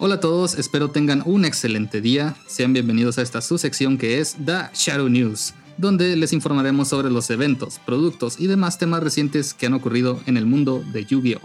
Hola 0.00 0.14
a 0.14 0.20
todos, 0.20 0.56
espero 0.56 0.92
tengan 0.92 1.24
un 1.26 1.44
excelente 1.44 2.00
día. 2.00 2.36
Sean 2.46 2.72
bienvenidos 2.72 3.18
a 3.18 3.22
esta 3.22 3.40
su 3.40 3.58
sección 3.58 3.98
que 3.98 4.20
es 4.20 4.36
The 4.46 4.70
Shadow 4.72 5.08
News, 5.08 5.54
donde 5.76 6.14
les 6.14 6.32
informaremos 6.32 6.86
sobre 6.86 7.10
los 7.10 7.28
eventos, 7.30 7.80
productos 7.84 8.38
y 8.38 8.46
demás 8.46 8.78
temas 8.78 9.02
recientes 9.02 9.54
que 9.54 9.66
han 9.66 9.74
ocurrido 9.74 10.20
en 10.26 10.36
el 10.36 10.46
mundo 10.46 10.84
de 10.92 11.04
Yu-Gi-Oh! 11.04 11.40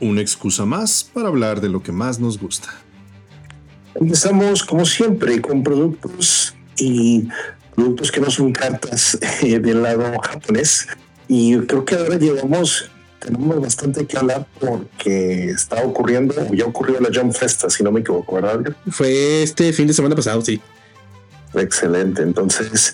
Una 0.00 0.20
excusa 0.20 0.66
más 0.66 1.02
para 1.02 1.28
hablar 1.28 1.62
de 1.62 1.70
lo 1.70 1.82
que 1.82 1.92
más 1.92 2.20
nos 2.20 2.38
gusta. 2.38 2.68
Empezamos 3.94 4.62
como 4.62 4.84
siempre 4.84 5.40
con 5.40 5.62
productos 5.62 6.54
y 6.76 7.26
productos 7.74 8.12
que 8.12 8.20
no 8.20 8.30
son 8.30 8.52
cartas 8.52 9.18
eh, 9.42 9.58
del 9.58 9.82
lado 9.82 10.12
japonés. 10.18 10.88
Y 11.26 11.56
creo 11.60 11.86
que 11.86 11.94
ahora 11.94 12.18
llevamos 12.18 12.90
tenemos 13.24 13.60
bastante 13.60 14.06
que 14.06 14.18
hablar 14.18 14.46
porque 14.60 15.46
está 15.46 15.82
ocurriendo, 15.82 16.34
ya 16.52 16.66
ocurrió 16.66 17.00
la 17.00 17.08
Jump 17.12 17.32
Festa, 17.32 17.70
si 17.70 17.82
no 17.82 17.90
me 17.90 18.00
equivoco, 18.00 18.34
¿verdad? 18.34 18.60
Fue 18.90 19.42
este 19.42 19.72
fin 19.72 19.86
de 19.86 19.94
semana 19.94 20.14
pasado, 20.14 20.42
sí. 20.42 20.60
Excelente, 21.54 22.22
entonces, 22.22 22.92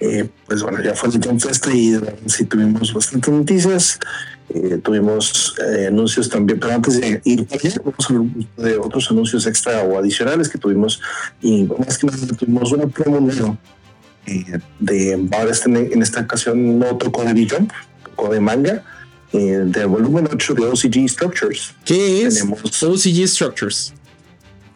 eh, 0.00 0.28
pues 0.46 0.62
bueno, 0.62 0.82
ya 0.82 0.94
fue 0.94 1.10
la 1.10 1.20
Jump 1.24 1.40
Festa 1.40 1.72
y 1.72 1.96
sí 2.26 2.44
tuvimos 2.46 2.92
bastantes 2.92 3.32
noticias, 3.32 4.00
eh, 4.48 4.78
tuvimos 4.82 5.54
eh, 5.64 5.86
anuncios 5.86 6.28
también, 6.28 6.58
pero 6.58 6.74
antes 6.74 7.00
de 7.00 7.20
ir 7.24 7.46
vamos 7.84 8.10
a 8.10 8.14
hablar 8.14 8.32
de 8.56 8.78
otros 8.78 9.10
anuncios 9.10 9.46
extra 9.46 9.82
o 9.82 9.96
adicionales 9.96 10.48
que 10.48 10.58
tuvimos 10.58 11.00
y 11.40 11.64
más 11.64 11.98
que 11.98 12.06
nada 12.06 12.18
tuvimos 12.36 12.72
una 12.72 12.86
promo 12.86 13.20
nueva 13.20 13.56
de 14.78 15.28
ahora 15.32 15.50
este, 15.50 15.70
en 15.70 16.02
esta 16.02 16.20
ocasión 16.20 16.78
no 16.78 16.96
tocó 16.96 17.24
de 17.24 17.48
Jump, 17.48 17.72
tocó 18.04 18.28
de 18.30 18.40
manga 18.40 18.84
eh, 19.32 19.62
de 19.64 19.84
volumen 19.84 20.28
8 20.32 20.54
de 20.54 20.66
OCG 20.66 21.08
Structures. 21.08 21.74
¿Qué 21.84 22.26
es 22.26 22.38
tenemos, 22.38 22.82
OCG 22.82 23.28
Structures? 23.28 23.92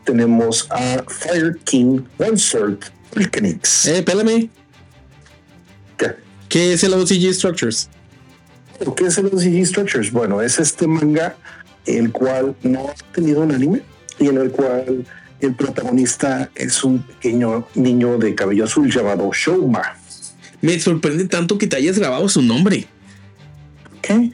Tenemos 0.04 0.66
a 0.70 1.02
Fire 1.08 1.58
King 1.64 2.00
One 2.18 2.36
Sword 2.36 2.78
Volcanix. 3.14 3.86
Eh, 3.86 3.98
espérame. 3.98 4.50
¿Qué? 5.96 6.16
¿Qué 6.48 6.72
es 6.74 6.84
el 6.84 6.94
OCG 6.94 7.32
Structures? 7.32 7.88
¿Qué 8.96 9.06
es 9.06 9.18
el 9.18 9.26
OCG 9.26 9.64
Structures? 9.64 10.10
Bueno, 10.10 10.42
es 10.42 10.58
este 10.58 10.86
manga 10.86 11.36
el 11.86 12.12
cual 12.12 12.54
no 12.62 12.88
ha 12.88 13.12
tenido 13.12 13.42
un 13.42 13.52
anime 13.52 13.82
y 14.18 14.28
en 14.28 14.38
el 14.38 14.50
cual 14.50 15.04
el 15.40 15.54
protagonista 15.54 16.50
es 16.54 16.84
un 16.84 17.02
pequeño 17.02 17.66
niño 17.74 18.18
de 18.18 18.34
cabello 18.34 18.64
azul 18.64 18.90
llamado 18.90 19.30
Shouma. 19.32 19.96
Me 20.60 20.78
sorprende 20.78 21.24
tanto 21.24 21.58
que 21.58 21.66
te 21.66 21.76
hayas 21.76 21.98
grabado 21.98 22.28
su 22.28 22.40
nombre. 22.42 22.86
¿Qué? 24.00 24.30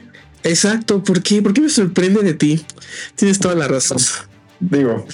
Exacto, 0.49 1.03
¿por 1.03 1.21
qué? 1.21 1.43
¿Por 1.43 1.53
qué 1.53 1.61
me 1.61 1.69
sorprende 1.69 2.23
de 2.23 2.33
ti? 2.33 2.65
Tienes 3.15 3.37
toda 3.37 3.53
la 3.53 3.67
razón. 3.67 3.99
Digo, 4.59 5.05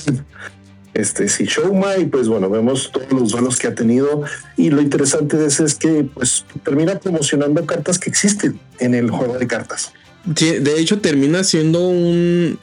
este 0.93 1.27
sí, 1.27 1.43
Showma, 1.43 1.97
y 1.97 2.05
pues 2.05 2.29
bueno, 2.29 2.49
vemos 2.49 2.89
todos 2.89 3.11
los 3.11 3.31
duelos 3.33 3.59
que 3.59 3.67
ha 3.67 3.75
tenido. 3.75 4.23
Y 4.55 4.69
lo 4.69 4.81
interesante 4.81 5.35
de 5.35 5.47
eso 5.47 5.65
es 5.65 5.75
que 5.75 6.05
pues 6.05 6.45
termina 6.63 6.97
promocionando 6.99 7.65
cartas 7.65 7.99
que 7.99 8.09
existen 8.09 8.57
en 8.79 8.95
el 8.95 9.11
juego 9.11 9.37
de 9.37 9.45
cartas. 9.45 9.91
de 10.23 10.79
hecho, 10.79 10.99
termina 10.99 11.43
siendo 11.43 11.85
un. 11.85 12.57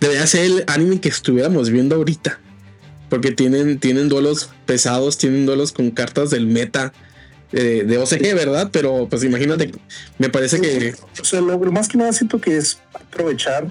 Debería 0.00 0.26
ser 0.26 0.44
el 0.44 0.64
anime 0.66 1.00
que 1.00 1.08
estuviéramos 1.08 1.70
viendo 1.70 1.96
ahorita. 1.96 2.38
Porque 3.08 3.32
tienen, 3.32 3.78
tienen 3.78 4.10
duelos 4.10 4.50
pesados, 4.66 5.16
tienen 5.16 5.46
duelos 5.46 5.72
con 5.72 5.90
cartas 5.92 6.28
del 6.28 6.46
meta 6.46 6.92
de 7.52 7.98
OCG, 7.98 8.34
¿verdad? 8.34 8.70
Pero 8.72 9.08
pues 9.08 9.24
imagínate, 9.24 9.72
me 10.18 10.28
parece 10.28 10.60
que... 10.60 10.94
O 11.20 11.24
sea, 11.24 11.40
lo 11.40 11.58
más 11.72 11.88
que 11.88 11.98
nada 11.98 12.12
siento 12.12 12.40
que 12.40 12.56
es 12.56 12.78
aprovechar 12.92 13.70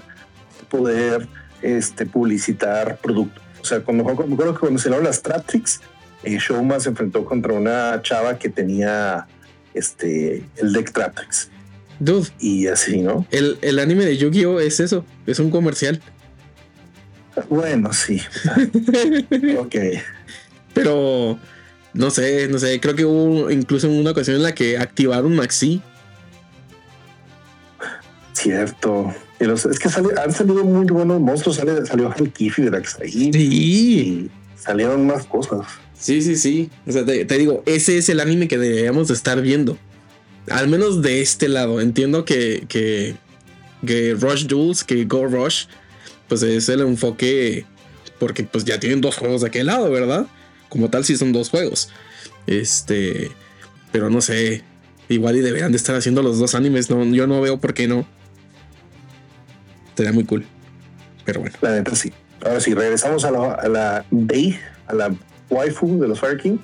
poder 0.68 1.28
este, 1.62 2.06
publicitar 2.06 2.98
productos. 2.98 3.42
O 3.60 3.64
sea, 3.64 3.80
cuando, 3.80 4.04
me 4.04 4.12
acuerdo 4.12 4.54
que 4.54 4.60
cuando 4.60 4.78
se 4.78 4.90
las 4.90 5.16
Stratrix, 5.16 5.80
eh, 6.22 6.38
Showma 6.38 6.80
se 6.80 6.90
enfrentó 6.90 7.24
contra 7.24 7.52
una 7.52 8.00
chava 8.02 8.38
que 8.38 8.48
tenía 8.48 9.26
este, 9.74 10.44
el 10.56 10.72
deck 10.72 10.92
Tratrix. 10.92 11.50
Dude. 12.00 12.28
Y 12.38 12.68
así, 12.68 13.02
¿no? 13.02 13.26
El, 13.30 13.58
el 13.60 13.78
anime 13.78 14.04
de 14.04 14.16
Yu-Gi-Oh! 14.16 14.60
es 14.60 14.78
eso, 14.80 15.04
es 15.26 15.38
un 15.40 15.50
comercial. 15.50 16.00
Bueno, 17.48 17.92
sí. 17.92 18.20
ok. 19.58 19.76
Pero 20.74 21.38
no 21.98 22.12
sé, 22.12 22.46
no 22.46 22.60
sé, 22.60 22.78
creo 22.78 22.94
que 22.94 23.04
hubo 23.04 23.50
incluso 23.50 23.90
una 23.90 24.12
ocasión 24.12 24.36
en 24.36 24.44
la 24.44 24.54
que 24.54 24.78
activaron 24.78 25.34
Maxi. 25.34 25.82
Cierto. 28.34 29.12
Es 29.40 29.78
que 29.80 29.88
han 29.88 30.32
salido 30.32 30.62
muy 30.62 30.86
buenos 30.86 31.20
monstruos. 31.20 31.56
Sale, 31.56 31.84
salió 31.86 32.14
el 32.16 32.70
de 32.70 32.82
ahí. 33.02 33.32
Sí. 33.32 34.30
salieron 34.56 35.08
más 35.08 35.26
cosas. 35.26 35.66
Sí, 35.98 36.22
sí, 36.22 36.36
sí. 36.36 36.70
O 36.86 36.92
sea, 36.92 37.04
te, 37.04 37.24
digo, 37.24 37.64
ese 37.66 37.98
es 37.98 38.08
el 38.08 38.20
anime 38.20 38.46
que 38.46 38.58
deberíamos 38.58 39.08
de 39.08 39.14
estar 39.14 39.42
viendo. 39.42 39.76
Al 40.50 40.68
menos 40.68 41.02
de 41.02 41.20
este 41.20 41.48
lado. 41.48 41.80
Entiendo 41.80 42.24
que, 42.24 42.64
que, 42.68 43.16
que 43.84 44.14
Rush 44.14 44.46
Duels, 44.46 44.84
que 44.84 45.04
Go 45.04 45.26
Rush, 45.26 45.64
pues 46.28 46.42
es 46.44 46.68
el 46.68 46.80
enfoque. 46.82 47.66
Porque 48.20 48.44
pues 48.44 48.64
ya 48.64 48.78
tienen 48.78 49.00
dos 49.00 49.16
juegos 49.16 49.40
de 49.40 49.48
aquel 49.48 49.66
lado, 49.66 49.90
¿verdad? 49.90 50.28
Como 50.68 50.90
tal 50.90 51.04
sí 51.04 51.16
son 51.16 51.32
dos 51.32 51.50
juegos. 51.50 51.90
Este, 52.46 53.30
pero 53.92 54.10
no 54.10 54.20
sé, 54.20 54.62
igual 55.08 55.36
y 55.36 55.40
deberían 55.40 55.72
de 55.72 55.76
estar 55.76 55.96
haciendo 55.96 56.22
los 56.22 56.38
dos 56.38 56.54
animes, 56.54 56.90
no, 56.90 57.04
yo 57.04 57.26
no 57.26 57.40
veo 57.40 57.58
por 57.58 57.74
qué 57.74 57.88
no. 57.88 58.06
Sería 59.96 60.12
muy 60.12 60.24
cool. 60.24 60.46
Pero 61.24 61.40
bueno. 61.40 61.56
La 61.60 61.72
neta 61.72 61.94
sí. 61.94 62.12
Ahora 62.44 62.60
sí, 62.60 62.72
regresamos 62.72 63.24
a 63.24 63.30
la, 63.30 63.54
a 63.54 63.68
la 63.68 64.04
Day, 64.10 64.58
a 64.86 64.94
la 64.94 65.14
waifu 65.50 66.00
de 66.00 66.08
los 66.08 66.20
Fire 66.20 66.38
King. 66.38 66.58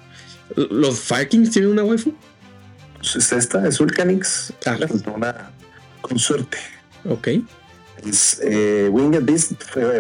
¿Los 0.57 1.01
Fire 1.01 1.29
Kings 1.29 1.51
tienen 1.51 1.73
una 1.73 1.83
waifu? 1.83 2.15
Pues 2.97 3.17
es 3.17 3.33
esta, 3.33 3.67
es 3.67 3.79
Vulcanix. 3.79 4.53
Ah. 4.67 4.79
Una 5.15 5.51
consorte. 6.01 6.59
Ok. 7.05 7.29
Eh, 8.43 8.89
Winged 8.91 9.25
Beast, 9.25 9.53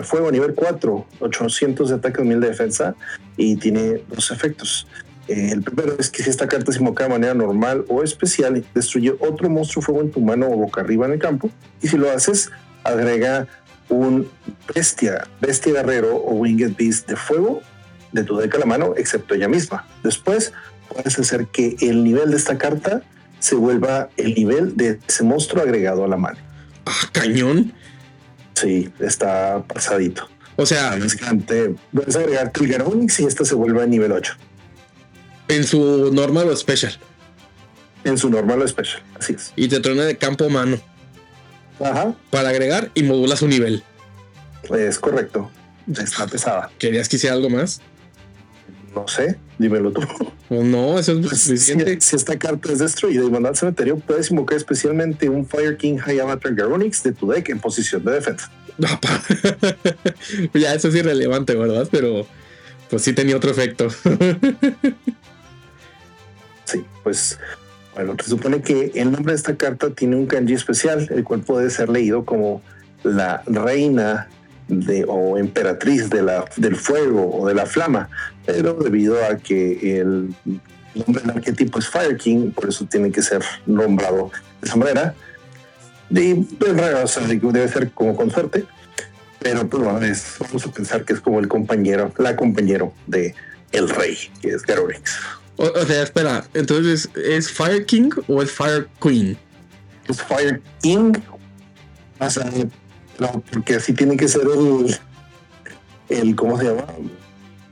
fuego 0.02 0.30
nivel 0.30 0.54
4, 0.54 1.06
800 1.20 1.88
de 1.88 1.94
ataque, 1.94 2.22
1000 2.22 2.40
de 2.40 2.48
defensa 2.48 2.94
y 3.36 3.56
tiene 3.56 4.02
dos 4.08 4.30
efectos. 4.30 4.86
Eh, 5.28 5.50
el 5.52 5.62
primero 5.62 5.96
es 5.98 6.10
que 6.10 6.22
si 6.22 6.30
esta 6.30 6.46
carta 6.46 6.70
se 6.70 6.78
invoca 6.78 7.04
de 7.04 7.10
manera 7.10 7.34
normal 7.34 7.84
o 7.88 8.02
especial, 8.02 8.64
destruye 8.74 9.14
otro 9.20 9.48
monstruo 9.48 9.82
fuego 9.82 10.02
en 10.02 10.10
tu 10.10 10.20
mano 10.20 10.48
o 10.48 10.56
boca 10.56 10.82
arriba 10.82 11.06
en 11.06 11.12
el 11.12 11.18
campo. 11.18 11.50
Y 11.80 11.88
si 11.88 11.96
lo 11.96 12.10
haces, 12.10 12.50
agrega 12.82 13.46
un 13.88 14.28
bestia, 14.74 15.26
bestia 15.40 15.72
guerrero 15.72 16.16
o 16.16 16.34
winged 16.34 16.76
beast 16.76 17.08
de 17.08 17.16
fuego 17.16 17.60
de 18.12 18.22
tu 18.22 18.36
deck 18.36 18.54
a 18.54 18.58
la 18.58 18.66
mano, 18.66 18.94
excepto 18.96 19.34
ella 19.34 19.48
misma. 19.48 19.86
Después 20.02 20.52
puedes 20.88 21.18
hacer 21.18 21.46
que 21.46 21.76
el 21.80 22.04
nivel 22.04 22.30
de 22.30 22.36
esta 22.36 22.58
carta 22.58 23.02
se 23.40 23.56
vuelva 23.56 24.08
el 24.16 24.34
nivel 24.34 24.76
de 24.76 25.00
ese 25.06 25.24
monstruo 25.24 25.62
agregado 25.62 26.04
a 26.04 26.08
la 26.08 26.16
mano. 26.16 26.38
Ah, 26.86 27.08
cañón. 27.12 27.72
Sí, 28.54 28.90
está 29.00 29.62
pasadito. 29.62 30.28
O 30.56 30.64
sea, 30.64 30.96
básicamente 30.96 31.74
puedes 31.92 32.14
agregar 32.14 32.52
Trigger 32.52 32.82
Onyx 32.82 33.20
y 33.20 33.24
esta 33.24 33.44
se 33.44 33.54
vuelve 33.54 33.82
a 33.82 33.86
nivel 33.86 34.12
8. 34.12 34.34
En 35.48 35.64
su 35.64 36.12
normal 36.12 36.48
o 36.48 36.56
special. 36.56 36.96
En 38.04 38.18
su 38.18 38.30
normal 38.30 38.62
o 38.62 38.68
special, 38.68 39.02
así 39.18 39.32
es. 39.32 39.52
Y 39.56 39.68
te 39.68 39.80
truena 39.80 40.04
de 40.04 40.16
campo 40.16 40.48
mano. 40.48 40.78
Ajá. 41.80 42.14
Para 42.30 42.50
agregar 42.50 42.90
y 42.94 43.02
modula 43.02 43.36
su 43.36 43.48
nivel. 43.48 43.82
Es 44.70 44.98
correcto. 44.98 45.50
Está 45.92 46.26
pesada. 46.26 46.70
¿Querías 46.78 47.08
que 47.08 47.16
hiciera 47.16 47.34
algo 47.34 47.50
más? 47.50 47.80
No 48.94 49.08
sé, 49.08 49.36
dímelo 49.58 49.90
tú. 49.92 50.02
O 50.50 50.62
no, 50.62 50.98
eso 50.98 51.12
es 51.12 51.26
Pues, 51.26 51.40
si, 51.40 51.48
suficiente. 51.56 52.00
si 52.00 52.16
esta 52.16 52.38
carta 52.38 52.72
es 52.72 52.78
destruida 52.78 53.22
y 53.24 53.30
mandada 53.30 53.48
al 53.50 53.56
cementerio, 53.56 53.96
puedes 53.98 54.30
invocar 54.30 54.56
especialmente 54.56 55.28
un 55.28 55.46
Fire 55.46 55.76
King 55.76 55.96
High 55.98 56.20
Avatar 56.20 56.54
Garonix 56.54 57.02
de 57.02 57.12
tu 57.12 57.28
deck 57.28 57.48
en 57.48 57.58
posición 57.58 58.04
de 58.04 58.12
defensa. 58.12 58.50
Ya, 60.54 60.74
eso 60.74 60.88
es 60.88 60.94
irrelevante, 60.94 61.54
¿verdad? 61.54 61.88
Pero 61.90 62.26
pues 62.90 63.02
sí 63.02 63.12
tenía 63.12 63.36
otro 63.36 63.50
efecto. 63.50 63.88
Sí, 66.64 66.82
pues 67.02 67.38
bueno, 67.94 68.16
se 68.22 68.30
supone 68.30 68.62
que 68.62 68.90
el 68.94 69.12
nombre 69.12 69.32
de 69.34 69.36
esta 69.36 69.54
carta 69.56 69.90
tiene 69.90 70.16
un 70.16 70.26
kanji 70.26 70.54
especial, 70.54 71.06
el 71.14 71.22
cual 71.24 71.40
puede 71.42 71.68
ser 71.70 71.90
leído 71.90 72.24
como 72.24 72.62
la 73.02 73.42
reina 73.46 74.28
de, 74.68 75.04
o 75.06 75.36
emperatriz 75.38 76.10
de 76.10 76.22
la, 76.22 76.44
del 76.56 76.76
fuego 76.76 77.38
o 77.38 77.46
de 77.46 77.54
la 77.54 77.66
flama, 77.66 78.08
pero 78.46 78.74
debido 78.74 79.16
a 79.24 79.36
que 79.36 80.00
el 80.00 80.34
nombre 80.94 81.22
del 81.22 81.30
arquetipo 81.30 81.78
es 81.78 81.88
Fire 81.88 82.16
King, 82.16 82.50
por 82.50 82.68
eso 82.68 82.84
tiene 82.86 83.10
que 83.10 83.22
ser 83.22 83.42
nombrado 83.66 84.30
de 84.60 84.68
esa 84.68 84.76
manera. 84.76 85.14
Y 86.10 86.32
o 86.34 87.06
sea, 87.06 87.26
debe 87.26 87.68
ser 87.68 87.90
como 87.90 88.14
con 88.14 88.30
suerte, 88.30 88.64
pero 89.40 89.68
pues 89.68 89.82
bueno, 89.82 90.00
es- 90.02 90.36
vamos 90.38 90.64
a 90.66 90.70
pensar 90.70 91.04
que 91.04 91.12
es 91.14 91.20
como 91.20 91.40
el 91.40 91.48
compañero, 91.48 92.12
la 92.18 92.36
compañero 92.36 92.92
de 93.06 93.34
el 93.72 93.88
rey, 93.88 94.16
que 94.40 94.50
es 94.50 94.62
Garorix. 94.62 95.16
O, 95.56 95.64
o 95.64 95.84
sea, 95.86 96.02
espera, 96.02 96.44
entonces, 96.54 97.08
¿es 97.16 97.50
Fire 97.50 97.84
King 97.86 98.10
o 98.28 98.42
es 98.42 98.50
Fire 98.50 98.88
Queen? 99.00 99.36
es 100.08 100.22
Fire 100.22 100.60
King. 100.82 101.12
O 102.18 102.30
sea, 102.30 102.44
no, 103.18 103.42
porque 103.52 103.76
así 103.76 103.92
tiene 103.92 104.16
que 104.16 104.28
ser 104.28 104.42
el, 104.42 104.96
el, 106.08 106.34
¿cómo 106.36 106.58
se 106.58 106.64
llama? 106.66 106.84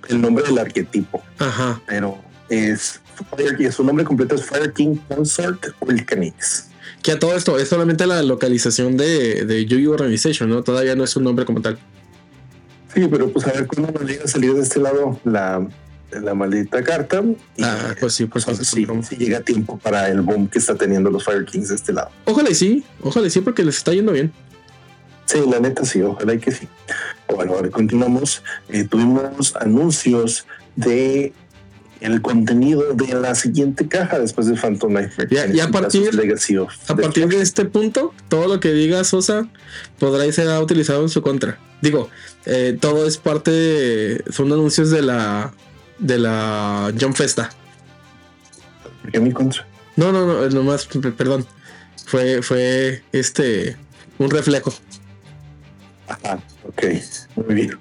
El 0.08 0.20
nombre 0.20 0.44
del 0.44 0.58
arquetipo. 0.58 1.22
Ajá. 1.38 1.80
Pero 1.86 2.18
es 2.48 3.00
Fire 3.36 3.56
King, 3.56 3.70
su 3.70 3.84
nombre 3.84 4.04
completo 4.04 4.34
es 4.34 4.44
Fire 4.44 4.72
King 4.72 4.96
Consort 5.08 5.66
Vulcanix. 5.80 6.68
Que 7.02 7.12
a 7.12 7.18
todo 7.18 7.34
esto 7.36 7.58
es 7.58 7.68
solamente 7.68 8.06
la 8.06 8.22
localización 8.22 8.96
de, 8.96 9.44
de 9.44 9.66
Yu-Gi-Oh! 9.66 9.92
Organization, 9.92 10.48
¿no? 10.48 10.62
Todavía 10.62 10.94
no 10.94 11.04
es 11.04 11.16
un 11.16 11.24
nombre 11.24 11.44
como 11.44 11.60
tal. 11.60 11.78
Sí, 12.94 13.08
pero 13.10 13.30
pues 13.32 13.46
a 13.46 13.52
ver 13.52 13.66
cuándo 13.66 13.92
nos 13.98 14.08
llega 14.08 14.24
a 14.24 14.28
salir 14.28 14.54
de 14.54 14.60
este 14.60 14.78
lado 14.78 15.18
la, 15.24 15.66
la 16.10 16.34
maldita 16.34 16.82
carta. 16.84 17.22
Y 17.56 17.62
Ah, 17.64 17.94
pues 17.98 18.12
sí, 18.12 18.26
pues 18.26 18.44
pues, 18.44 18.58
sí, 18.58 18.86
sí. 19.08 19.16
llega 19.16 19.40
tiempo 19.40 19.78
para 19.78 20.08
el 20.08 20.20
boom 20.20 20.46
que 20.48 20.58
está 20.58 20.74
teniendo 20.76 21.10
los 21.10 21.24
Fire 21.24 21.44
Kings 21.44 21.70
de 21.70 21.74
este 21.76 21.92
lado. 21.92 22.10
Ojalá 22.26 22.50
y 22.50 22.54
sí, 22.54 22.84
ojalá 23.02 23.26
y 23.26 23.30
sí, 23.30 23.40
porque 23.40 23.64
les 23.64 23.78
está 23.78 23.92
yendo 23.92 24.12
bien. 24.12 24.32
Sí, 25.26 25.40
la 25.50 25.60
neta 25.60 25.84
sí, 25.84 26.02
ojalá 26.02 26.34
y 26.34 26.38
que 26.38 26.50
sí. 26.52 26.68
Bueno, 27.34 27.52
ahora 27.54 27.70
continuamos. 27.70 28.42
Eh, 28.68 28.84
tuvimos 28.84 29.54
anuncios 29.56 30.46
de 30.76 31.32
el 32.00 32.20
contenido 32.20 32.92
de 32.94 33.14
la 33.14 33.34
siguiente 33.34 33.86
caja 33.88 34.18
después 34.18 34.48
de 34.48 34.56
Phantom 34.56 34.92
Nightmare. 34.92 35.28
Ya- 35.30 35.46
ya 35.46 35.64
a 35.64 35.68
partir- 35.70 36.10
A 36.88 36.94
de 37.36 37.40
este 37.42 37.64
punto, 37.64 38.12
todo 38.28 38.48
lo 38.48 38.58
que 38.60 38.72
diga 38.72 39.04
Sosa 39.04 39.46
podrá 39.98 40.30
ser 40.32 40.48
utilizado 40.60 41.02
en 41.02 41.08
su 41.08 41.22
contra. 41.22 41.58
Digo, 41.80 42.10
eh, 42.44 42.76
todo 42.80 43.06
es 43.06 43.18
parte, 43.18 43.50
de- 43.52 44.24
son 44.32 44.52
anuncios 44.52 44.90
de 44.90 45.02
la 45.02 45.54
de 45.98 46.18
la 46.18 46.92
Jump 47.00 47.14
Festa. 47.14 47.50
¿Por 49.02 49.12
qué 49.12 49.20
mi 49.20 49.30
contra? 49.32 49.64
No, 49.96 50.10
no, 50.10 50.26
no, 50.26 50.48
nomás, 50.50 50.86
p- 50.86 51.12
perdón. 51.12 51.46
Fue, 52.06 52.42
fue 52.42 53.02
este 53.12 53.76
un 54.18 54.30
reflejo. 54.30 54.72
Ajá, 56.12 56.38
ok, 56.66 56.84
muy 57.36 57.54
bien. 57.54 57.78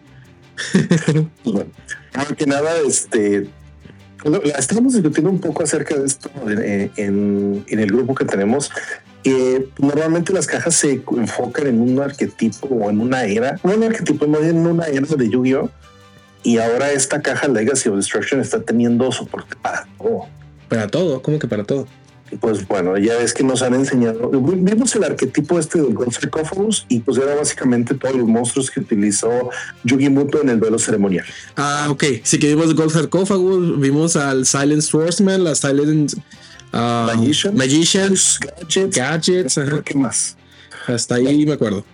Pues 1.44 1.56
bueno, 1.56 1.72
que 2.38 2.46
nada, 2.46 2.72
este, 2.86 3.48
la 4.24 4.58
estábamos 4.58 4.94
discutiendo 4.94 5.30
un 5.30 5.40
poco 5.40 5.64
acerca 5.64 5.98
de 5.98 6.06
esto 6.06 6.30
eh, 6.50 6.92
en, 6.98 7.66
el 7.68 7.88
grupo 7.88 8.14
que 8.14 8.26
tenemos. 8.26 8.72
que 9.24 9.68
normalmente 9.80 10.34
las 10.34 10.48
cajas 10.48 10.76
se 10.76 11.02
enfocan 11.18 11.68
en 11.68 11.82
un 11.82 12.00
arquetipo 12.00 12.68
o 12.68 12.90
en 12.90 13.02
una 13.02 13.24
era, 13.24 13.60
no 13.64 13.74
un 13.74 13.84
arquetipo, 13.84 14.28
más 14.28 14.42
bien 14.42 14.58
en 14.58 14.68
una 14.68 14.86
era 14.86 15.08
de 15.08 15.30
Yu-Gi-Oh! 15.30 15.70
Y 16.44 16.58
ahora 16.58 16.92
esta 16.92 17.22
caja 17.22 17.48
Legacy 17.48 17.90
of 17.90 17.98
Destruction 17.98 18.42
está 18.42 18.62
teniendo 18.62 19.12
soporte 19.12 19.56
para 19.62 19.88
todo. 19.98 20.26
Para 20.70 20.88
todo, 20.88 21.22
¿cómo 21.22 21.38
que 21.38 21.48
para 21.48 21.64
todo? 21.64 21.88
Pues 22.40 22.68
bueno, 22.68 22.98
ya 22.98 23.18
ves 23.18 23.34
que 23.34 23.44
nos 23.44 23.62
han 23.62 23.74
enseñado, 23.74 24.30
vimos 24.30 24.96
el 24.96 25.04
arquetipo 25.04 25.60
este 25.60 25.82
del 25.82 25.94
Gold 25.94 26.14
Sarcophagus 26.14 26.86
y 26.88 27.00
pues 27.00 27.18
era 27.18 27.36
básicamente 27.36 27.94
todos 27.94 28.16
los 28.16 28.28
monstruos 28.28 28.72
que 28.72 28.80
utilizó 28.80 29.50
Yugi 29.84 30.10
Muto 30.10 30.42
en 30.42 30.50
el 30.50 30.60
duelo 30.60 30.80
ceremonial. 30.80 31.26
Ah, 31.58 31.88
ok. 31.90 32.04
Sí 32.24 32.40
que 32.40 32.48
vimos 32.48 32.74
Gold 32.74 32.92
Sarcophagus, 32.92 33.80
vimos 33.80 34.16
al 34.16 34.46
Silent 34.46 34.82
Swordsman, 34.82 35.44
la 35.44 35.56
Silent 35.56 36.14
ah, 36.72 37.12
Magician. 37.14 37.56
Magicians, 37.56 38.40
Gadgets, 38.40 38.98
Gadgets, 38.98 39.58
ajá. 39.58 39.82
¿qué 39.84 39.96
más? 39.96 40.38
hasta 40.88 41.16
ahí 41.16 41.46
me 41.46 41.54
acuerdo. 41.54 41.86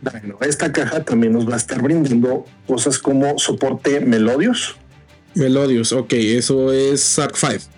Bueno, 0.00 0.36
esta 0.40 0.70
caja 0.72 1.02
también 1.02 1.32
nos 1.32 1.48
va 1.48 1.54
a 1.54 1.56
estar 1.56 1.80
brindando 1.82 2.44
cosas 2.66 2.98
como 2.98 3.38
soporte 3.38 4.00
Melodios, 4.00 4.76
Melodius, 5.34 5.92
ok, 5.92 6.12
eso 6.12 6.72
es 6.72 7.18
Arc 7.18 7.36
5. 7.36 7.73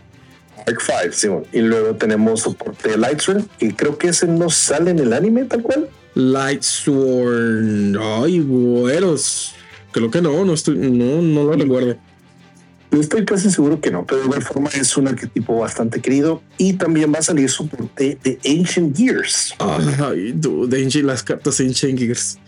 Arc 0.66 0.80
5, 0.80 1.12
sí, 1.12 1.28
bueno. 1.28 1.46
y 1.52 1.60
luego 1.60 1.94
tenemos 1.94 2.40
soporte 2.40 2.96
Lightsword, 2.96 3.44
que 3.58 3.74
creo 3.74 3.98
que 3.98 4.08
ese 4.08 4.26
no 4.26 4.50
sale 4.50 4.90
en 4.90 4.98
el 4.98 5.12
anime 5.12 5.44
tal 5.44 5.62
cual. 5.62 5.88
Light 6.14 6.62
Sword. 6.62 7.96
Ay, 8.00 8.40
güeros. 8.40 9.54
Creo 9.92 10.10
que 10.10 10.20
no, 10.20 10.44
no 10.44 10.54
estoy, 10.54 10.76
no, 10.76 11.22
no 11.22 11.44
lo 11.44 11.52
recuerdo. 11.52 11.96
Estoy 12.90 13.24
casi 13.24 13.50
seguro 13.50 13.80
que 13.80 13.90
no, 13.90 14.06
pero 14.06 14.20
de 14.20 14.26
igual 14.26 14.42
forma 14.42 14.70
es 14.70 14.96
un 14.96 15.08
arquetipo 15.08 15.58
bastante 15.58 16.00
querido 16.00 16.42
y 16.56 16.74
también 16.74 17.12
va 17.12 17.18
a 17.18 17.22
salir 17.22 17.50
soporte 17.50 18.18
de 18.22 18.38
Ancient 18.44 18.96
Gears. 18.96 19.54
Ay, 19.58 20.32
dude, 20.34 21.02
las 21.02 21.22
cartas 21.22 21.60
Ancient 21.60 21.98
Gears. 21.98 22.38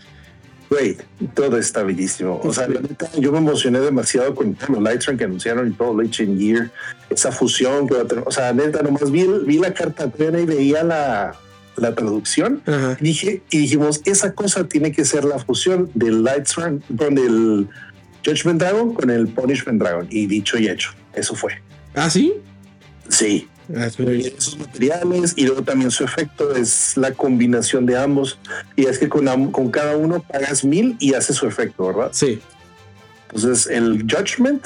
Güey, 0.79 0.97
todo 1.33 1.57
está 1.57 1.83
bellísimo. 1.83 2.39
O 2.43 2.53
sea, 2.53 2.67
la 2.67 2.79
neta, 2.79 3.09
yo 3.17 3.31
me 3.31 3.39
emocioné 3.39 3.79
demasiado 3.79 4.33
con 4.33 4.57
los 4.69 4.81
Lightstrike 4.81 5.19
que 5.19 5.23
anunciaron 5.25 5.67
y 5.67 5.71
todo 5.71 5.99
Ancient 5.99 6.39
Gear, 6.39 6.71
esa 7.09 7.31
fusión 7.31 7.87
que 7.87 7.95
va 7.95 8.01
a 8.01 8.05
tener. 8.05 8.23
O 8.25 8.31
sea, 8.31 8.53
neta, 8.53 8.81
nomás 8.81 9.11
vi, 9.11 9.25
vi 9.45 9.57
la 9.57 9.73
carta 9.73 10.09
plena 10.09 10.39
y 10.39 10.45
veía 10.45 10.83
la, 10.83 11.35
la 11.75 11.95
traducción. 11.95 12.61
Ajá. 12.65 12.97
Y 12.99 13.03
dije, 13.03 13.41
y 13.49 13.59
dijimos, 13.59 14.01
esa 14.05 14.33
cosa 14.33 14.67
tiene 14.67 14.91
que 14.91 15.03
ser 15.05 15.25
la 15.25 15.39
fusión 15.39 15.89
del 15.93 16.23
Lightstrike 16.23 16.81
con 16.97 17.17
el 17.17 17.67
Judgment 18.25 18.61
Dragon 18.61 18.93
con 18.93 19.09
el 19.09 19.27
Punishment 19.27 19.81
Dragon. 19.81 20.07
Y 20.09 20.27
dicho 20.27 20.57
y 20.57 20.67
hecho, 20.67 20.91
eso 21.13 21.35
fue. 21.35 21.61
Ah, 21.93 22.09
sí. 22.09 22.33
Sí. 23.09 23.47
Esos 23.73 24.57
materiales 24.57 25.33
y 25.35 25.45
luego 25.45 25.61
también 25.61 25.91
su 25.91 26.03
efecto 26.03 26.55
es 26.55 26.97
la 26.97 27.13
combinación 27.13 27.85
de 27.85 27.97
ambos 27.97 28.39
y 28.75 28.85
es 28.85 28.97
que 28.97 29.09
con, 29.09 29.51
con 29.51 29.69
cada 29.69 29.95
uno 29.95 30.21
pagas 30.23 30.63
mil 30.63 30.95
y 30.99 31.13
hace 31.13 31.33
su 31.33 31.45
efecto, 31.47 31.87
¿verdad? 31.87 32.09
Sí. 32.11 32.39
Entonces 33.27 33.67
el 33.67 34.03
Judgment 34.09 34.65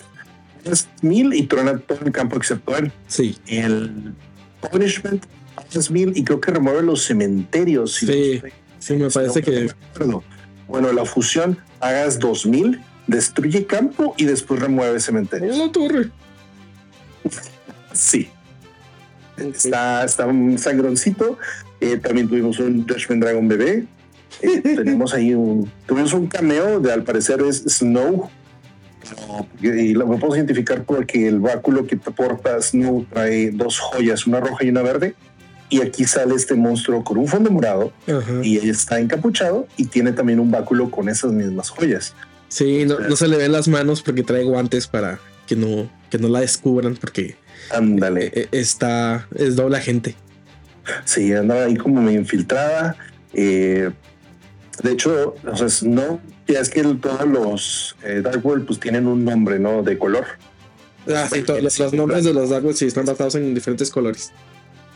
es 0.63 0.87
mil 1.01 1.33
y 1.33 1.43
truena 1.43 1.77
todo 1.79 1.99
el 2.05 2.11
campo 2.11 2.37
excepto 2.37 2.77
él. 2.77 2.91
Sí. 3.07 3.37
El 3.47 4.13
Punishment 4.71 5.25
es 5.73 5.91
mil 5.91 6.15
y 6.15 6.23
creo 6.23 6.39
que 6.39 6.51
remueve 6.51 6.81
los 6.83 7.03
cementerios. 7.03 7.95
si 7.95 8.07
Sí, 8.07 8.41
Sí, 8.79 8.95
me 8.95 9.09
parece 9.09 9.39
no, 9.39 9.45
que. 9.45 9.73
Bueno, 10.67 10.91
la 10.91 11.05
fusión 11.05 11.57
hagas 11.79 12.19
dos 12.19 12.45
mil, 12.45 12.81
destruye 13.07 13.65
campo 13.65 14.13
y 14.17 14.25
después 14.25 14.59
remueve 14.59 14.99
cementerios. 14.99 15.57
la 15.57 15.71
torre. 15.71 16.09
Sí. 17.93 18.27
Está, 19.37 20.03
está 20.03 20.25
un 20.27 20.57
sangroncito. 20.57 21.37
Eh, 21.79 21.97
también 21.97 22.27
tuvimos 22.27 22.59
un 22.59 22.85
Dragon 22.85 23.47
bebé. 23.47 23.85
Eh, 24.41 24.61
tenemos 24.75 25.13
ahí 25.13 25.33
un. 25.33 25.69
Tuvimos 25.85 26.13
un 26.13 26.27
cameo 26.27 26.79
de 26.79 26.91
al 26.91 27.03
parecer 27.03 27.41
es 27.41 27.63
Snow. 27.67 28.29
Y 29.61 29.93
lo 29.93 30.05
podemos 30.05 30.35
identificar 30.37 30.83
porque 30.83 31.27
el 31.27 31.39
báculo 31.39 31.85
que 31.85 31.97
porta 31.97 32.61
Snow 32.61 33.05
trae 33.11 33.51
dos 33.51 33.79
joyas, 33.79 34.25
una 34.25 34.39
roja 34.39 34.63
y 34.65 34.69
una 34.69 34.81
verde. 34.81 35.15
Y 35.69 35.81
aquí 35.81 36.05
sale 36.05 36.35
este 36.35 36.53
monstruo 36.53 37.03
con 37.03 37.17
un 37.17 37.27
fondo 37.27 37.49
morado 37.49 37.91
Ajá. 38.07 38.41
y 38.43 38.57
ella 38.57 38.71
está 38.71 38.99
encapuchado 38.99 39.67
y 39.75 39.85
tiene 39.85 40.11
también 40.11 40.39
un 40.39 40.51
báculo 40.51 40.91
con 40.91 41.09
esas 41.09 41.31
mismas 41.31 41.69
joyas. 41.69 42.13
Sí, 42.47 42.85
no, 42.85 42.99
no 42.99 43.15
se 43.15 43.27
le 43.27 43.37
ven 43.37 43.51
las 43.51 43.67
manos 43.67 44.03
porque 44.03 44.21
trae 44.21 44.43
guantes 44.43 44.85
para 44.85 45.19
que 45.47 45.55
no, 45.55 45.89
que 46.11 46.19
no 46.19 46.27
la 46.27 46.41
descubran 46.41 46.95
porque 46.95 47.35
Ándale. 47.71 48.31
eh, 48.33 48.47
está, 48.51 49.27
es 49.35 49.55
doble 49.55 49.77
agente. 49.77 50.15
Sí, 51.05 51.33
andaba 51.33 51.63
ahí 51.65 51.75
como 51.77 52.01
medio 52.01 52.19
infiltrada. 52.19 52.95
Eh, 53.33 53.89
de 54.83 54.91
hecho, 54.91 55.35
o 55.49 55.55
sea, 55.57 55.67
es- 55.67 55.83
no, 55.83 56.19
ya 56.47 56.59
es 56.59 56.69
que 56.69 56.81
el- 56.81 56.99
todos 56.99 57.25
los 57.27 57.95
eh, 58.03 58.21
Dark 58.23 58.45
World 58.45 58.65
pues 58.65 58.79
tienen 58.79 59.07
un 59.07 59.23
nombre, 59.23 59.59
¿no? 59.59 59.81
De 59.83 59.97
color. 59.97 60.25
Ah, 61.07 61.27
sí, 61.31 61.41
to- 61.43 61.59
los, 61.59 61.79
los 61.79 61.93
nombres 61.93 62.23
de 62.25 62.33
los 62.33 62.49
Dark 62.49 62.63
Worlds 62.63 62.79
sí 62.79 62.85
están 62.85 63.05
basados 63.05 63.35
en 63.35 63.53
diferentes 63.53 63.89
colores. 63.89 64.31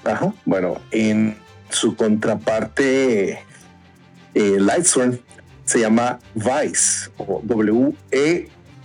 Ajá. 0.03 0.33
Bueno, 0.45 0.79
en 0.91 1.37
su 1.69 1.95
contraparte, 1.95 3.39
eh, 4.33 4.57
Lightsworn, 4.59 5.19
se 5.65 5.79
llama 5.81 6.19
Weiss 6.35 7.11
o 7.17 7.41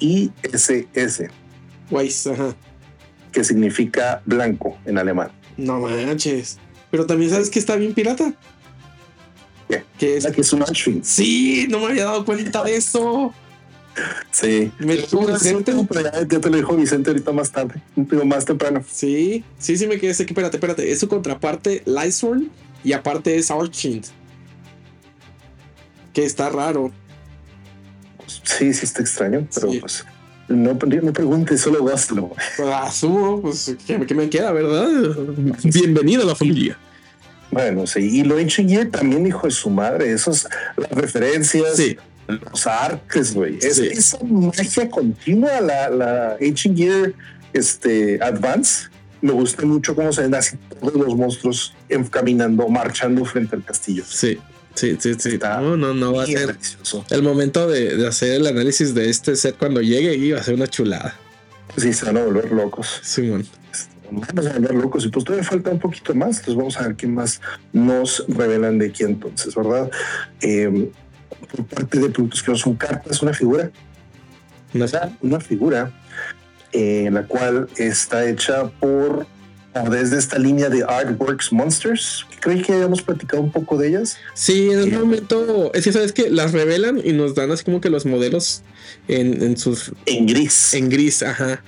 W-E-I-S-S, 0.01 1.29
Weiss, 1.91 2.27
ajá. 2.27 2.55
Que 3.33 3.45
significa 3.45 4.23
blanco 4.27 4.79
en 4.85 4.99
alemán. 4.99 5.31
No 5.57 5.81
manches. 5.81 6.59
Pero 6.91 7.07
también 7.07 7.31
sabes 7.31 7.51
que 7.51 7.59
está 7.59 7.77
bien 7.77 7.95
pirata. 7.95 8.35
¿Qué? 9.69 9.85
Que 9.99 10.17
es. 10.19 10.25
Es 10.25 10.35
que 10.35 10.41
es 10.43 10.53
un 10.53 10.63
Auschwitz. 10.63 11.07
Sí, 11.09 11.67
no 11.71 11.79
me 11.81 11.87
había 11.87 12.05
dado 12.05 12.25
cuenta 12.25 12.63
de 12.63 12.77
eso. 12.77 13.33
Sí. 14.31 14.71
Me 14.79 14.97
dijo 14.97 15.27
Vicente. 15.27 15.75
Pero 15.89 16.01
ya, 16.03 16.13
ya 16.27 16.41
te 16.41 16.51
lo 16.51 16.57
dijo 16.57 16.75
Vicente 16.77 17.11
ahorita 17.11 17.33
más 17.33 17.51
tarde, 17.53 17.81
un 17.97 18.07
poco 18.07 18.25
más 18.25 18.45
temprano. 18.45 18.83
Sí, 18.91 19.45
sí, 19.59 19.77
sí 19.77 19.87
me 19.87 19.99
quedé. 19.99 20.15
sé 20.15 20.25
que- 20.27 20.33
Espérate, 20.33 20.57
espérate. 20.57 20.91
Es 20.91 21.01
su 21.01 21.09
contraparte 21.09 21.83
Lysworn 21.87 22.51
y 22.85 22.93
aparte 22.93 23.37
es 23.37 23.51
Archint. 23.51 24.07
Que 26.13 26.25
está 26.25 26.49
raro. 26.51 26.91
Sí, 28.45 28.73
sí 28.73 28.85
está 28.85 29.03
extraño, 29.03 29.47
pero 29.55 29.71
Sí. 29.73 29.79
pues 29.81 30.05
no, 30.53 30.73
no 30.75 31.13
preguntes, 31.13 31.61
solo. 31.61 31.85
Pues, 31.85 32.69
asumo, 32.69 33.41
pues, 33.43 33.77
¿qué, 33.87 34.01
qué 34.07 34.15
me 34.15 34.29
queda, 34.29 34.53
verdad? 34.53 34.89
Bienvenido 35.65 36.23
a 36.23 36.27
la 36.27 36.35
familia. 36.35 36.79
Bueno, 37.51 37.87
sí, 37.87 38.21
y 38.21 38.23
lo 38.25 38.37
Gear 38.39 38.87
también, 38.87 39.27
hijo 39.27 39.47
de 39.47 39.53
su 39.53 39.69
madre, 39.69 40.11
esos, 40.11 40.49
las 40.77 40.91
referencias, 40.91 41.77
Sí, 41.77 41.97
los 42.27 42.67
artes, 42.67 43.35
güey. 43.35 43.59
Es, 43.61 43.77
Sí. 43.77 43.89
Esa 43.93 44.19
magia 44.25 44.89
continua, 44.89 45.61
la, 45.61 45.91
la 45.91 46.37
Ancient 46.41 46.77
Gear 46.77 47.13
este, 47.53 48.19
Advance, 48.23 48.89
me 49.21 49.33
gusta 49.33 49.65
mucho 49.67 49.95
cómo 49.95 50.13
se 50.13 50.23
ven 50.23 50.35
así 50.35 50.57
todos 50.81 50.95
los 50.95 51.15
monstruos 51.15 51.75
caminando, 52.11 52.69
marchando 52.69 53.25
frente 53.25 53.55
al 53.55 53.65
castillo. 53.65 54.05
sí, 54.07 54.39
sí, 54.75 54.97
sí, 55.01 55.15
sí. 55.19 55.29
Está 55.31 55.61
No, 55.61 55.77
no, 55.77 55.95
no 55.95 56.13
va 56.15 56.25
a 56.25 56.27
ser. 56.27 56.49
delicioso. 56.49 57.05
El 57.11 57.23
momento 57.23 57.69
de, 57.69 57.97
de 57.97 58.07
hacer 58.07 58.33
el 58.33 58.47
análisis 58.47 58.95
de 58.95 59.09
este 59.11 59.37
set 59.37 59.57
cuando 59.59 59.81
llegue 59.81 60.15
y 60.17 60.31
va 60.33 60.41
a 60.41 60.43
ser 60.43 60.55
una 60.55 60.67
chulada. 60.67 61.15
Sí, 61.77 61.93
se 61.93 62.05
van 62.07 62.19
a 62.19 62.23
volver 62.25 62.51
locos. 62.53 63.01
Simón. 63.03 63.47
Vamos 64.11 64.29
a 64.47 64.53
volver 64.53 64.75
locos 64.75 65.05
y 65.07 65.09
pues 65.09 65.25
todavía 65.25 65.49
falta 65.49 65.71
un 65.71 65.79
poquito 65.79 66.15
más. 66.15 66.39
Entonces 66.39 66.55
vamos 66.57 66.77
a 66.79 66.83
ver 66.89 66.97
qué 66.97 67.07
más 67.07 67.41
nos 67.73 68.25
revelan 68.29 68.79
de 68.79 68.87
aquí 68.89 69.05
entonces, 69.05 69.55
¿verdad? 69.55 69.91
Eh, 70.43 70.91
por 71.51 71.65
parte 71.67 71.99
de 71.99 72.11
productos 72.11 72.43
que 72.43 72.51
no 72.51 72.57
son 72.59 72.75
cartas, 72.77 73.23
una 73.23 73.33
figura, 73.33 73.71
Una- 74.75 75.17
una 75.23 75.41
figura 75.41 75.93
eh, 76.73 77.09
la 77.13 77.27
cual 77.27 77.69
está 77.77 78.27
hecha 78.27 78.65
por 78.81 79.27
desde 79.91 80.19
esta 80.19 80.39
línea 80.39 80.69
de 80.69 80.85
Artworks 80.85 81.53
Monsters. 81.53 82.27
Creí 82.41 82.61
que 82.63 82.73
habíamos 82.75 83.01
platicado 83.03 83.43
un 83.43 83.51
poco 83.51 83.79
de 83.79 83.89
ellas. 83.89 84.17
Sí, 84.35 84.71
en 84.71 84.81
un 84.83 85.01
momento, 85.01 85.73
es 85.75 85.85
que 85.85 85.93
sabes 85.93 86.13
que 86.13 86.29
las 86.31 86.53
revelan 86.53 87.01
y 87.03 87.13
nos 87.13 87.35
dan 87.35 87.51
así 87.51 87.65
como 87.65 87.81
que 87.81 87.89
los 87.89 88.05
modelos 88.05 88.63
en, 89.09 89.43
en 89.43 89.57
sus 89.57 89.93
En 90.07 90.27
gris. 90.27 90.75
en 90.75 90.89
gris, 90.91 91.23
ajá. 91.23 91.63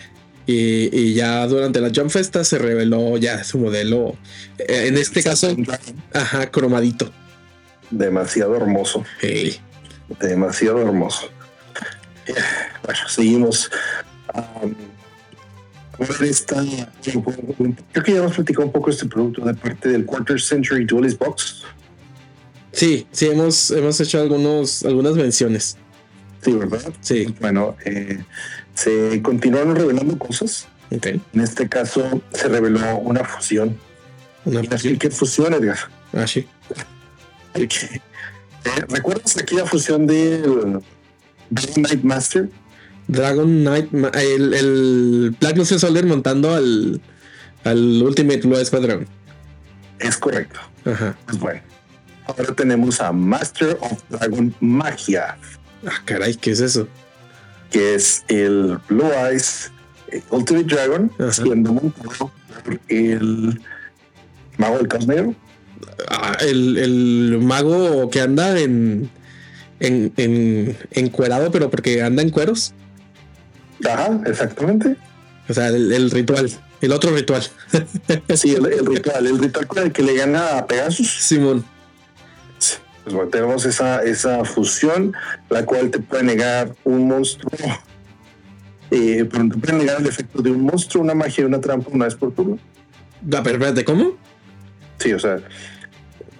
Y, 0.46 0.94
y 0.94 1.14
ya 1.14 1.46
durante 1.46 1.80
la 1.80 1.90
Jump 1.94 2.10
Festa 2.10 2.44
se 2.44 2.58
reveló 2.58 3.16
ya 3.16 3.42
su 3.44 3.58
modelo. 3.58 4.14
eh, 4.58 4.88
en 4.88 4.98
este 4.98 5.22
caso, 5.22 5.56
ajá, 6.12 6.50
cromadito. 6.50 7.10
Demasiado 7.90 8.54
hermoso. 8.56 9.04
Hey. 9.20 9.58
demasiado 10.20 10.82
hermoso. 10.82 11.30
Eh, 12.26 12.34
Bueno, 12.82 13.00
seguimos. 13.08 13.70
Um, 14.34 14.74
ver 15.98 16.22
esta- 16.24 16.64
creo 17.02 18.04
que 18.04 18.12
ya 18.12 18.18
hemos 18.18 18.34
platicado 18.34 18.66
un 18.66 18.72
poco 18.72 18.90
este 18.90 19.06
producto 19.06 19.44
de 19.44 19.54
parte 19.54 19.88
del 19.88 20.04
Quarter 20.04 20.40
Century 20.40 20.84
Duelist 20.84 21.18
Box. 21.18 21.62
Sí, 22.72 23.06
sí, 23.12 23.26
hemos, 23.28 23.70
hemos 23.70 24.00
hecho 24.00 24.20
algunos, 24.20 24.84
algunas 24.84 25.14
menciones. 25.14 25.76
Sí, 26.42 26.52
¿verdad? 26.52 26.92
Sí, 27.00 27.34
Bueno, 27.40 27.76
eh, 27.84 28.22
se 28.74 29.22
continuaron 29.22 29.76
revelando 29.76 30.18
cosas. 30.18 30.66
En 30.90 31.22
este 31.40 31.68
caso 31.68 32.20
se 32.32 32.48
reveló 32.48 32.96
una 32.98 33.24
fusión. 33.24 33.76
Una 34.44 34.62
Y 34.62 34.68
así 34.70 34.96
que 34.98 35.10
fusión, 35.10 35.54
Edgar. 35.54 35.78
Ah, 36.12 36.26
sí. 36.26 36.46
Eh, 37.54 37.68
¿Recuerdas 38.88 39.36
aquella 39.36 39.64
fusión 39.66 40.06
del 40.06 40.80
Knight 41.76 42.02
Master? 42.02 42.48
Dragon 43.08 43.46
Knight, 43.62 43.92
el, 44.14 44.54
el 44.54 45.36
Black 45.40 45.56
Luster 45.56 45.78
Soldier 45.78 46.06
montando 46.06 46.54
al, 46.54 47.00
al 47.64 48.02
Ultimate 48.02 48.40
Blue 48.40 48.64
Squadron. 48.64 49.06
Es 49.98 50.16
correcto. 50.16 50.60
Ajá. 50.84 51.16
Pues 51.26 51.38
bueno, 51.38 51.60
ahora 52.26 52.54
tenemos 52.54 53.00
a 53.00 53.12
Master 53.12 53.78
of 53.80 54.02
Dragon 54.10 54.54
Magia, 54.60 55.36
Ah, 55.86 56.00
caray, 56.04 56.34
¿qué 56.34 56.50
es 56.52 56.60
eso? 56.60 56.88
que 57.70 57.94
es 57.96 58.24
el 58.28 58.78
Blue 58.88 59.10
Eyes 59.28 59.70
eh, 60.12 60.22
Ultimate 60.30 60.66
Dragon, 60.74 61.10
Ajá. 61.18 61.32
siendo 61.32 61.72
montado 61.72 62.30
por 62.64 62.80
el 62.88 63.60
Mago 64.56 64.78
del 64.78 64.88
Caos 64.88 65.06
Negro. 65.06 65.34
Ah, 66.08 66.36
el, 66.40 66.76
el 66.78 67.38
mago 67.42 68.08
que 68.10 68.20
anda 68.20 68.58
en, 68.60 69.10
en, 69.80 70.12
en 70.16 70.76
encuerado, 70.92 71.50
pero 71.50 71.68
porque 71.70 72.02
anda 72.02 72.22
en 72.22 72.30
cueros. 72.30 72.72
Ajá, 73.84 74.20
exactamente. 74.26 74.96
O 75.48 75.54
sea, 75.54 75.68
el, 75.68 75.92
el 75.92 76.10
ritual, 76.10 76.50
el 76.80 76.92
otro 76.92 77.14
ritual. 77.14 77.42
Sí, 78.34 78.54
el, 78.54 78.66
el 78.66 78.86
ritual, 78.86 79.26
el 79.26 79.38
ritual 79.38 79.66
con 79.66 79.82
el 79.82 79.92
que 79.92 80.02
le 80.02 80.14
gana 80.14 80.58
a 80.58 80.66
Pegasus. 80.66 81.10
Simón. 81.10 81.64
Pues 83.04 83.14
bueno, 83.14 83.30
tenemos 83.30 83.66
esa, 83.66 84.02
esa 84.02 84.44
fusión, 84.46 85.12
la 85.50 85.66
cual 85.66 85.90
te 85.90 85.98
puede 85.98 86.22
negar 86.22 86.74
un 86.84 87.06
monstruo, 87.06 87.50
eh, 88.90 89.28
pero 89.30 89.48
te 89.50 89.58
puede 89.58 89.72
negar 89.74 90.00
el 90.00 90.06
efecto 90.06 90.40
de 90.40 90.50
un 90.50 90.62
monstruo, 90.62 91.04
una 91.04 91.14
magia 91.14 91.42
y 91.42 91.44
una 91.44 91.60
trampa 91.60 91.90
una 91.92 92.06
vez 92.06 92.14
por 92.14 92.32
turno. 92.32 92.58
Ah, 93.30 93.42
pero 93.44 93.56
espérate, 93.56 93.84
¿cómo? 93.84 94.16
Sí, 94.96 95.12
o 95.12 95.18
sea, 95.18 95.38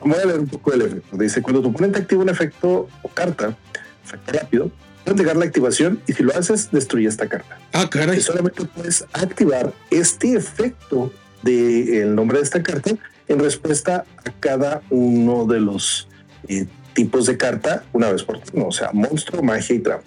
voy 0.00 0.18
a 0.18 0.24
leer 0.24 0.40
un 0.40 0.46
poco 0.46 0.70
del 0.70 0.82
efecto. 0.82 1.16
Dice, 1.18 1.42
cuando 1.42 1.60
tu 1.60 1.68
oponente 1.68 1.98
activa 1.98 2.22
un 2.22 2.30
efecto 2.30 2.88
o 3.02 3.08
carta, 3.08 3.54
efecto 4.02 4.32
rápido, 4.32 4.70
puedes 5.04 5.18
negar 5.18 5.37
la 5.37 5.44
activación 5.44 6.00
y 6.06 6.12
si 6.14 6.23
lo 6.23 6.37
haces, 6.37 6.70
destruye 6.70 7.08
esta 7.08 7.28
carta. 7.28 7.58
Ah, 7.73 7.88
caray. 7.88 8.18
Y 8.18 8.20
solamente 8.20 8.64
puedes 8.64 9.04
activar 9.12 9.73
este 9.90 10.34
efecto 10.34 11.12
del 11.42 12.14
nombre 12.14 12.38
de 12.38 12.44
esta 12.44 12.62
carta 12.62 12.92
en 13.28 13.38
respuesta 13.38 14.04
a 14.25 14.30
cada 14.40 14.82
uno 14.90 15.44
de 15.46 15.61
los 15.61 16.08
eh, 16.49 16.66
tipos 16.94 17.26
de 17.26 17.37
carta 17.37 17.84
una 17.92 18.11
vez 18.11 18.23
por 18.23 18.40
turno. 18.40 18.66
O 18.68 18.73
sea, 18.73 18.90
monstruo, 18.92 19.42
magia 19.42 19.76
y 19.76 19.78
trampa. 19.80 20.06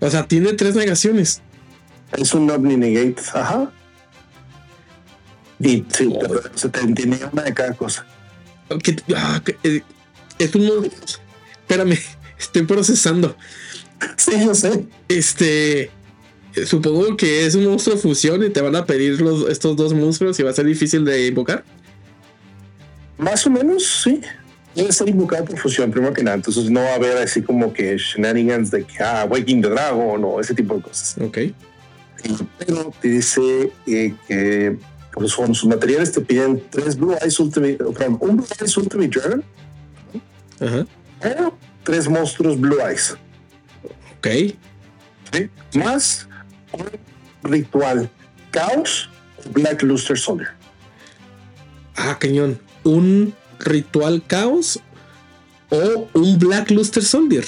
O 0.00 0.10
sea, 0.10 0.26
tiene 0.26 0.52
tres 0.52 0.76
negaciones. 0.76 1.42
Es 2.16 2.32
un 2.34 2.50
Omni 2.50 2.76
Negate, 2.76 3.20
ajá. 3.34 3.70
Y 5.60 5.84
sí, 5.88 6.14
pero 6.20 6.40
se 6.54 6.68
te 6.68 6.86
tiene 6.92 7.18
una 7.32 7.42
de 7.42 7.52
cada 7.54 7.72
cosa. 7.72 8.06
Que- 8.82 8.96
ah, 9.16 9.40
eh, 9.64 9.82
es 10.38 10.54
un. 10.54 10.90
Espérame, 11.60 11.98
estoy 12.38 12.62
procesando. 12.62 13.36
Sí, 14.16 14.32
yo 14.44 14.54
sé. 14.54 14.84
Este. 15.08 15.90
Supongo 16.66 17.16
que 17.16 17.46
es 17.46 17.54
un 17.54 17.66
monstruo 17.66 17.94
de 17.94 18.02
fusión 18.02 18.42
y 18.44 18.50
te 18.50 18.60
van 18.60 18.74
a 18.74 18.84
pedir 18.84 19.20
los, 19.20 19.48
estos 19.48 19.76
dos 19.76 19.94
monstruos 19.94 20.38
y 20.40 20.42
va 20.42 20.50
a 20.50 20.54
ser 20.54 20.66
difícil 20.66 21.04
de 21.04 21.26
invocar. 21.26 21.64
Más 23.16 23.46
o 23.46 23.50
menos, 23.50 24.02
sí. 24.02 24.20
Debe 24.74 24.92
ser 24.92 25.08
invocado 25.08 25.44
por 25.44 25.58
fusión, 25.58 25.90
primero 25.90 26.12
que 26.12 26.22
nada. 26.22 26.36
Entonces 26.36 26.70
no 26.70 26.80
va 26.80 26.90
a 26.90 26.94
haber 26.94 27.16
así 27.18 27.42
como 27.42 27.72
que 27.72 27.96
shenanigans 27.96 28.70
de 28.70 28.84
que, 28.84 29.02
ah, 29.02 29.26
Waking 29.28 29.62
the 29.62 29.68
Dragon 29.68 30.24
o 30.24 30.40
ese 30.40 30.54
tipo 30.54 30.76
de 30.76 30.82
cosas. 30.82 31.16
Ok. 31.20 31.38
Pero 32.58 32.92
te 33.00 33.08
dice 33.08 33.72
eh, 33.86 34.14
que 34.26 34.76
con 35.14 35.54
sus 35.54 35.66
materiales 35.66 36.12
te 36.12 36.20
piden 36.20 36.62
tres 36.70 36.96
Blue 36.96 37.14
Eyes 37.20 37.38
Ultimate, 37.40 37.76
perdón, 37.76 38.18
un 38.20 38.36
Blue 38.36 38.46
Eyes 38.60 38.76
Ultimate 38.76 39.08
Dragon 39.08 39.44
Ajá. 40.60 40.86
o 41.44 41.54
tres 41.84 42.08
monstruos 42.08 42.58
Blue 42.58 42.78
Eyes. 42.80 43.16
Ok. 44.18 44.28
¿sí? 45.32 45.50
Más 45.78 46.28
un 46.72 47.50
ritual 47.50 48.10
Caos 48.50 49.08
Black 49.52 49.82
Luster 49.82 50.18
Soldier. 50.18 50.48
Ah, 51.96 52.18
cañón. 52.18 52.60
Un 52.84 53.34
ritual 53.58 54.22
caos 54.26 54.80
o 55.70 56.08
un 56.14 56.38
Black 56.38 56.70
Luster 56.70 57.02
Soldier. 57.02 57.44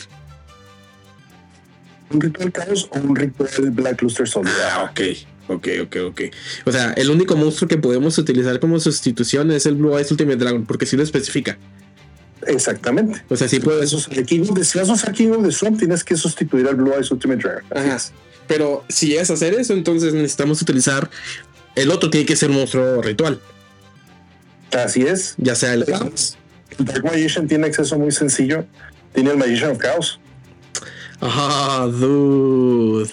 Un 2.11 2.21
ritual 2.21 2.53
Caos 2.53 2.89
o 2.91 2.99
un 2.99 3.15
ritual 3.15 3.71
Black 3.71 4.03
Luster 4.03 4.29
Soldier. 4.29 4.55
Ah, 4.73 4.91
ok. 4.91 5.00
Ok, 5.49 5.69
ok, 5.83 5.97
ok. 6.07 6.21
O 6.65 6.73
sea, 6.73 6.93
el 6.93 7.11
único 7.11 7.37
monstruo 7.37 7.69
que 7.69 7.77
podemos 7.77 8.17
utilizar 8.19 8.61
como 8.61 8.79
sustitución 8.79 9.50
es 9.50 9.67
el 9.67 9.75
Blue 9.75 9.97
Eyes 9.97 10.11
Ultimate 10.11 10.37
Dragon, 10.37 10.65
porque 10.65 10.87
sí 10.87 10.97
lo 10.97 11.03
especifica. 11.03 11.59
Exactamente. 12.47 13.23
O 13.28 13.37
sea, 13.37 13.49
sí 13.49 13.61
puede. 13.61 13.85
Eso 13.85 13.99
es 13.99 14.09
el 14.09 14.25
King 14.26 14.42
of 14.42 14.54
the, 14.54 14.64
si 14.64 14.78
vas 14.78 14.88
a 14.88 14.92
usar 14.94 15.12
King 15.12 15.30
of 15.30 15.44
the 15.44 15.52
Swamp, 15.52 15.78
tienes 15.78 16.04
que 16.04 16.16
sustituir 16.16 16.66
al 16.66 16.76
Blue 16.76 16.92
Eyes 16.94 17.11
Ultimate 17.11 17.42
Dragon. 17.42 17.64
Ajá. 17.75 17.97
es. 17.97 18.12
Pero 18.47 18.85
si 18.88 19.09
llegas 19.09 19.30
a 19.30 19.35
hacer 19.35 19.54
eso, 19.54 19.75
entonces 19.75 20.12
necesitamos 20.12 20.61
utilizar. 20.61 21.09
El 21.76 21.90
otro 21.90 22.11
tiene 22.11 22.26
que 22.26 22.35
ser 22.35 22.50
monstruo 22.50 23.00
ritual, 23.00 23.40
Así 24.73 25.02
es. 25.02 25.35
ya 25.38 25.54
sea 25.54 25.75
el 25.75 25.85
Dark 25.85 27.04
Magician 27.04 27.47
tiene 27.47 27.66
acceso 27.66 27.99
muy 27.99 28.11
sencillo 28.12 28.64
Tiene 29.12 29.30
el 29.30 29.37
Magician 29.37 29.70
of 29.70 29.78
Chaos. 29.78 30.18
Ah, 31.20 31.88
dude. 31.90 33.11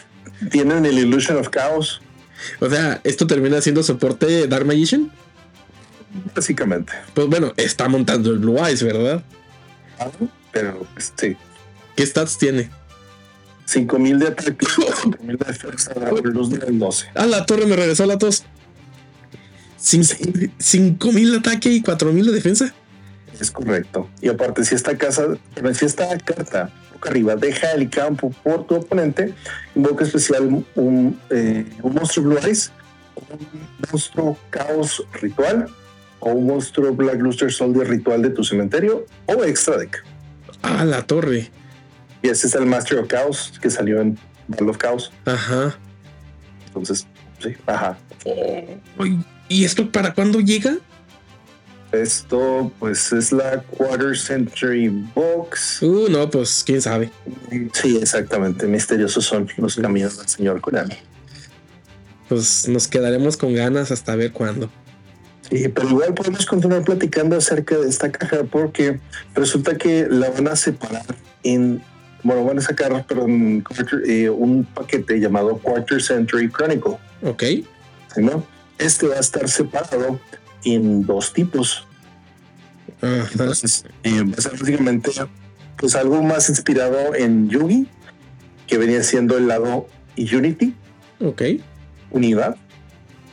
Tienen 0.52 0.86
el 0.86 0.98
Illusion 0.98 1.38
of 1.38 1.50
Chaos. 1.50 2.02
O 2.60 2.70
sea, 2.70 3.02
¿esto 3.04 3.28
termina 3.28 3.62
siendo 3.62 3.84
soporte 3.84 4.48
Dark 4.48 4.66
Magician? 4.66 5.12
Básicamente. 6.36 6.94
Pues 7.14 7.28
bueno, 7.28 7.54
está 7.58 7.88
montando 7.88 8.32
el 8.32 8.40
Blue 8.40 8.58
Eyes, 8.58 8.84
¿verdad? 8.84 9.24
Pero 10.52 10.86
pues, 10.94 11.14
sí. 11.20 11.36
¿Qué 11.96 12.06
stats 12.06 12.38
tiene? 12.38 12.70
5000 13.66 14.20
de 14.20 14.28
ataque, 14.28 14.66
5000 15.02 15.38
de 15.38 15.46
defensa, 15.46 15.94
la 15.96 16.12
luz 16.12 16.50
del 16.50 16.80
12. 16.80 17.08
Ah, 17.16 17.26
la 17.26 17.46
torre 17.46 17.66
me 17.66 17.76
regresó 17.76 18.06
la 18.06 18.18
tos. 18.18 18.44
5000 19.78 21.32
de 21.32 21.38
ataque 21.38 21.70
y 21.70 21.82
4000 21.82 22.26
de 22.26 22.32
defensa. 22.32 22.74
Es 23.40 23.52
correcto. 23.52 24.10
Y 24.22 24.30
aparte, 24.30 24.64
si 24.64 24.74
esta 24.74 24.98
casa, 24.98 25.38
si 25.74 25.86
esta 25.86 26.18
carta 26.18 26.72
boca 26.94 27.10
arriba 27.10 27.36
deja 27.36 27.72
el 27.74 27.90
campo 27.90 28.32
por 28.44 28.66
tu 28.66 28.76
oponente, 28.76 29.34
invoca 29.76 30.06
especial 30.06 30.66
un, 30.76 31.20
eh, 31.30 31.66
un 31.84 31.94
monstruo 31.94 32.26
Blue 32.26 32.40
Eyes, 32.44 32.72
un 33.16 33.48
monstruo 33.92 34.38
Caos 34.50 35.04
Ritual 35.14 35.68
o 36.20 36.32
un 36.32 36.48
monstruo 36.48 36.94
Black 36.94 37.20
Luster 37.20 37.52
Soldier 37.52 37.88
Ritual 37.88 38.22
de 38.22 38.30
tu 38.30 38.44
cementerio 38.44 39.06
o 39.26 39.44
extra 39.44 39.78
deck. 39.78 40.04
Ah, 40.62 40.84
la 40.86 41.02
torre. 41.04 41.50
Y 42.22 42.30
ese 42.30 42.48
es 42.48 42.56
el 42.56 42.66
Master 42.66 43.00
of 43.00 43.08
Chaos 43.08 43.54
que 43.62 43.70
salió 43.70 44.02
en 44.02 44.18
Battle 44.48 44.70
of 44.70 44.78
Chaos. 44.78 45.12
Ajá. 45.26 45.78
Entonces, 46.68 47.08
sí, 47.40 47.56
ajá. 47.66 47.98
Uy, 48.98 49.20
¿Y 49.50 49.64
esto 49.64 49.90
para 49.92 50.14
cuándo 50.14 50.40
llega? 50.40 50.78
Esto, 51.92 52.72
pues, 52.80 53.14
es 53.14 53.32
la 53.32 53.62
Quarter 53.62 54.18
Century 54.18 54.90
Box. 55.16 55.82
Uh, 55.82 56.10
no, 56.10 56.30
pues 56.30 56.64
quién 56.66 56.82
sabe. 56.82 57.10
Sí, 57.72 57.98
exactamente. 58.02 58.68
Misteriosos 58.68 59.24
son 59.24 59.48
los 59.58 59.78
caminos 59.78 60.18
del 60.18 60.28
señor 60.28 60.60
Konami. 60.60 60.96
Pues 62.28 62.68
nos 62.68 62.90
quedaremos 62.90 63.38
con 63.38 63.54
ganas 63.54 63.92
hasta 63.92 64.16
ver 64.18 64.34
cuándo. 64.34 64.70
Pero 65.50 65.90
igual 65.90 66.14
podemos 66.14 66.46
continuar 66.46 66.84
platicando 66.84 67.38
acerca 67.38 67.78
de 67.78 67.88
esta 67.88 68.12
caja 68.12 68.44
porque 68.44 69.00
resulta 69.34 69.78
que 69.78 70.08
la 70.10 70.30
van 70.30 70.48
a 70.48 70.56
separar 70.56 71.06
en, 71.44 71.82
bueno, 72.24 72.44
van 72.44 72.58
a 72.58 72.62
sacar, 72.62 73.06
perdón, 73.06 73.64
eh, 74.06 74.30
un 74.30 74.66
paquete 74.66 75.20
llamado 75.20 75.58
Quarter 75.58 76.02
Century 76.02 76.50
Chronicle. 76.50 76.98
Ok. 77.24 77.44
¿sí, 77.44 78.22
no? 78.22 78.44
Este 78.78 79.08
va 79.08 79.16
a 79.16 79.20
estar 79.20 79.48
separado 79.48 80.20
en 80.66 81.06
dos 81.06 81.34
tipos. 81.34 81.86
Entonces, 83.02 83.86
eh, 84.04 84.24
va 84.24 84.34
a 84.38 84.42
ser 84.42 84.54
básicamente 84.60 85.12
pues 85.78 85.96
algo 85.96 86.22
más 86.24 86.50
inspirado 86.50 87.14
en 87.16 87.50
Yugi, 87.50 87.88
que 88.66 88.78
venía 88.78 89.04
siendo 89.04 89.38
el 89.38 89.48
lado 89.48 89.88
Unity, 90.18 90.74
Ok. 91.20 91.44
unidad, 92.10 92.56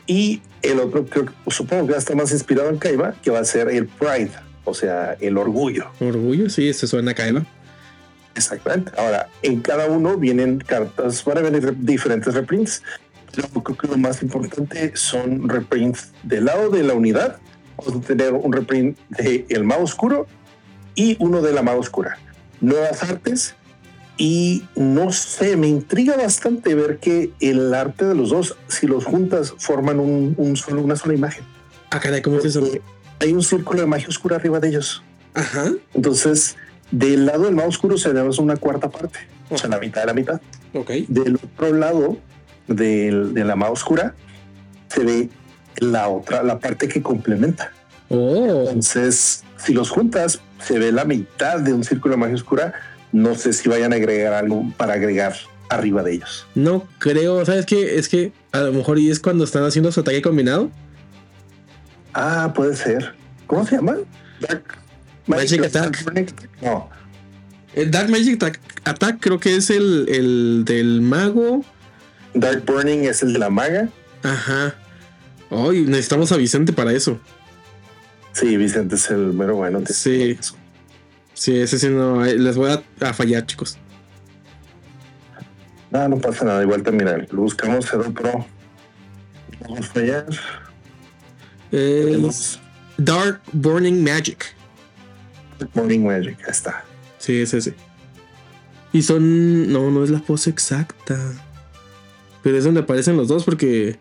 y 0.07 0.43
el 0.63 0.81
otro 0.81 1.07
creo 1.07 1.27
supongo 1.49 1.87
que 1.87 1.93
va 1.93 1.97
a 1.97 2.01
estar 2.01 2.17
más 2.17 2.33
inspirado 2.33 2.71
en 2.71 2.79
Kaiba, 2.79 3.15
que 3.23 3.31
va 3.31 3.41
a 3.41 3.45
ser 3.45 3.69
el 3.69 3.87
Pride, 3.87 4.31
o 4.65 4.75
sea, 4.75 5.17
el 5.21 5.37
orgullo. 5.37 5.91
Orgullo, 6.01 6.49
sí, 6.51 6.73
se 6.73 6.87
suena 6.87 7.13
a 7.13 7.15
Kaiba. 7.15 7.45
Exactamente. 8.35 8.93
Ahora, 8.97 9.29
en 9.43 9.61
cada 9.61 9.87
uno 9.87 10.17
vienen 10.17 10.59
cartas, 10.59 11.25
van 11.25 11.39
a 11.39 11.41
venir 11.43 11.75
diferentes 11.79 12.35
reprints, 12.35 12.83
pero 13.35 13.49
creo 13.63 13.77
que 13.77 13.89
lo 13.89 13.97
más 13.97 14.23
importante 14.23 14.93
son 14.97 15.49
reprints 15.49 16.13
del 16.23 16.47
lado 16.47 16.71
de 16.71 16.83
la 16.83 16.95
unidad. 16.95 17.39
Vamos 17.77 18.05
a 18.05 18.07
tener 18.07 18.33
un 18.33 18.53
reprint 18.53 18.99
de 19.11 19.47
El 19.49 19.65
Mago 19.65 19.85
Oscuro 19.85 20.27
y 20.95 21.17
uno 21.21 21.43
de 21.43 21.53
la 21.53 21.63
Mago 21.63 21.81
Oscura. 21.81 22.19
Nuevas 22.61 23.03
artes 23.03 23.55
y 24.17 24.65
no 24.77 25.13
sé, 25.13 25.57
me 25.57 25.67
intriga 25.67 26.17
bastante 26.17 26.75
ver 26.75 26.99
que 26.99 27.31
el 27.41 27.75
arte 27.75 28.05
de 28.05 28.15
los 28.15 28.31
dos, 28.31 28.57
si 28.69 28.87
los 28.87 29.05
juntas, 29.05 29.55
forman 29.59 29.99
un, 30.01 30.35
un 30.37 30.57
solo, 30.57 30.83
una 30.83 30.97
sola 30.97 31.15
imagen. 31.15 31.45
Ah, 31.91 31.99
caray, 32.01 32.23
¿cómo 32.23 32.39
es 32.39 32.45
eso? 32.45 32.63
Hay 33.21 33.33
un 33.33 33.43
círculo 33.43 33.81
de 33.81 33.87
magia 33.87 34.09
oscura 34.09 34.37
arriba 34.37 34.61
de 34.61 34.69
ellos. 34.69 35.03
Ajá. 35.35 35.73
Entonces, 35.95 36.57
del 36.91 37.27
lado 37.27 37.45
del 37.45 37.55
Mago 37.55 37.69
Oscuro 37.69 37.99
se 37.99 38.09
tenemos 38.11 38.39
una 38.39 38.57
cuarta 38.57 38.89
parte, 38.89 39.19
o 39.51 39.59
sea, 39.59 39.69
la 39.69 39.79
mitad 39.81 40.03
de 40.03 40.07
la 40.07 40.15
mitad. 40.15 40.41
Ok. 40.75 40.91
Del 41.09 41.37
otro 41.37 41.73
lado 41.73 42.17
del- 42.69 43.35
de 43.35 43.45
la 43.45 43.57
magia 43.57 43.73
oscura 43.73 44.15
se 44.89 45.03
ve 45.03 45.29
la 45.79 46.09
otra, 46.09 46.43
la 46.45 46.59
parte 46.61 46.87
que 46.87 47.03
complementa. 47.03 47.73
Oh. 48.11 48.67
Entonces, 48.69 49.43
si 49.57 49.73
los 49.73 49.91
juntas, 49.91 50.41
se 50.65 50.79
ve 50.79 50.93
la 50.93 51.05
mitad 51.05 51.59
de 51.59 51.73
un 51.73 51.83
círculo 51.83 52.15
de 52.15 52.21
magia 52.21 52.37
oscura. 52.37 52.75
No 53.15 53.37
sé 53.37 53.53
si 53.53 53.69
vayan 53.69 53.93
a 53.93 53.97
agregar 53.97 54.33
algo 54.33 54.73
para 54.77 54.95
agregar 54.95 55.37
arriba 55.69 56.03
de 56.03 56.15
ellos. 56.15 56.49
No 56.57 56.89
creo, 56.99 57.47
¿sabes 57.47 57.65
qué? 57.65 57.97
Es 57.97 58.09
que 58.09 58.33
a 58.51 58.59
lo 58.59 58.73
mejor 58.73 58.99
y 58.99 59.09
es 59.09 59.21
cuando 59.21 59.45
están 59.45 59.63
haciendo 59.63 59.93
su 59.93 60.01
ataque 60.01 60.21
combinado. 60.21 60.69
Ah, 62.13 62.53
puede 62.57 62.75
ser. 62.75 63.15
¿Cómo 63.47 63.65
se 63.65 63.77
llama? 63.77 63.99
Dark 64.41 64.65
Magic 65.29 65.65
Attack. 65.65 66.37
No, 66.61 66.91
El 67.73 67.93
Dark 67.93 68.11
Magic 68.11 68.35
Attack, 68.35 68.59
Attack 68.85 69.19
creo 69.21 69.39
que 69.39 69.55
es 69.55 69.71
el, 69.71 70.07
el 70.09 70.65
del 70.65 71.01
mago. 71.01 71.65
Dark 72.35 72.65
Burning 72.67 73.05
es 73.05 73.23
el 73.23 73.33
de 73.33 73.39
la 73.39 73.49
maga. 73.49 73.91
Ajá. 74.25 74.75
Ay, 75.51 75.83
necesitamos 75.83 76.33
a 76.33 76.37
Vicente 76.37 76.73
para 76.73 76.93
eso. 76.93 77.21
Sí, 78.33 78.57
Vicente 78.57 78.97
es 78.97 79.09
el 79.11 79.33
mero 79.35 79.55
bueno. 79.55 79.83
Sí. 79.89 80.37
Sí, 81.35 81.59
ese 81.59 81.79
sí 81.79 81.89
no. 81.89 82.25
eh, 82.25 82.39
Les 82.39 82.57
voy 82.57 82.71
a, 82.71 82.83
a 83.07 83.13
fallar, 83.13 83.45
chicos. 83.47 83.77
No, 85.91 86.09
no 86.09 86.19
pasa 86.19 86.45
nada. 86.45 86.63
Igual 86.63 86.83
terminar. 86.83 87.27
Lo 87.31 87.43
buscamos 87.43 87.93
Edo 87.93 88.13
Pro. 88.13 88.47
Vamos 89.61 89.81
a 89.81 89.83
fallar. 89.83 90.27
Es 91.71 92.59
Dark 92.97 93.41
Burning 93.53 94.03
Magic. 94.03 94.55
Morning 95.75 96.01
Magic. 96.01 96.39
Ahí 96.45 96.51
está. 96.51 96.85
Sí, 97.19 97.41
es 97.41 97.55
ese. 97.55 97.75
Y 98.93 99.03
son. 99.03 99.73
No, 99.73 99.91
no 99.91 100.05
es 100.05 100.11
la 100.11 100.21
pose 100.21 100.51
exacta. 100.51 101.19
Pero 102.43 102.59
es 102.59 102.65
donde 102.65 102.81
aparecen 102.81 103.17
los 103.17 103.29
dos 103.29 103.45
porque. 103.45 103.99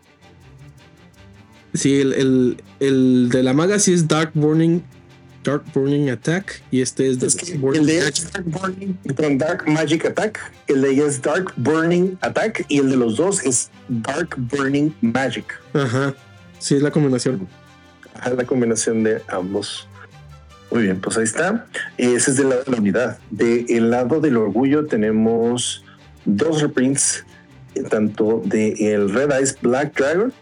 Sí, 1.74 2.02
el, 2.02 2.13
el, 2.13 2.63
el 2.80 3.30
de 3.30 3.41
la 3.41 3.54
maga 3.54 3.80
sí 3.80 3.93
es 3.93 4.08
Dark 4.08 4.32
Burning. 4.36 4.82
Dark 5.44 5.64
Burning 5.74 6.10
Attack. 6.10 6.62
Y 6.72 6.82
este 6.82 7.10
es, 7.10 7.22
Es 7.22 7.36
que 7.36 7.58
Burning 7.58 7.82
el 7.82 7.88
de 7.88 7.98
es 8.00 8.32
Dark 8.32 8.46
Burning, 8.46 8.94
perdón, 9.04 9.38
Dark 9.38 9.68
Magic 9.68 10.06
Attack. 10.06 10.40
El 10.68 10.82
de 10.82 10.92
ella 10.92 11.06
es 11.06 11.22
Dark 11.22 11.54
Burning 11.58 12.18
Attack. 12.22 12.66
Y 12.70 12.80
el 12.80 12.90
de 12.90 12.98
los 12.98 13.18
dos 13.18 13.44
es 13.44 13.70
Dark 13.88 14.36
Burning 14.38 14.92
Magic. 15.02 15.46
Ajá. 15.74 16.14
Sí, 16.60 16.76
es 16.76 16.82
la 16.82 16.92
combinación. 16.92 17.48
Ajá, 18.16 18.32
la 18.32 18.46
combinación 18.46 19.04
de 19.04 19.22
ambos. 19.28 19.88
Muy 20.72 20.84
bien, 20.84 21.00
pues 21.00 21.18
ahí 21.18 21.24
está. 21.24 21.66
Ese 21.98 22.32
es 22.32 22.38
del 22.38 22.50
lado 22.50 22.64
de 22.64 22.72
la 22.72 22.78
unidad. 22.78 23.18
Del 23.30 23.90
lado 23.92 24.20
del 24.20 24.38
orgullo 24.38 24.86
tenemos 24.86 25.84
dos 26.26 26.62
reprints, 26.62 27.26
tanto 27.90 28.42
del 28.46 29.14
Red 29.14 29.32
Eyes 29.32 29.58
Black 29.62 29.96
Dragon 29.96 30.34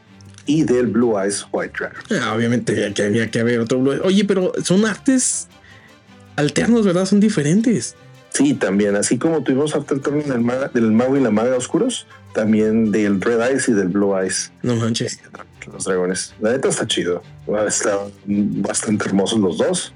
y 0.59 0.63
del 0.63 0.87
Blue 0.87 1.17
Eyes 1.19 1.45
White 1.51 1.73
Dragon. 1.79 2.01
Ah, 2.21 2.33
obviamente 2.35 2.71
había 2.73 2.93
que, 2.93 3.03
había 3.03 3.31
que 3.31 3.39
haber 3.39 3.59
otro. 3.59 3.79
Blue- 3.79 4.01
Oye, 4.03 4.25
pero 4.25 4.51
son 4.63 4.85
artes 4.85 5.47
alternos, 6.35 6.85
¿verdad? 6.85 7.05
Son 7.05 7.19
diferentes. 7.19 7.95
Sí, 8.33 8.53
también, 8.53 8.95
así 8.95 9.17
como 9.17 9.43
tuvimos 9.43 9.75
After 9.75 9.99
Turn 9.99 10.27
del, 10.27 10.39
ma- 10.39 10.69
del 10.73 10.91
Mago 10.91 11.17
y 11.17 11.19
la 11.21 11.31
Maga 11.31 11.55
Oscuros, 11.57 12.07
también 12.33 12.91
del 12.91 13.19
Red 13.19 13.41
Eyes 13.41 13.67
y 13.69 13.73
del 13.73 13.89
Blue 13.89 14.17
Eyes. 14.17 14.51
No 14.63 14.75
manches. 14.77 15.19
Los 15.71 15.83
dragones. 15.83 16.33
La 16.41 16.51
neta 16.53 16.69
está 16.69 16.87
chido. 16.87 17.21
Están 17.67 17.97
bastante 18.61 19.05
hermosos 19.07 19.39
los 19.39 19.57
dos. 19.57 19.93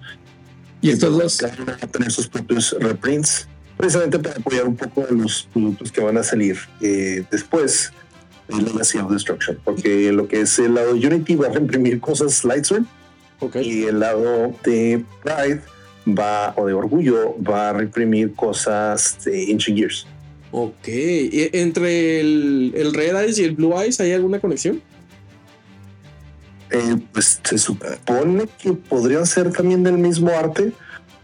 Y 0.82 0.90
estos 0.92 1.18
dos. 1.18 1.38
Cada 1.38 1.56
uno 1.58 1.66
va 1.72 1.78
a 1.82 1.88
tener 1.88 2.12
sus 2.12 2.28
propios 2.28 2.76
reprints, 2.80 3.48
precisamente 3.78 4.20
para 4.20 4.36
apoyar 4.38 4.66
un 4.68 4.76
poco 4.76 5.06
a 5.10 5.12
los 5.14 5.48
productos 5.52 5.92
que 5.92 6.02
van 6.02 6.18
a 6.18 6.24
salir 6.24 6.58
eh, 6.82 7.24
después 7.32 7.92
de 8.48 8.62
Legacy 8.62 8.98
of 9.00 9.12
Destruction. 9.12 9.58
Porque 9.64 10.12
lo 10.12 10.28
que 10.28 10.42
es 10.42 10.58
el 10.60 10.76
lado 10.76 10.94
de 10.94 11.08
Unity 11.08 11.36
va 11.36 11.48
a 11.48 11.50
reimprimir 11.52 12.00
cosas 12.00 12.44
Lightsword 12.44 12.84
Ok. 13.40 13.58
y 13.58 13.84
el 13.84 14.00
lado 14.00 14.54
de 14.64 15.04
Pride 15.24 15.62
va, 16.08 16.54
o 16.58 16.66
de 16.68 16.74
Orgullo, 16.74 17.36
va 17.42 17.70
a 17.70 17.74
reimprimir 17.74 18.34
cosas 18.34 19.18
de 19.26 19.52
Ancient 19.52 19.78
Gears. 19.78 20.08
Ok. 20.52 20.88
¿Y 20.88 21.50
¿Entre 21.54 22.22
el, 22.22 22.74
el 22.76 22.94
Red 22.94 23.16
Eyes 23.24 23.40
y 23.40 23.44
el 23.44 23.56
Blue 23.56 23.74
Eyes 23.80 24.00
hay 24.00 24.14
alguna 24.14 24.40
conexión? 24.40 24.82
Eh, 26.72 26.98
pues 27.12 27.40
se 27.44 27.58
supone 27.58 28.46
que 28.62 28.74
podrían 28.74 29.26
ser 29.26 29.52
también 29.52 29.84
del 29.84 29.98
mismo 29.98 30.30
arte, 30.30 30.72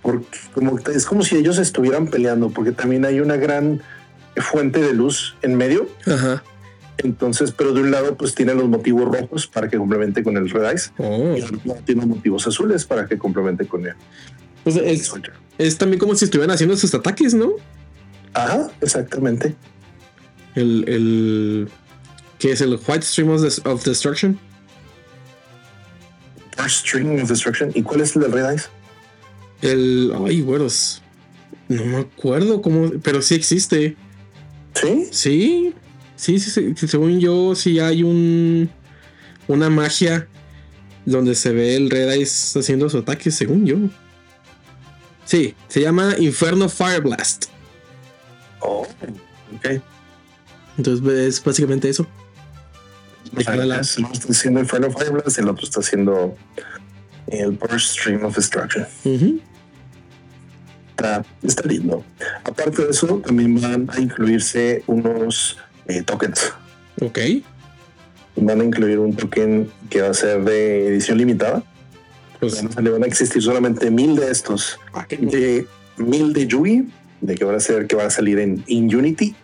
porque 0.02 0.38
como 0.54 0.78
es 0.80 1.06
como 1.06 1.24
si 1.24 1.36
ellos 1.36 1.58
estuvieran 1.58 2.08
peleando, 2.08 2.50
porque 2.50 2.72
también 2.72 3.06
hay 3.06 3.20
una 3.20 3.38
gran 3.38 3.82
fuente 4.38 4.80
de 4.82 4.94
luz 4.94 5.36
en 5.42 5.56
medio. 5.56 5.88
Ajá. 6.06 6.44
Entonces, 7.04 7.52
pero 7.52 7.74
de 7.74 7.82
un 7.82 7.92
lado, 7.92 8.16
pues 8.16 8.36
tiene 8.36 8.54
los 8.54 8.68
motivos 8.68 9.06
rojos 9.18 9.48
para 9.48 9.70
que 9.70 9.78
complemente 9.78 10.24
con 10.24 10.38
el 10.38 10.50
Red 10.50 10.70
Eyes, 10.70 10.94
Oh. 10.98 11.36
y 11.38 11.42
otro 11.42 11.60
lado 11.66 11.82
tiene 11.86 12.02
los 12.02 12.10
motivos 12.18 12.46
azules 12.48 12.86
para 12.86 13.08
que 13.08 13.18
complemente 13.18 13.66
con 13.66 13.86
él. 13.86 13.94
Pues 14.64 14.76
es, 14.76 15.12
es 15.58 15.78
también 15.78 16.00
como 16.00 16.14
si 16.16 16.26
estuvieran 16.26 16.54
haciendo 16.54 16.76
sus 16.78 16.94
ataques, 16.94 17.34
¿no? 17.34 17.54
Ajá, 18.34 18.70
exactamente. 18.82 19.56
El, 20.56 20.86
el 20.88 21.70
que 22.40 22.52
es 22.52 22.62
el 22.62 22.80
White 22.88 23.02
Stream 23.04 23.30
of, 23.32 23.42
Des- 23.42 23.62
of 23.66 23.84
Destruction. 23.84 24.38
First 26.58 26.86
String 26.86 27.20
of 27.22 27.30
Destruction. 27.30 27.72
¿Y 27.74 27.82
cuál 27.82 28.02
es 28.02 28.16
el 28.16 28.24
del 28.24 28.32
Red 28.34 28.52
Eyes? 28.52 28.70
El. 29.62 30.12
Ay, 30.26 30.42
güeros. 30.42 31.02
No 31.70 31.86
me 31.86 31.98
acuerdo 31.98 32.62
cómo. 32.62 32.92
Pero 33.02 33.22
sí 33.22 33.36
existe. 33.36 33.96
Sí. 34.76 35.08
Sí. 35.12 35.74
Sí, 36.22 36.40
sí, 36.40 36.52
sí, 36.76 36.88
Según 36.88 37.20
yo, 37.20 37.56
sí 37.56 37.80
hay 37.80 38.04
un. 38.04 38.70
Una 39.48 39.72
magia 39.72 40.28
donde 41.04 41.34
se 41.34 41.52
ve 41.52 41.76
el 41.76 41.90
Red 41.90 42.12
Eyes 42.12 42.56
haciendo 42.56 42.88
su 42.92 43.00
ataque, 43.00 43.32
según 43.32 43.66
yo. 43.66 43.78
Sí, 45.26 45.56
se 45.68 45.82
llama 45.82 46.14
Inferno 46.20 46.70
Fire 46.70 47.02
Blast. 47.02 47.46
Oh, 48.60 48.86
ok. 49.56 49.82
Entonces 50.78 51.08
es 51.38 51.44
básicamente 51.44 51.90
eso. 51.90 52.06
De 53.32 53.42
O 53.42 53.44
sea, 53.44 53.80
es- 53.80 53.98
uno 53.98 54.10
está 54.14 54.28
haciendo 54.32 54.60
Inferno 54.60 54.92
Fireblast 54.92 55.38
y 55.40 55.42
el 55.42 55.50
otro 55.50 55.64
está 55.66 55.80
haciendo 55.80 56.38
el 57.28 57.52
Burst 57.52 57.98
Stream 58.00 58.24
of 58.26 58.36
Destruction. 58.36 58.86
Ujú. 59.06 59.40
Está, 60.92 61.26
está 61.42 61.64
lindo. 61.68 62.04
Aparte 62.44 62.84
de 62.86 62.92
eso, 62.92 63.08
también 63.26 63.60
van 63.60 63.90
a 63.92 64.00
incluirse 64.00 64.84
unos 64.86 65.58
eh, 65.98 66.04
tokens. 66.04 66.54
Ok. 67.02 67.20
Van 68.36 68.62
a 68.62 68.64
incluir 68.64 69.00
un 69.00 69.16
token 69.16 69.70
que 69.90 70.02
va 70.02 70.10
a 70.10 70.14
ser 70.14 70.44
de 70.44 70.88
edición 70.88 71.18
limitada. 71.18 71.64
Pues, 72.40 72.64
Van 72.64 72.78
a- 72.78 72.82
le 72.82 72.90
van 72.92 73.04
a 73.04 73.06
existir 73.08 73.42
solamente 73.42 73.92
mil 73.92 74.16
de 74.16 74.32
estos. 74.32 74.80
De 75.20 75.68
mil 75.98 76.34
de 76.34 76.48
Yui, 76.48 76.88
de 77.22 77.36
que 77.36 77.44
van 77.46 77.56
a 77.56 77.60
ser 77.60 77.88
que 77.88 77.96
van 77.96 78.08
a 78.08 78.10
salir 78.10 78.40
en, 78.40 78.64
in 78.68 78.94
Unity, 78.96 79.36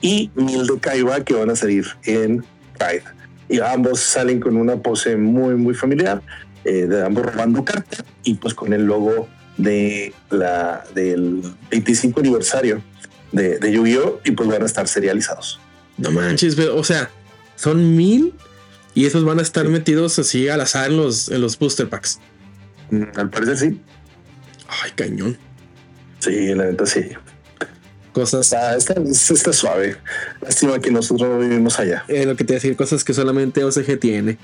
y 0.00 0.30
mil 0.34 0.66
de 0.66 0.78
Kaiba 0.80 1.24
que 1.24 1.34
van 1.34 1.50
a 1.50 1.56
salir 1.56 1.86
en 2.04 2.44
Pride. 2.78 3.04
Y 3.48 3.60
ambos 3.60 4.00
salen 4.00 4.40
con 4.40 4.56
una 4.56 4.76
pose 4.76 5.16
muy, 5.16 5.54
muy 5.54 5.74
familiar, 5.74 6.20
eh, 6.64 6.86
de 6.86 7.04
ambos 7.04 7.24
robando 7.26 7.64
carta 7.64 8.04
y 8.24 8.34
pues 8.34 8.54
con 8.54 8.72
el 8.72 8.84
logo 8.84 9.28
de 9.56 10.12
la, 10.30 10.84
del 10.94 11.42
25 11.70 12.20
aniversario 12.20 12.82
de, 13.32 13.58
de 13.58 13.72
Yu-Gi-Oh! 13.72 14.20
y 14.24 14.30
pues 14.32 14.48
van 14.48 14.62
a 14.62 14.66
estar 14.66 14.86
serializados. 14.88 15.60
No 16.02 16.10
manches, 16.10 16.54
pero, 16.56 16.76
o 16.76 16.84
sea, 16.84 17.10
son 17.56 17.96
mil 17.96 18.34
y 18.94 19.06
esos 19.06 19.24
van 19.24 19.38
a 19.38 19.42
estar 19.42 19.66
metidos 19.68 20.18
así 20.18 20.48
al 20.48 20.60
azar 20.60 20.90
en 20.90 20.96
los, 20.96 21.28
en 21.28 21.40
los 21.40 21.58
booster 21.58 21.88
packs. 21.88 22.18
Mm, 22.90 23.04
Al 23.16 23.30
parecer 23.30 23.56
sí. 23.56 23.80
Ay, 24.68 24.90
cañón. 24.94 25.38
Sí, 26.18 26.54
la 26.54 26.64
neta 26.64 26.86
sí. 26.86 27.10
Cosas. 28.12 28.52
Está, 28.52 28.76
está, 28.76 28.94
está 29.00 29.52
suave. 29.52 29.96
Lástima 30.42 30.78
que 30.78 30.90
nosotros 30.90 31.28
no 31.28 31.38
vivimos 31.38 31.78
allá. 31.78 32.04
Eh, 32.08 32.26
lo 32.26 32.36
que 32.36 32.44
te 32.44 32.52
voy 32.52 32.56
a 32.56 32.60
decir, 32.60 32.76
cosas 32.76 33.04
que 33.04 33.14
solamente 33.14 33.64
OCG 33.64 33.98
tiene. 33.98 34.38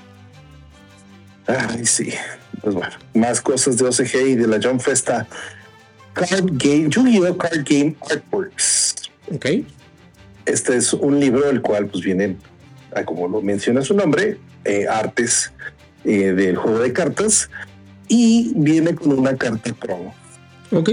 Ay, 1.45 1.85
sí. 1.85 2.11
Pues 2.61 2.75
bueno, 2.75 2.93
más 3.13 3.41
cosas 3.41 3.77
de 3.77 3.85
OCG 3.85 4.27
y 4.27 4.35
de 4.35 4.47
la 4.47 4.59
Jump 4.61 4.81
Festa. 4.81 5.27
Card 6.13 6.45
Game, 6.53 6.89
Yu-Gi-Oh! 6.89 7.37
Card 7.37 7.63
Game 7.63 7.95
Artworks. 8.09 8.95
Ok. 9.31 9.45
Este 10.45 10.75
es 10.75 10.93
un 10.93 11.19
libro 11.19 11.41
del 11.47 11.61
cual 11.61 11.87
pues 11.87 12.03
vienen, 12.03 12.37
ah, 12.95 13.03
como 13.03 13.27
lo 13.27 13.41
menciona 13.41 13.81
su 13.81 13.93
nombre, 13.93 14.37
eh, 14.65 14.87
artes 14.87 15.51
eh, 16.05 16.33
del 16.33 16.55
juego 16.55 16.79
de 16.79 16.93
cartas 16.93 17.49
y 18.07 18.51
viene 18.55 18.95
con 18.95 19.17
una 19.17 19.35
carta 19.35 19.73
promo. 19.73 20.13
Ok. 20.71 20.89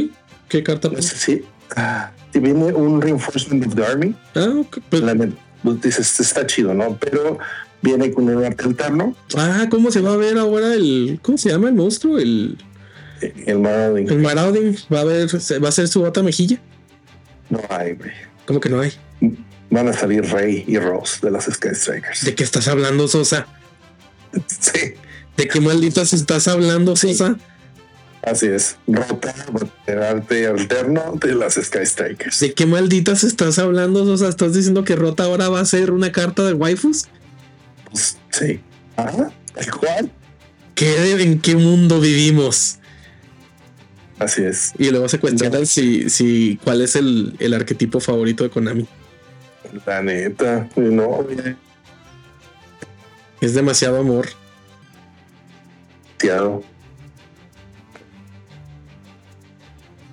¿Qué 0.48 0.62
carta? 0.62 0.88
No 0.88 1.00
sé 1.02 1.16
si, 1.16 1.44
ah, 1.76 2.12
si 2.32 2.38
viene 2.38 2.72
un 2.72 3.00
Reinforcement 3.00 3.66
of 3.66 3.74
the 3.74 3.84
Army. 3.84 4.14
Ah, 4.34 4.52
ok. 4.60 4.78
Pues- 4.90 5.02
La 5.02 5.14
pues, 5.14 5.80
dices, 5.80 6.20
está 6.20 6.46
chido, 6.46 6.74
¿no? 6.74 6.96
Pero 6.98 7.38
viene 7.82 8.12
con 8.12 8.28
un 8.28 8.44
arte 8.44 8.64
alterno, 8.64 9.14
ah, 9.36 9.66
¿cómo 9.70 9.90
se 9.90 10.00
va 10.00 10.12
a 10.12 10.16
ver 10.16 10.38
ahora 10.38 10.74
el. 10.74 11.18
¿Cómo 11.22 11.38
se 11.38 11.50
llama 11.50 11.68
el 11.68 11.74
monstruo? 11.74 12.18
El, 12.18 12.58
eh, 13.22 13.32
el 13.46 13.58
Marauding. 13.58 14.08
el 14.10 14.18
Marauding. 14.18 14.76
¿Va 14.92 15.00
a 15.00 15.04
ver, 15.04 15.28
va 15.62 15.68
a 15.68 15.72
ser 15.72 15.88
su 15.88 16.02
otra 16.02 16.22
mejilla? 16.22 16.60
No 17.50 17.60
hay, 17.68 17.94
güey. 17.94 18.10
¿Cómo 18.46 18.60
que 18.60 18.68
no 18.68 18.80
hay? 18.80 18.92
Van 19.76 19.88
a 19.88 19.92
salir 19.92 20.24
Rey 20.24 20.64
y 20.66 20.78
Rose 20.78 21.18
de 21.22 21.30
las 21.30 21.44
Sky 21.44 21.74
Strikers. 21.74 22.24
¿De 22.24 22.34
qué 22.34 22.42
estás 22.42 22.66
hablando, 22.66 23.06
Sosa? 23.08 23.46
Sí, 24.32 24.94
¿De 25.36 25.48
qué 25.48 25.60
malditas 25.60 26.12
estás 26.12 26.48
hablando, 26.48 26.96
Sosa? 26.96 27.36
así 28.22 28.46
es. 28.46 28.76
Rota 28.88 29.32
arte 30.10 30.46
alterno 30.48 31.12
de 31.20 31.34
las 31.34 31.54
Sky 31.54 31.84
Strikers. 31.84 32.40
¿De 32.40 32.54
qué 32.54 32.66
malditas 32.66 33.22
estás 33.22 33.58
hablando, 33.58 34.04
Sosa? 34.04 34.28
¿Estás 34.28 34.54
diciendo 34.54 34.82
que 34.82 34.96
Rota 34.96 35.24
ahora 35.24 35.48
va 35.48 35.60
a 35.60 35.64
ser 35.64 35.90
una 35.90 36.10
carta 36.10 36.42
de 36.44 36.54
waifus? 36.54 37.04
Pues, 37.90 38.16
sí. 38.30 38.60
Ajá, 38.96 39.30
tal 39.54 39.70
cual. 39.70 40.10
¿Qué, 40.74 41.22
¿En 41.22 41.40
qué 41.40 41.54
mundo 41.54 42.00
vivimos? 42.00 42.78
Así 44.18 44.42
es. 44.42 44.72
Y 44.78 44.90
luego 44.90 45.08
se 45.08 45.20
cuestionan 45.20 45.66
si, 45.66 46.08
si 46.08 46.58
cuál 46.64 46.80
es 46.80 46.96
el, 46.96 47.36
el 47.38 47.52
arquetipo 47.52 48.00
favorito 48.00 48.42
de 48.42 48.50
Konami. 48.50 48.88
La 49.84 50.02
neta, 50.02 50.68
no, 50.76 51.06
güey. 51.06 51.56
Es 53.40 53.54
demasiado 53.54 54.00
amor. 54.00 54.26
Demasiado. 56.18 56.62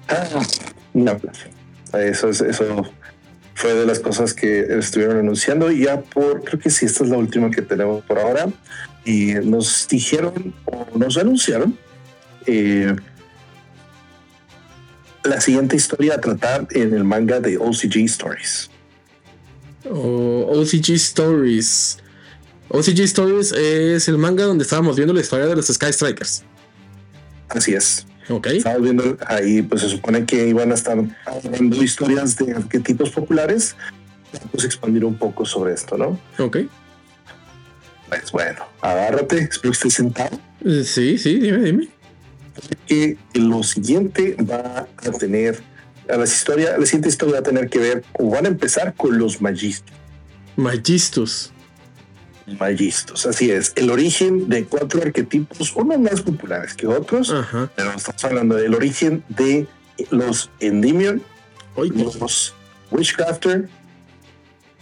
Ah, 0.09 0.41
una 0.93 1.17
plaza. 1.17 1.47
Eso 1.93 2.29
es, 2.29 2.41
eso 2.41 2.83
fue 3.55 3.73
de 3.73 3.85
las 3.85 3.99
cosas 3.99 4.33
que 4.33 4.77
estuvieron 4.77 5.17
anunciando 5.17 5.71
y 5.71 5.85
ya 5.85 6.01
por, 6.01 6.43
creo 6.43 6.59
que 6.59 6.69
sí, 6.69 6.85
esta 6.85 7.03
es 7.03 7.09
la 7.09 7.17
última 7.17 7.49
que 7.49 7.61
tenemos 7.61 8.03
por 8.03 8.19
ahora. 8.19 8.47
Y 9.05 9.33
nos 9.43 9.87
dijeron 9.87 10.53
o 10.65 10.97
nos 10.97 11.17
anunciaron 11.17 11.77
eh, 12.45 12.95
la 15.23 15.41
siguiente 15.41 15.75
historia 15.75 16.15
a 16.15 16.21
tratar 16.21 16.67
en 16.71 16.93
el 16.93 17.03
manga 17.03 17.39
de 17.39 17.57
OCG 17.57 18.05
Stories. 18.05 18.69
O 19.89 20.51
OCG 20.51 20.91
Stories. 20.91 21.97
OCG 22.69 23.01
Stories 23.01 23.51
es 23.51 24.07
el 24.07 24.17
manga 24.17 24.45
donde 24.45 24.63
estábamos 24.63 24.95
viendo 24.95 25.13
la 25.13 25.21
historia 25.21 25.45
de 25.45 25.55
los 25.55 25.67
Sky 25.67 25.91
Strikers. 25.93 26.43
Así 27.49 27.73
es. 27.73 28.05
Ok. 28.29 28.47
Estamos 28.47 28.81
viendo 28.81 29.17
ahí, 29.27 29.61
pues 29.61 29.81
se 29.81 29.89
supone 29.89 30.25
que 30.25 30.47
iban 30.47 30.71
a 30.71 30.75
estar 30.75 30.97
hablando 31.25 31.83
historias 31.83 32.37
de 32.37 32.53
arquetipos 32.53 33.09
populares. 33.11 33.75
Pues 34.51 34.63
expandir 34.63 35.05
un 35.05 35.15
poco 35.15 35.45
sobre 35.45 35.73
esto, 35.73 35.97
¿no? 35.97 36.19
Ok. 36.39 36.57
Pues 38.09 38.31
bueno, 38.31 38.63
agárrate, 38.81 39.37
espero 39.39 39.71
que 39.71 39.77
estés 39.77 39.93
sentado. 39.93 40.39
Sí, 40.83 41.17
sí, 41.17 41.39
dime, 41.39 41.59
dime. 41.59 41.87
Que 42.87 43.17
lo 43.33 43.63
siguiente 43.63 44.35
va 44.39 44.87
a 44.97 45.11
tener, 45.11 45.61
a 46.09 46.17
la 46.17 46.23
historia, 46.25 46.77
la 46.77 46.85
siguiente 46.85 47.09
historia 47.09 47.35
va 47.35 47.39
a 47.39 47.43
tener 47.43 47.69
que 47.69 47.79
ver, 47.79 48.03
o 48.13 48.29
van 48.29 48.45
a 48.45 48.49
empezar 48.49 48.93
con 48.95 49.17
los 49.17 49.41
magistos. 49.41 49.93
Magistus. 50.55 51.51
Magistos, 52.59 53.25
así 53.25 53.49
es. 53.51 53.71
El 53.75 53.89
origen 53.89 54.49
de 54.49 54.65
cuatro 54.65 55.01
arquetipos, 55.01 55.73
unos 55.75 55.99
más 55.99 56.21
populares 56.21 56.73
que 56.73 56.87
otros, 56.87 57.31
Ajá. 57.31 57.71
pero 57.75 57.93
estamos 57.93 58.23
hablando 58.25 58.55
del 58.55 58.75
origen 58.75 59.23
de 59.29 59.65
los 60.11 60.49
Endymion, 60.59 61.21
Ay, 61.77 61.89
los 61.89 62.53
Witchcrafter. 62.91 63.69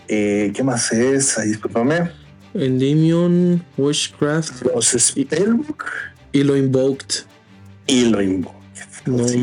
Eh, 0.08 0.52
¿Qué 0.56 0.64
más 0.64 0.92
es? 0.92 1.38
Ahí, 1.38 1.50
discúlpame. 1.50 2.12
Endymion, 2.54 3.64
Witchcraft 3.78 4.64
Los 4.76 4.88
Spellbook 4.90 5.86
y 6.34 6.44
lo 6.44 6.58
Invoked. 6.58 7.24
y 7.88 8.06
lo 8.10 8.22
Invoke. 8.22 8.61
No 9.06 9.28
Sí, 9.28 9.38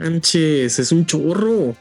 manches, 0.00 0.78
es 0.78 0.92
un 0.92 1.04
chorro. 1.06 1.74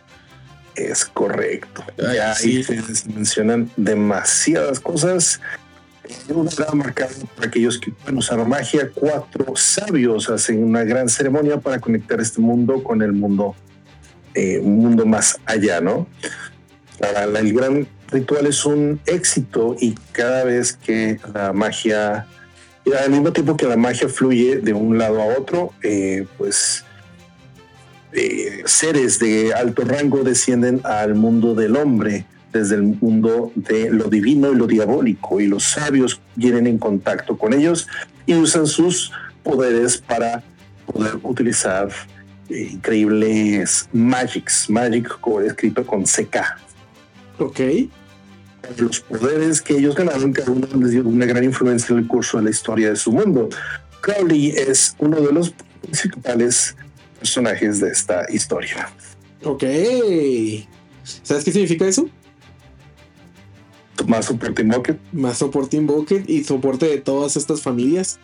es 0.76 1.06
correcto. 1.06 1.84
Ay, 2.00 2.16
ya 2.16 2.34
sí. 2.36 2.58
ahí 2.58 2.64
se 2.96 3.10
mencionan 3.10 3.70
demasiadas 3.78 4.80
cosas. 4.80 5.40
Eh, 6.04 6.34
Un 6.34 6.48
gran 6.48 6.78
marcado 6.78 7.14
para 7.36 7.48
aquellos 7.48 7.80
que 7.80 7.92
pueden 7.92 8.18
usar 8.18 8.46
magia. 8.48 8.90
Cuatro 8.94 9.56
sabios 9.56 10.30
hacen 10.30 10.64
una 10.64 10.84
gran 10.84 11.08
ceremonia 11.10 11.60
para 11.60 11.80
conectar 11.80 12.20
este 12.20 12.42
mundo 12.42 12.84
con 12.84 13.02
el 13.02 13.14
mundo, 13.14 13.56
eh, 14.34 14.60
un 14.60 14.78
mundo 14.78 15.06
más 15.06 15.40
allá, 15.46 15.80
¿no? 15.82 16.08
El 17.00 17.54
gran 17.54 17.88
ritual 18.12 18.46
es 18.48 18.66
un 18.66 19.00
éxito 19.06 19.76
y 19.80 19.94
cada 20.12 20.44
vez 20.44 20.74
que 20.74 21.20
la 21.34 21.52
magia, 21.52 22.28
al 23.04 23.10
mismo 23.12 23.34
tiempo 23.34 23.58
que 23.58 23.66
la 23.66 23.76
magia 23.78 24.08
fluye 24.08 24.58
de 24.58 24.74
un 24.74 24.98
lado 24.98 25.22
a 25.22 25.26
otro, 25.38 25.74
eh, 25.84 26.26
pues 26.38 26.83
eh, 28.16 28.64
seres 28.66 29.20
de 29.20 29.54
alto 29.54 29.84
rango 29.84 30.24
descienden 30.24 30.82
al 30.84 31.16
mundo 31.16 31.56
del 31.56 31.76
hombre 31.76 32.26
desde 32.52 32.76
el 32.76 32.84
mundo 32.84 33.52
de 33.56 33.90
lo 33.90 34.10
divino 34.10 34.52
y 34.52 34.56
lo 34.56 34.68
diabólico 34.68 35.42
y 35.42 35.48
los 35.48 35.64
sabios 35.64 36.22
vienen 36.36 36.68
en 36.68 36.78
contacto 36.78 37.38
con 37.38 37.54
ellos 37.54 37.88
y 38.26 38.36
usan 38.36 38.68
sus 38.68 39.12
poderes 39.42 39.98
para 39.98 40.44
poder 40.86 41.18
utilizar 41.24 41.90
eh, 42.50 42.70
increíbles 42.74 43.90
Magics, 43.92 44.70
Magic 44.70 45.10
escrito 45.46 45.86
con 45.86 46.04
CK. 46.04 46.38
Ok. 47.40 47.60
Los 48.78 49.02
poderes 49.02 49.62
que 49.62 49.78
ellos 49.78 49.96
ganaron, 49.96 50.32
cada 50.32 50.52
uno 50.52 50.68
les 50.80 50.92
dio 50.92 51.06
una 51.06 51.26
gran 51.26 51.44
influencia 51.44 51.94
en 51.94 52.00
el 52.00 52.08
curso 52.08 52.38
de 52.38 52.46
la 52.46 52.50
historia 52.50 52.90
de 52.90 52.96
su 52.96 53.12
mundo. 53.12 53.50
Crowley 54.02 54.52
es 54.52 54.96
uno 55.00 55.20
de 55.20 55.34
los 55.34 55.54
principales 55.82 56.76
personajes 57.24 57.80
de 57.80 57.90
esta 57.90 58.26
historia. 58.30 58.90
Ok. 59.46 59.64
¿Sabes 61.24 61.46
qué 61.46 61.54
significa 61.54 61.86
eso? 61.88 62.10
Más 64.08 64.26
soporte 64.26 64.62
Invoker. 64.62 65.00
Más 65.14 65.38
soporte 65.38 65.78
Invoker 65.78 66.30
y 66.30 66.44
soporte 66.44 66.86
de 66.86 66.98
todas 66.98 67.38
estas 67.38 67.62
familias. 67.62 68.20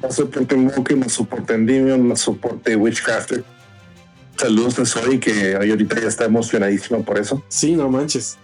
Más 0.00 0.14
soporte 0.14 0.54
Invoker, 0.54 0.96
más 0.96 1.12
soporte 1.12 1.54
Endymion, 1.54 2.06
más 2.06 2.20
soporte 2.20 2.76
Witchcrafter. 2.76 3.42
Saludos 4.36 4.78
a 4.78 4.86
Zoe, 4.86 5.18
que 5.18 5.56
ahorita 5.56 6.00
ya 6.00 6.06
está 6.06 6.26
emocionadísima 6.26 6.98
por 7.00 7.18
eso. 7.18 7.42
Sí, 7.48 7.74
no 7.74 7.90
manches. 7.90 8.38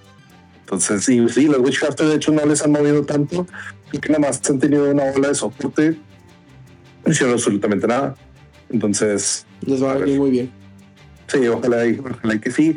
Entonces, 0.63 1.05
sí, 1.05 1.25
sí, 1.29 1.47
los 1.47 1.59
Witchcrafters 1.59 2.11
de 2.11 2.17
hecho 2.17 2.33
no 2.33 2.45
les 2.45 2.63
han 2.63 2.73
movido 2.73 3.05
tanto, 3.05 3.47
porque 3.93 4.09
nada 4.09 4.27
más 4.27 4.41
han 4.51 4.59
tenido 4.59 4.91
una 4.91 5.05
ola 5.05 5.29
de 5.29 5.35
soporte, 5.37 5.97
no 7.05 7.13
hicieron 7.13 7.35
absolutamente 7.35 7.87
nada. 7.87 8.17
Entonces, 8.73 9.47
les 9.67 9.83
va 9.83 9.93
a 9.93 9.99
venir 9.99 10.19
muy 10.19 10.31
bien. 10.31 10.51
Sí, 11.29 11.47
ojalá, 11.49 11.87
y, 11.87 11.99
ojalá 11.99 12.41
que 12.41 12.51
sí. 12.51 12.75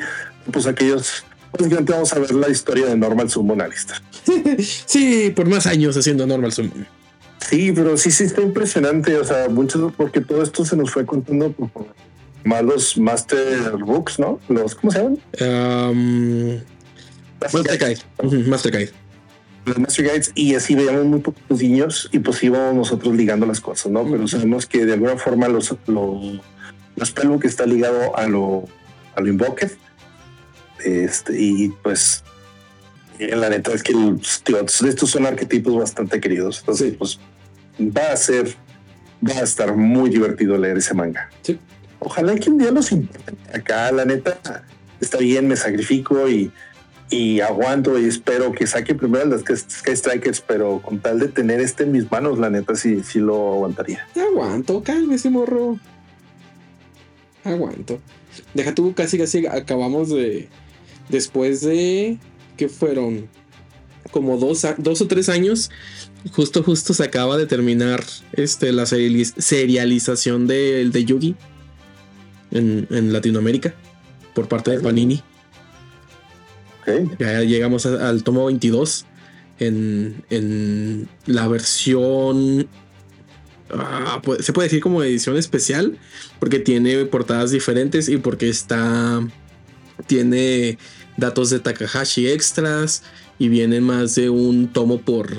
Pues 0.52 0.68
aquellos, 0.68 1.24
básicamente 1.52 1.92
vamos 1.92 2.14
a 2.14 2.20
ver 2.20 2.32
la 2.34 2.50
historia 2.50 2.86
de 2.88 2.96
Normal 2.96 3.28
Alistair. 3.62 4.02
sí, 4.86 5.32
por 5.36 5.48
más 5.48 5.66
años 5.66 5.98
haciendo 5.98 6.26
Normal 6.28 6.52
Summon. 6.52 6.88
Sí, 7.50 7.72
pero 7.74 7.98
sí, 7.98 8.12
sí 8.12 8.24
está 8.24 8.42
impresionante. 8.42 9.18
O 9.18 9.24
sea, 9.24 9.50
muchos, 9.50 9.94
porque 9.94 10.22
todo 10.22 10.44
esto 10.44 10.66
se 10.66 10.76
nos 10.76 10.92
fue 10.92 11.06
contando 11.06 11.52
por 11.52 11.70
malos 12.44 12.98
Master 12.98 13.72
Books, 13.78 14.20
¿no? 14.20 14.40
Los, 14.50 14.76
¿cómo 14.76 14.92
se 14.92 15.00
llaman? 15.00 15.20
Um, 15.42 16.60
Master 17.42 17.78
Guide. 17.78 18.48
Master 18.48 18.72
Guide. 18.72 19.05
Los 19.66 19.80
Master 19.80 20.06
Guides, 20.06 20.32
y 20.36 20.54
así 20.54 20.76
veíamos 20.76 21.06
muy 21.06 21.20
pocos 21.22 21.62
niños 21.62 22.10
y 22.12 22.20
pues 22.20 22.44
íbamos 22.44 22.76
nosotros 22.76 23.16
ligando 23.16 23.46
las 23.46 23.60
cosas, 23.60 23.92
¿no? 23.92 24.10
Pero 24.10 24.28
sabemos 24.28 24.68
que 24.68 24.86
de 24.86 24.94
alguna 24.94 25.18
forma 25.18 25.48
los, 25.48 25.76
los, 25.88 26.42
los 26.96 27.40
que 27.40 27.48
está 27.48 27.66
ligado 27.66 28.16
a 28.16 28.28
lo, 28.28 28.66
a 29.16 29.22
lo 29.22 29.28
Invoked. 29.28 29.72
Este, 30.84 31.42
y 31.42 31.70
pues 31.82 32.24
la 33.20 33.50
neta 33.50 33.72
es 33.72 33.82
que 33.82 33.94
estos 34.88 35.10
son 35.10 35.26
arquetipos 35.26 35.76
bastante 35.76 36.20
queridos. 36.20 36.60
Entonces, 36.60 36.94
pues 36.98 37.20
va 37.80 38.12
a 38.12 38.18
ser, 38.18 38.56
va 39.28 39.34
a 39.34 39.44
estar 39.44 39.76
muy 39.76 40.10
divertido 40.10 40.58
leer 40.58 40.78
ese 40.78 40.94
manga. 40.94 41.30
Sí. 41.42 41.60
Ojalá 42.00 42.36
que 42.36 42.50
un 42.50 42.60
día 42.60 42.72
los 42.72 42.92
importen. 42.92 43.36
Acá, 43.54 43.92
la 43.92 44.06
neta, 44.06 44.64
está 45.00 45.18
bien, 45.18 45.48
me 45.48 45.56
sacrifico 45.56 46.30
y, 46.30 46.52
y 47.10 47.40
aguanto 47.40 48.00
y 48.00 48.06
espero 48.06 48.52
que 48.52 48.66
saque 48.66 48.96
primero 48.96 49.26
las 49.26 49.42
Sky 49.42 49.96
Strikers, 49.96 50.42
pero 50.42 50.82
con 50.82 51.00
tal 51.00 51.20
de 51.20 51.28
tener 51.28 51.62
este 51.62 51.84
en 51.84 51.92
mis 51.92 52.10
manos, 52.12 52.40
la 52.40 52.50
neta 52.50 52.76
sí, 52.76 53.02
sí 53.04 53.20
lo 53.20 53.54
aguantaría. 53.54 54.08
Aguanto, 54.16 54.84
cálmese, 54.84 55.30
morro. 55.30 55.80
Aguanto. 57.44 58.00
Deja 58.54 58.74
tú, 58.74 58.94
casi 58.94 59.18
casi 59.18 59.46
acabamos 59.46 60.10
de. 60.10 60.50
Después 61.10 61.62
de. 61.62 62.18
que 62.58 62.70
fueron? 62.70 63.28
Como 64.12 64.38
dos, 64.38 64.66
dos 64.78 65.02
o 65.02 65.08
tres 65.08 65.30
años. 65.30 65.70
Justo, 66.32 66.64
justo 66.64 66.94
se 66.94 67.04
acaba 67.04 67.38
de 67.38 67.46
terminar 67.46 68.04
este, 68.34 68.72
la 68.72 68.88
serialización 68.88 70.48
de, 70.48 70.90
de 70.90 71.06
Yugi 71.06 71.36
en, 72.50 72.88
en 72.90 73.14
Latinoamérica 73.14 73.76
por 74.34 74.48
parte 74.48 74.72
de 74.72 74.80
Panini. 74.80 75.22
Ya 77.20 77.42
llegamos 77.42 77.86
al 77.86 78.24
tomo 78.24 78.46
22 78.46 79.06
en, 79.60 80.24
en 80.30 81.08
la 81.26 81.48
versión. 81.48 82.68
Ah, 83.72 84.22
se 84.40 84.54
puede 84.54 84.68
decir 84.68 84.82
como 84.82 85.02
edición 85.02 85.38
especial 85.38 85.98
porque 86.40 86.60
tiene 86.60 87.06
portadas 87.06 87.52
diferentes 87.52 88.10
y 88.10 88.18
porque 88.18 88.50
está. 88.50 89.26
Tiene 90.08 90.78
datos 91.18 91.50
de 91.50 91.60
Takahashi 91.60 92.28
extras 92.28 93.04
y 93.40 93.50
viene 93.50 93.82
más 93.82 94.16
de 94.16 94.30
un 94.30 94.68
tomo 94.72 95.00
por, 95.00 95.30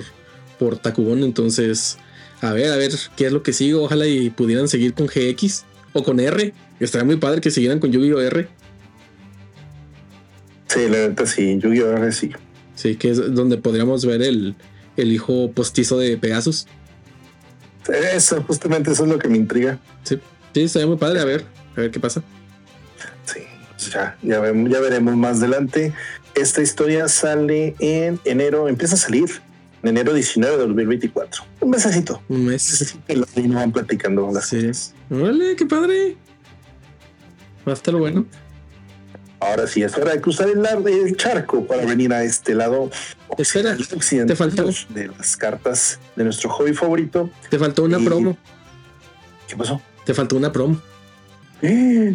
por 0.58 0.78
Takubon. 0.78 1.22
Entonces, 1.22 1.98
a 2.40 2.52
ver, 2.52 2.72
a 2.72 2.76
ver 2.76 2.92
qué 3.16 3.26
es 3.26 3.32
lo 3.32 3.42
que 3.42 3.52
sigo. 3.52 3.82
Ojalá 3.82 4.06
y 4.06 4.30
pudieran 4.30 4.68
seguir 4.68 4.94
con 4.94 5.06
GX 5.06 5.64
o 5.92 6.02
con 6.02 6.20
R. 6.20 6.52
Estaría 6.80 7.04
muy 7.04 7.16
padre 7.16 7.40
que 7.40 7.50
siguieran 7.50 7.80
con 7.80 7.92
Yu-Gi-Oh! 7.92 8.20
R. 8.20 8.48
Sí, 10.76 10.88
la 10.90 11.08
neta 11.08 11.26
sí, 11.26 11.58
Yu-Gi-Oh! 11.58 12.12
Sí. 12.12 12.32
Sí, 12.74 12.96
que 12.96 13.10
es 13.10 13.34
donde 13.34 13.56
podríamos 13.56 14.04
ver 14.04 14.20
el, 14.20 14.54
el 14.98 15.10
hijo 15.10 15.50
postizo 15.52 15.98
de 15.98 16.18
Pegasus. 16.18 16.66
Eso, 17.88 18.42
justamente 18.42 18.90
eso 18.90 19.04
es 19.04 19.10
lo 19.10 19.18
que 19.18 19.28
me 19.28 19.38
intriga. 19.38 19.78
Sí, 20.02 20.18
sí, 20.52 20.62
estaría 20.62 20.86
muy 20.86 20.98
padre. 20.98 21.20
A 21.20 21.24
ver, 21.24 21.46
a 21.76 21.80
ver 21.80 21.90
qué 21.90 21.98
pasa. 21.98 22.22
Sí, 23.24 23.40
ya, 23.90 24.18
ya, 24.22 24.40
vemos, 24.40 24.70
ya 24.70 24.80
veremos 24.80 25.16
más 25.16 25.38
adelante. 25.38 25.94
Esta 26.34 26.60
historia 26.60 27.08
sale 27.08 27.74
en 27.78 28.20
enero, 28.26 28.68
empieza 28.68 28.96
a 28.96 28.98
salir 28.98 29.30
en 29.82 29.88
enero 29.88 30.12
19 30.12 30.58
de 30.58 30.66
2024. 30.66 31.42
Un 31.60 31.70
mesecito. 31.70 32.20
Un 32.28 32.44
mes. 32.44 32.94
Que 33.06 33.16
los 33.16 33.34
niños 33.34 33.54
van 33.54 33.72
platicando 33.72 34.30
las 34.30 34.48
sí. 34.48 34.70
Vale, 35.08 35.56
qué 35.56 35.64
padre. 35.64 36.16
Va 37.66 37.72
a 37.72 37.74
estar 37.74 37.94
bueno. 37.94 38.26
Ahora 39.38 39.66
sí, 39.66 39.82
es 39.82 39.96
hora 39.96 40.12
de 40.12 40.20
cruzar 40.20 40.48
el, 40.48 40.64
el 40.86 41.16
charco 41.16 41.66
para 41.66 41.84
venir 41.84 42.12
a 42.12 42.24
este 42.24 42.54
lado 42.54 42.90
Espera, 43.38 43.76
te 44.26 44.36
faltó 44.36 44.70
de 44.88 45.08
las 45.08 45.36
cartas 45.36 45.98
de 46.14 46.24
nuestro 46.24 46.48
hobby 46.50 46.72
favorito. 46.72 47.28
Te 47.50 47.58
faltó 47.58 47.84
una 47.84 47.98
promo. 47.98 48.36
¿Qué 49.46 49.56
pasó? 49.56 49.80
Te 50.04 50.14
faltó 50.14 50.36
una 50.36 50.52
promo. 50.52 50.80
¿Eh? 51.60 52.14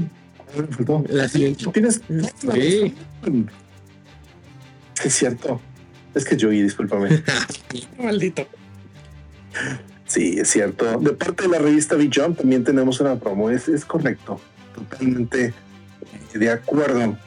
La 1.10 1.28
siguiente. 1.28 1.66
¿Tienes? 1.72 2.02
Sí. 2.42 2.96
Es 5.04 5.14
cierto. 5.14 5.62
Es 6.16 6.26
que 6.26 6.36
yo 6.36 6.50
discúlpame. 6.50 7.24
Maldito. 8.00 8.48
Sí, 10.06 10.40
es 10.40 10.50
cierto. 10.50 11.00
De 11.00 11.12
parte 11.14 11.44
de 11.44 11.50
la 11.50 11.60
revista 11.60 11.96
Beyond 11.96 12.38
también 12.38 12.64
tenemos 12.64 13.00
una 13.00 13.18
promo. 13.20 13.50
Es, 13.50 13.70
es 13.70 13.86
correcto. 13.86 14.42
Totalmente 14.74 15.54
de 16.34 16.50
acuerdo. 16.50 17.18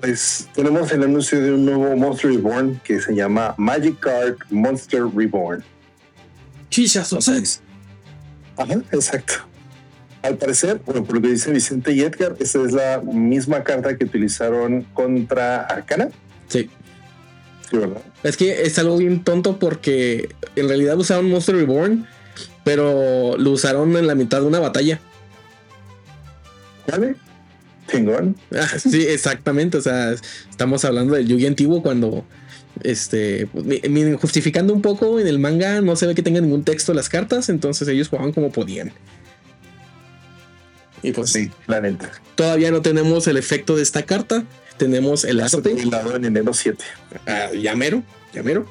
Pues 0.00 0.48
tenemos 0.54 0.92
el 0.92 1.02
anuncio 1.02 1.40
de 1.40 1.52
un 1.52 1.64
nuevo 1.64 1.96
Monster 1.96 2.30
Reborn 2.30 2.80
que 2.84 3.00
se 3.00 3.14
llama 3.14 3.54
Magic 3.56 4.00
Card 4.00 4.36
Monster 4.50 5.04
Reborn. 5.14 5.64
Chichas 6.68 7.14
seis. 7.20 7.60
Ajá, 8.56 8.74
exacto. 8.92 9.34
Al 10.22 10.36
parecer, 10.36 10.80
bueno, 10.84 11.04
por 11.04 11.16
lo 11.16 11.22
que 11.22 11.28
dice 11.28 11.52
Vicente 11.52 11.92
y 11.92 12.00
Edgar, 12.00 12.34
esta 12.38 12.62
es 12.62 12.72
la 12.72 13.00
misma 13.00 13.62
carta 13.62 13.96
que 13.96 14.04
utilizaron 14.04 14.82
contra 14.94 15.62
Arcana. 15.62 16.08
Sí. 16.48 16.70
Sí, 17.70 17.76
¿verdad? 17.76 18.02
Es 18.22 18.36
que 18.36 18.62
es 18.62 18.78
algo 18.78 18.96
bien 18.96 19.24
tonto 19.24 19.58
porque 19.58 20.34
en 20.56 20.68
realidad 20.68 20.98
usaron 20.98 21.30
Monster 21.30 21.56
Reborn, 21.56 22.06
pero 22.62 23.36
lo 23.38 23.50
usaron 23.50 23.96
en 23.96 24.06
la 24.06 24.14
mitad 24.14 24.40
de 24.40 24.46
una 24.46 24.60
batalla. 24.60 25.00
¿Vale? 26.90 27.16
Chingón. 27.90 28.36
Ah, 28.52 28.78
sí, 28.78 29.02
exactamente. 29.02 29.78
O 29.78 29.80
sea, 29.80 30.12
estamos 30.50 30.84
hablando 30.84 31.14
del 31.14 31.26
Yugi 31.26 31.46
antiguo 31.46 31.82
cuando. 31.82 32.24
Este. 32.82 33.48
Justificando 34.20 34.74
un 34.74 34.82
poco 34.82 35.20
en 35.20 35.26
el 35.26 35.38
manga, 35.38 35.80
no 35.80 35.96
se 35.96 36.06
ve 36.06 36.14
que 36.14 36.22
tenga 36.22 36.40
ningún 36.40 36.64
texto 36.64 36.92
las 36.92 37.08
cartas, 37.08 37.48
entonces 37.48 37.86
ellos 37.88 38.08
jugaban 38.08 38.32
como 38.32 38.50
podían. 38.50 38.92
Y 41.02 41.12
pues. 41.12 41.30
Sí, 41.30 41.50
la 41.66 41.80
neta. 41.80 42.10
Todavía 42.34 42.70
no 42.70 42.82
tenemos 42.82 43.26
el 43.28 43.36
efecto 43.36 43.76
de 43.76 43.82
esta 43.82 44.04
carta. 44.04 44.44
Tenemos 44.76 45.24
el 45.24 45.40
arte. 45.40 45.70
en 45.70 46.24
enero 46.24 46.52
7. 46.52 46.84
Ah, 47.26 47.50
llamero, 47.52 48.02
llamero. 48.32 48.66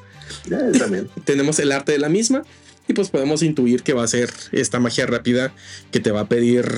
Ya, 0.46 0.70
también. 0.72 1.08
tenemos 1.24 1.58
el 1.58 1.72
arte 1.72 1.92
de 1.92 1.98
la 1.98 2.08
misma. 2.08 2.42
Y 2.86 2.92
pues 2.92 3.08
podemos 3.08 3.42
intuir 3.42 3.82
que 3.82 3.94
va 3.94 4.04
a 4.04 4.08
ser 4.08 4.30
esta 4.52 4.78
magia 4.78 5.06
rápida 5.06 5.54
que 5.90 6.00
te 6.00 6.10
va 6.10 6.20
a 6.20 6.28
pedir, 6.28 6.70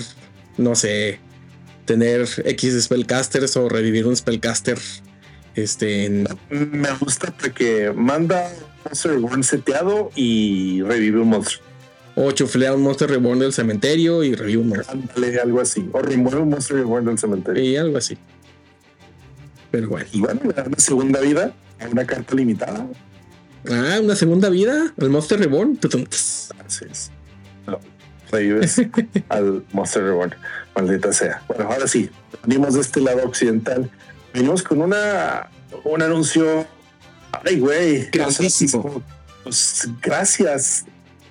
no 0.56 0.76
sé, 0.76 1.18
tener 1.86 2.28
X 2.44 2.84
spellcasters 2.84 3.56
o 3.56 3.68
revivir 3.68 4.06
un 4.06 4.16
spellcaster. 4.16 4.78
Este, 5.54 6.24
Me 6.50 6.92
gusta 7.00 7.34
porque 7.34 7.90
manda 7.96 8.52
Monster 8.84 9.12
Reborn 9.12 9.42
seteado 9.42 10.10
y 10.14 10.82
revive 10.82 11.20
un 11.20 11.30
monstruo. 11.30 11.64
O 12.14 12.30
chuflea 12.30 12.74
un 12.74 12.82
Monster 12.82 13.10
Reborn 13.10 13.38
del 13.38 13.52
cementerio 13.52 14.22
y 14.22 14.34
revive 14.34 14.62
un 14.62 14.68
monstruo. 14.68 15.02
algo 15.42 15.60
así. 15.60 15.88
O 15.92 16.00
remueve 16.00 16.40
un 16.40 16.50
Monster 16.50 16.76
Reborn 16.76 17.04
del 17.04 17.18
cementerio. 17.18 17.62
Y 17.62 17.76
algo 17.76 17.98
así. 17.98 18.16
Pero 19.70 19.88
bueno. 19.88 20.06
Y 20.12 20.20
bueno, 20.20 20.40
le 20.44 20.52
da 20.52 20.64
una 20.64 20.78
segunda 20.78 21.20
vida 21.20 21.54
a 21.80 21.88
una 21.88 22.06
carta 22.06 22.34
limitada. 22.34 22.86
Ah, 23.68 23.98
una 24.02 24.16
segunda 24.16 24.48
vida 24.48 24.94
al 24.98 25.10
Monster 25.10 25.38
Reborn. 25.40 25.78
Así 26.66 26.84
sobrevives 28.36 28.80
al 29.28 29.64
Monster 29.72 30.02
Reborn. 30.02 30.34
Maldita 30.74 31.12
sea. 31.12 31.42
Bueno, 31.48 31.64
ahora 31.70 31.86
sí, 31.88 32.10
venimos 32.44 32.74
de 32.74 32.80
este 32.80 33.00
lado 33.00 33.24
occidental. 33.24 33.90
Venimos 34.34 34.62
con 34.62 34.82
una 34.82 35.48
un 35.84 36.02
anuncio. 36.02 36.66
Ay, 37.44 37.58
güey. 37.58 38.08
Grandísimo. 38.10 39.02
Pues, 39.42 39.88
gracias, 40.02 40.84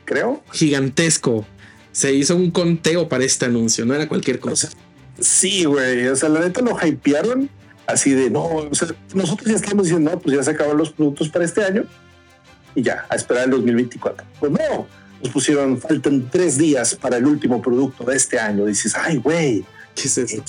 creo. 0.05 0.43
Gigantesco. 0.51 1.45
Se 1.91 2.13
hizo 2.13 2.35
un 2.35 2.51
conteo 2.51 3.07
para 3.07 3.23
este 3.23 3.45
anuncio, 3.45 3.85
no 3.85 3.93
era 3.93 4.07
cualquier 4.07 4.39
cosa. 4.39 4.69
sí, 5.19 5.63
güey. 5.63 6.07
O 6.07 6.15
sea, 6.15 6.27
la 6.29 6.41
neta 6.41 6.61
lo 6.61 6.77
hypearon 6.85 7.49
así 7.87 8.11
de 8.11 8.29
no. 8.29 8.43
O 8.43 8.75
sea, 8.75 8.89
nosotros 9.13 9.49
ya 9.49 9.55
estamos 9.55 9.85
diciendo, 9.85 10.11
no, 10.11 10.19
pues 10.19 10.35
ya 10.35 10.43
se 10.43 10.51
acaban 10.51 10.77
los 10.77 10.91
productos 10.91 11.29
para 11.29 11.45
este 11.45 11.63
año 11.63 11.85
y 12.75 12.81
ya, 12.81 13.05
a 13.09 13.15
esperar 13.15 13.45
el 13.45 13.51
2024. 13.51 14.25
Pues 14.39 14.51
no, 14.51 14.87
nos 15.23 15.31
pusieron, 15.31 15.79
faltan 15.79 16.29
tres 16.29 16.57
días 16.57 16.95
para 16.95 17.17
el 17.17 17.25
último 17.25 17.61
producto 17.61 18.03
de 18.03 18.15
este 18.15 18.39
año. 18.39 18.65
Dices, 18.65 18.95
ay, 18.95 19.17
güey, 19.17 19.65
¿Qué, 19.95 20.09
es 20.09 20.17
eso? 20.17 20.43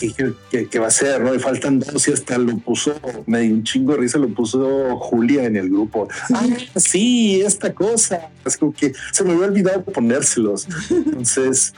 ¿Qué, 0.51 0.79
va 0.81 0.89
a 0.89 0.91
ser? 0.91 1.21
¿no? 1.21 1.33
Y 1.33 1.39
faltan 1.39 1.79
dos 1.79 2.09
y 2.09 2.13
hasta 2.13 2.37
lo 2.37 2.59
puso, 2.59 2.95
me 3.27 3.43
dio 3.43 3.55
un 3.55 3.63
chingo 3.63 3.93
de 3.93 4.01
risa, 4.01 4.19
lo 4.19 4.29
puso 4.29 4.97
Julia 4.97 5.45
en 5.45 5.57
el 5.57 5.71
grupo. 5.71 6.09
Ah, 6.35 6.47
sí, 6.75 7.41
esta 7.41 7.73
cosa. 7.73 8.29
Es 8.45 8.57
como 8.57 8.73
que 8.73 8.93
se 9.13 9.23
me 9.23 9.33
había 9.33 9.47
olvidado 9.47 9.85
ponérselos. 9.85 10.67
Entonces 10.91 11.75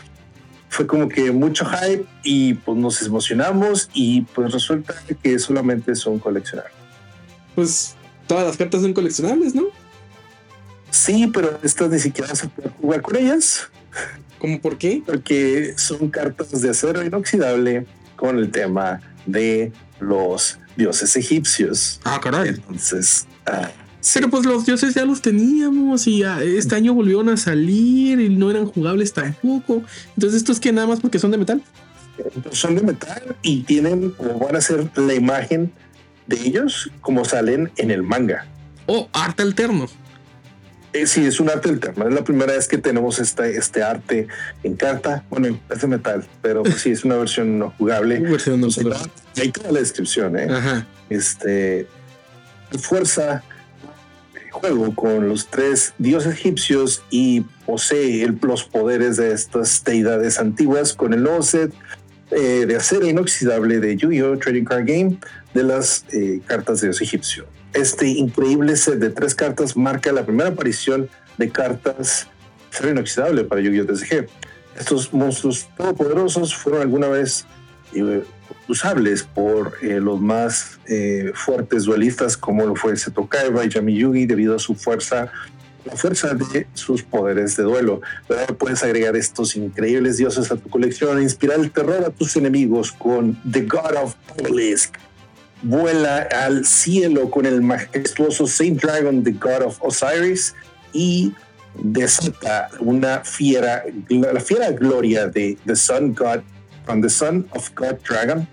fue 0.71 0.87
como 0.87 1.09
que 1.09 1.31
mucho 1.31 1.67
hype 1.67 2.07
y 2.23 2.55
pues 2.55 2.79
nos 2.79 3.03
emocionamos 3.03 3.91
y 3.93 4.23
pues 4.23 4.53
resulta 4.53 4.95
que 5.23 5.39
solamente 5.39 5.95
son 5.95 6.19
coleccionables. 6.19 6.73
Pues 7.55 7.95
todas 8.27 8.47
las 8.47 8.57
cartas 8.57 8.81
son 8.81 8.95
coleccionables, 8.95 9.55
¿no? 9.55 9.65
Sí, 10.91 11.31
pero 11.33 11.59
estas 11.63 11.91
ni 11.91 11.99
siquiera 11.99 12.35
se 12.35 12.49
puede 12.49 12.71
jugar 12.71 13.03
con 13.03 13.17
ellas. 13.17 13.69
¿Cómo 14.39 14.61
por 14.61 14.79
qué? 14.79 15.03
Porque 15.05 15.75
son 15.77 16.11
cartas 16.11 16.61
de 16.61 16.71
acero 16.71 17.05
inoxidable 17.05 17.87
con 18.17 18.39
el 18.39 18.51
tema 18.51 19.01
de 19.27 19.73
los 20.01 20.59
dioses 20.77 21.17
egipcios. 21.17 22.01
Ah, 22.05 22.21
caray. 22.23 22.51
Entonces. 22.51 23.27
Ah, 23.47 23.71
pero 24.15 24.31
pues 24.31 24.47
los 24.47 24.65
dioses 24.65 24.95
ya 24.95 25.05
los 25.05 25.21
teníamos 25.21 26.07
y 26.07 26.23
este 26.23 26.77
año 26.77 26.95
volvieron 26.95 27.29
a 27.29 27.37
salir 27.37 28.21
y 28.21 28.29
no 28.29 28.51
eran 28.51 28.67
jugables 28.67 29.13
tampoco. 29.13 29.83
Entonces, 30.15 30.39
¿estos 30.39 30.61
que 30.61 30.73
nada 30.73 30.87
más 30.87 31.01
porque 31.01 31.19
son 31.19 31.31
de 31.33 31.39
metal? 31.39 31.63
Son 32.53 32.75
de 32.75 32.83
metal 32.83 33.37
y 33.43 33.63
tienen 33.63 34.15
o 34.19 34.39
van 34.39 34.57
a 34.57 34.61
ser 34.61 34.89
la 34.97 35.15
imagen 35.15 35.73
de 36.27 36.37
ellos 36.41 36.91
como 37.01 37.25
salen 37.25 37.71
en 37.77 37.91
el 37.91 38.03
manga. 38.03 38.47
Oh, 38.87 39.09
arte 39.13 39.43
alterno. 39.43 39.89
Eh, 40.99 41.07
sí, 41.07 41.25
es 41.27 41.41
un 41.41 41.49
arte 41.49 41.69
alterno. 41.69 42.09
Es 42.09 42.15
la 42.15 42.25
primera 42.25 42.53
vez 42.53 42.67
que 42.67 42.79
tenemos 42.79 43.19
este, 43.19 43.57
este 43.57 43.83
arte 43.83 44.27
en 44.63 44.75
carta. 44.75 45.25
Bueno, 45.31 45.59
es 45.71 45.81
de 45.81 45.87
metal, 45.87 46.25
pero 46.43 46.63
pues 46.63 46.77
sí, 46.77 46.91
es 46.91 47.05
una 47.05 47.17
versión 47.17 47.59
no 47.59 47.75
jugable. 47.79 48.19
versión 48.21 48.61
no 48.61 48.71
jugable. 48.71 49.11
Ahí 49.37 49.53
queda 49.53 49.73
la 49.73 49.81
descripción, 49.81 50.39
¿eh? 50.39 50.49
Este. 51.09 51.87
Fuerza 52.79 53.43
juego 54.51 54.95
con 54.95 55.29
los 55.29 55.47
tres 55.47 55.95
dioses 55.99 56.35
egipcios 56.35 57.03
y 57.11 57.43
posee 57.67 58.27
los 58.43 58.65
poderes 58.65 59.17
de 59.17 59.33
estas 59.33 59.85
deidades 59.85 60.39
antiguas 60.39 60.95
con 60.95 61.13
el 61.13 61.23
nuevo 61.23 61.43
set 61.43 61.73
eh, 62.31 62.65
de 62.67 62.77
acero 62.77 63.07
inoxidable 63.07 63.81
de 63.81 63.97
Yu-Gi-Oh! 63.97 64.39
Trading 64.39 64.65
Card 64.65 64.85
Game 64.87 65.19
de 65.55 65.63
las 65.63 66.05
eh, 66.13 66.41
cartas 66.47 66.81
de 66.81 66.89
dios 66.89 67.01
egipcio. 67.01 67.47
Este 67.73 68.09
increíble 68.09 68.77
set 68.77 68.99
de 68.99 69.11
tres 69.11 69.35
cartas 69.35 69.77
marca 69.77 70.13
la 70.13 70.25
primera 70.25 70.51
aparición 70.51 71.09
de 71.37 71.51
cartas 71.51 72.29
acero 72.73 72.91
inoxidable 72.91 73.45
para 73.45 73.61
Yu-Gi-Oh! 73.61 73.87
TCG. 73.87 74.29
Estos 74.79 75.13
monstruos 75.13 75.69
todopoderosos 75.77 76.55
fueron 76.55 76.83
alguna 76.83 77.09
vez 77.09 77.47
eh, 77.95 78.23
usables 78.69 79.23
por 79.23 79.75
eh, 79.83 80.01
los 80.01 80.21
más 80.21 80.79
eh, 80.87 81.33
fuertes 81.35 81.85
duelistas 81.85 82.37
como 82.37 82.67
lo 82.67 82.77
fue 82.77 82.97
Seto 82.97 83.27
Kaiba 83.27 83.65
y 83.65 83.71
Yami 83.71 83.95
Yugi 83.95 84.27
debido 84.27 84.55
a 84.55 84.59
su 84.59 84.75
fuerza 84.75 85.33
la 85.85 85.97
fuerza 85.97 86.35
de 86.35 86.67
sus 86.75 87.03
poderes 87.03 87.57
de 87.57 87.63
duelo. 87.63 88.03
Pero 88.27 88.59
puedes 88.59 88.83
agregar 88.83 89.17
estos 89.17 89.57
increíbles 89.57 90.19
dioses 90.19 90.51
a 90.53 90.57
tu 90.57 90.69
colección 90.69 91.19
e 91.19 91.23
inspirar 91.23 91.59
el 91.59 91.71
terror 91.71 92.05
a 92.05 92.11
tus 92.11 92.37
enemigos 92.37 92.93
con 92.93 93.41
The 93.51 93.63
God 93.63 93.97
of 94.03 94.15
Obelisk. 94.39 94.97
Vuela 95.63 96.29
al 96.31 96.65
cielo 96.65 97.31
con 97.31 97.47
el 97.47 97.63
majestuoso 97.63 98.47
Saint 98.47 98.81
Dragon, 98.81 99.23
The 99.23 99.33
God 99.33 99.63
of 99.63 99.83
Osiris, 99.83 100.55
y 100.93 101.35
desata 101.83 102.71
una 102.81 103.25
fiera, 103.25 103.85
la 104.09 104.41
fiera 104.41 104.71
gloria 104.71 105.27
de 105.27 105.59
The 105.67 105.77
Sun 105.77 106.15
God, 106.15 106.43
from 106.85 107.03
The 107.03 107.11
Son 107.11 107.47
of 107.55 107.71
God 107.75 107.99
Dragon, 108.09 108.49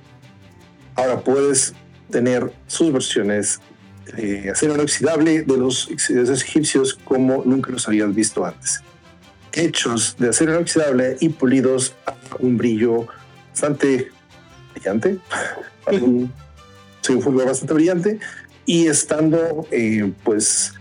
Ahora 0.96 1.20
puedes 1.20 1.74
tener 2.10 2.54
sus 2.68 2.92
versiones 2.92 3.60
de 4.16 4.50
acero 4.50 4.76
inoxidable 4.76 5.42
de 5.42 5.58
los, 5.58 5.90
egipcios 5.90 6.94
como 6.94 7.44
nunca 7.46 7.72
los 7.72 7.88
habías 7.88 8.14
visto 8.16 8.46
antes. 8.46 8.82
Hechos 9.52 10.16
de 10.18 10.30
acero 10.30 10.54
inoxidable 10.54 11.18
y 11.20 11.30
pulidos 11.30 11.96
a 12.06 12.16
un 12.40 12.58
brillo 12.58 13.08
bastante 13.50 14.10
brillante, 14.74 15.20
un, 17.10 17.18
un 17.18 17.22
fulgor 17.22 17.46
bastante 17.48 17.74
brillante 17.74 18.20
y 18.66 18.88
estando 18.88 19.68
eh, 19.72 20.12
pues 20.24 20.74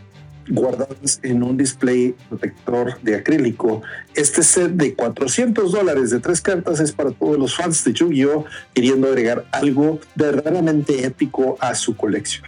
guardadas 0.48 1.20
en 1.22 1.42
un 1.42 1.56
display 1.56 2.14
protector 2.28 3.00
de 3.02 3.16
acrílico. 3.16 3.82
Este 4.14 4.42
set 4.42 4.72
de 4.72 4.94
400 4.94 5.72
dólares 5.72 6.10
de 6.10 6.20
tres 6.20 6.40
cartas 6.40 6.80
es 6.80 6.92
para 6.92 7.10
todos 7.10 7.38
los 7.38 7.56
fans 7.56 7.84
de 7.84 7.92
Yu-Gi-Oh! 7.92 8.44
queriendo 8.74 9.08
agregar 9.08 9.46
algo 9.52 10.00
verdaderamente 10.14 11.04
épico 11.04 11.56
a 11.60 11.74
su 11.74 11.96
colección. 11.96 12.44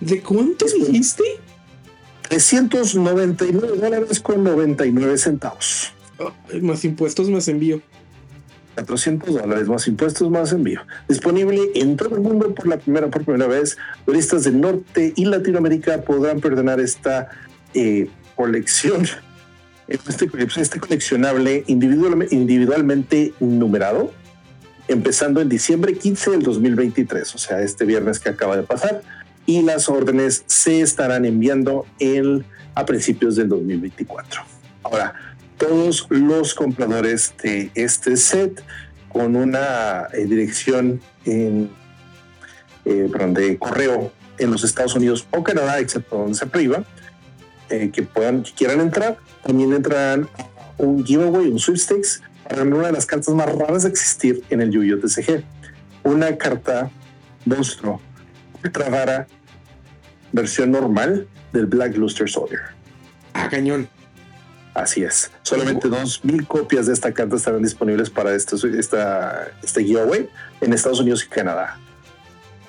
¿De 0.00 0.20
cuánto 0.20 0.66
dijiste? 0.66 1.24
399 2.28 3.78
dólares 3.78 4.20
con 4.20 4.42
99 4.44 5.18
centavos. 5.18 5.92
más 6.60 6.84
impuestos, 6.84 7.28
más 7.28 7.48
envío. 7.48 7.80
400 8.74 9.34
dólares 9.34 9.68
más 9.68 9.86
impuestos 9.88 10.30
más 10.30 10.52
envío. 10.52 10.80
Disponible 11.08 11.60
en 11.74 11.96
todo 11.96 12.14
el 12.16 12.20
mundo 12.20 12.54
por 12.54 12.66
la 12.66 12.78
primera 12.78 13.08
por 13.08 13.24
primera 13.24 13.46
vez. 13.46 13.76
Turistas 14.04 14.44
del 14.44 14.60
norte 14.60 15.12
y 15.16 15.24
Latinoamérica 15.24 16.02
podrán 16.02 16.40
perdonar 16.40 16.80
esta 16.80 17.28
eh, 17.72 18.08
colección, 18.34 19.06
este, 19.88 20.28
este 20.56 20.80
coleccionable 20.80 21.64
individualmente, 21.66 22.34
individualmente 22.34 23.34
numerado, 23.40 24.12
empezando 24.88 25.40
en 25.40 25.48
diciembre 25.48 25.94
15 25.94 26.32
del 26.32 26.42
2023, 26.42 27.34
o 27.34 27.38
sea, 27.38 27.60
este 27.62 27.84
viernes 27.84 28.18
que 28.18 28.28
acaba 28.28 28.56
de 28.56 28.64
pasar. 28.64 29.02
Y 29.46 29.62
las 29.62 29.90
órdenes 29.90 30.42
se 30.46 30.80
estarán 30.80 31.26
enviando 31.26 31.86
el, 31.98 32.46
a 32.74 32.86
principios 32.86 33.36
del 33.36 33.50
2024. 33.50 34.42
Ahora, 34.82 35.14
todos 35.56 36.06
los 36.10 36.54
compradores 36.54 37.34
de 37.42 37.70
este 37.74 38.16
set 38.16 38.62
con 39.08 39.36
una 39.36 40.08
eh, 40.12 40.24
dirección 40.24 41.00
en, 41.24 41.70
eh, 42.84 43.08
de 43.28 43.58
correo 43.58 44.12
en 44.38 44.50
los 44.50 44.64
Estados 44.64 44.94
Unidos 44.96 45.26
o 45.30 45.42
Canadá, 45.42 45.78
excepto 45.78 46.18
donde 46.18 46.34
se 46.34 46.46
priva, 46.46 46.84
eh, 47.70 47.90
que 47.92 48.02
puedan, 48.02 48.42
que 48.42 48.52
quieran 48.52 48.80
entrar, 48.80 49.18
también 49.44 49.72
entrarán 49.72 50.28
un 50.76 51.04
giveaway, 51.04 51.48
un 51.48 51.58
sweepstakes, 51.58 52.20
para 52.48 52.62
una 52.62 52.88
de 52.88 52.92
las 52.92 53.06
cartas 53.06 53.34
más 53.34 53.50
raras 53.54 53.84
de 53.84 53.88
existir 53.88 54.42
en 54.50 54.60
el 54.60 54.70
Yu-Gi-Oh! 54.70 54.98
TCG. 54.98 55.42
Una 56.02 56.36
carta 56.36 56.90
monstruo 57.46 58.00
ultra 58.62 58.88
rara, 58.88 59.26
versión 60.32 60.70
normal 60.70 61.28
del 61.52 61.66
Black 61.66 61.96
Luster 61.96 62.28
Soldier. 62.28 62.60
Ah, 63.34 63.48
cañón. 63.50 63.88
Así 64.74 65.04
es. 65.04 65.30
Solamente 65.42 65.88
dos 65.88 66.24
mil 66.24 66.46
copias 66.48 66.86
de 66.86 66.92
esta 66.92 67.12
carta 67.12 67.36
estarán 67.36 67.62
disponibles 67.62 68.10
para 68.10 68.34
este, 68.34 68.56
esta, 68.76 69.48
este 69.62 69.84
giveaway 69.84 70.28
en 70.60 70.72
Estados 70.72 70.98
Unidos 70.98 71.24
y 71.24 71.28
Canadá. 71.28 71.78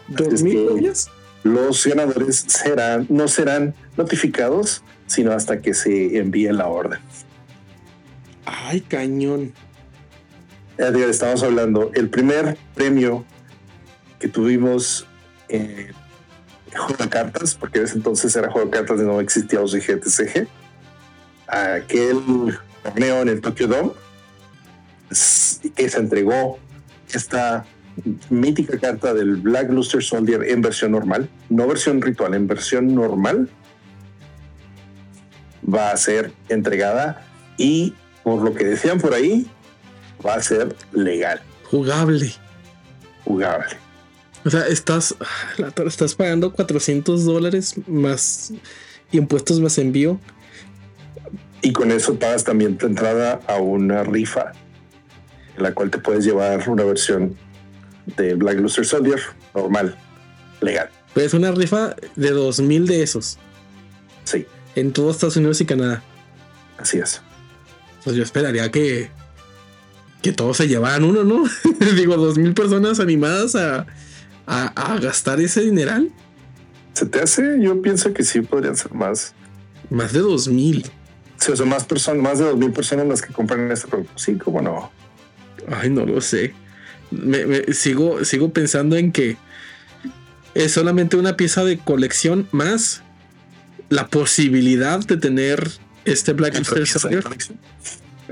¿Dos 0.08 0.44
mil 0.44 0.68
copias? 0.68 1.10
Los 1.44 1.86
ganadores 1.86 2.46
serán, 2.48 3.08
no 3.10 3.28
serán 3.28 3.74
notificados, 3.98 4.84
sino 5.08 5.32
hasta 5.32 5.62
que 5.62 5.74
se 5.74 6.18
envíe 6.20 6.52
la 6.52 6.68
orden. 6.68 7.00
Ay, 8.46 8.82
cañón. 8.82 9.54
estamos 10.78 11.42
hablando, 11.42 11.92
el 11.96 12.10
primer 12.10 12.56
premio 12.76 13.26
que 14.20 14.28
tuvimos 14.28 15.08
en 15.50 15.92
juego 16.76 17.04
de 17.04 17.10
cartas, 17.10 17.56
porque 17.56 17.80
en 17.80 17.86
ese 17.86 17.96
entonces 17.96 18.36
era 18.36 18.52
juego 18.52 18.70
de 18.70 18.78
cartas 18.78 19.00
y 19.00 19.04
no 19.04 19.20
existía 19.20 19.60
OCG, 19.62 20.02
TCG 20.02 20.48
aquel 21.48 22.58
torneo 22.84 23.22
en 23.22 23.30
el 23.30 23.42
Tokyo 23.42 23.68
Dome 23.68 23.92
que 25.76 25.90
se 25.90 26.00
entregó 26.00 26.60
esta 27.14 27.66
mítica 28.30 28.78
carta 28.78 29.14
del 29.14 29.38
Black 29.38 29.70
Luster 29.70 30.04
Soldier 30.04 30.44
en 30.44 30.62
versión 30.62 30.92
normal, 30.92 31.30
no 31.50 31.68
versión 31.68 32.02
ritual, 32.02 32.34
en 32.34 32.48
versión 32.48 32.94
normal, 32.94 33.50
va 35.68 35.92
a 35.92 35.98
ser 35.98 36.32
entregada 36.50 37.26
y 37.58 37.94
por 38.24 38.42
lo 38.42 38.54
que 38.54 38.66
decían 38.66 39.00
por 39.00 39.14
ahí, 39.14 39.48
va 40.26 40.36
a 40.36 40.42
ser 40.42 40.76
legal, 40.92 41.42
Jugable. 41.64 42.32
jugable. 43.24 43.78
O 44.44 44.50
sea, 44.50 44.68
estás, 44.68 45.16
estás 45.88 46.16
pagando 46.16 46.52
400 46.54 47.26
dólares 47.26 47.76
más 47.88 48.54
impuestos 49.12 49.60
más 49.60 49.78
envío. 49.78 50.20
Y 51.66 51.74
con 51.74 51.90
eso 51.90 52.14
pagas 52.20 52.44
también 52.44 52.78
tu 52.78 52.86
entrada 52.86 53.40
a 53.48 53.56
una 53.56 54.04
rifa, 54.04 54.52
en 55.58 55.64
la 55.64 55.74
cual 55.74 55.90
te 55.90 55.98
puedes 55.98 56.24
llevar 56.24 56.70
una 56.70 56.84
versión 56.84 57.36
de 58.18 58.36
Black 58.36 58.60
Luster 58.60 58.86
Soldier 58.86 59.20
normal, 59.56 59.96
legal. 60.62 60.92
Pues 61.16 61.34
una 61.34 61.52
rifa 61.52 61.96
de 62.16 62.30
2000 62.30 62.86
de 62.86 63.02
esos 63.02 63.40
Sí, 64.26 64.46
en 64.76 64.94
todo 64.94 65.10
Estados 65.10 65.38
Unidos 65.38 65.60
y 65.60 65.66
Canadá. 65.66 66.04
así 66.78 67.00
es. 67.00 67.24
Pues 68.04 68.16
yo 68.16 68.22
esperaría 68.22 68.70
que, 68.70 69.10
que 70.22 70.34
todos 70.34 70.58
se 70.58 70.68
llevaran 70.68 71.04
uno, 71.04 71.24
¿no? 71.24 71.46
Digo, 71.96 72.16
2000 72.16 72.54
personas 72.54 73.00
animadas 73.00 73.56
a, 73.56 73.88
a, 74.46 74.68
a 74.68 75.00
gastar 75.00 75.42
ese 75.42 75.62
dineral. 75.62 76.12
¿Se 76.94 77.08
te 77.08 77.22
hace? 77.22 77.58
Yo 77.60 77.82
pienso 77.82 78.14
que 78.14 78.24
sí 78.24 78.42
podrían 78.42 78.76
ser 78.78 78.94
más. 78.94 79.34
Más 79.90 80.14
de 80.14 80.20
2000. 80.20 80.92
Sea, 81.38 81.66
más 81.66 81.84
personas, 81.86 82.24
más 82.24 82.40
de 82.40 82.46
dos 82.46 82.58
mil 82.58 82.72
personas 82.72 83.06
las 83.08 83.22
que 83.22 83.34
compran 83.34 83.72
este 83.72 83.88
producto. 83.88 84.14
Sí, 84.18 84.36
cómo 84.38 84.62
no. 84.62 84.92
Ay, 85.68 85.90
no 85.90 86.06
lo 86.06 86.22
sé. 86.22 86.54
Me- 87.12 87.46
me- 87.46 87.74
sigo, 87.74 88.24
sigo 88.26 88.52
pensando 88.52 88.96
en 88.96 89.12
que 89.12 89.38
es 90.54 90.72
solamente 90.72 91.18
una 91.18 91.36
pieza 91.38 91.64
de 91.64 91.78
colección 91.78 92.48
más 92.52 93.04
la 93.90 94.08
posibilidad 94.08 95.00
de 95.06 95.18
tener 95.18 95.70
este 96.06 96.34
Black 96.34 96.64
Soldier. 96.64 97.24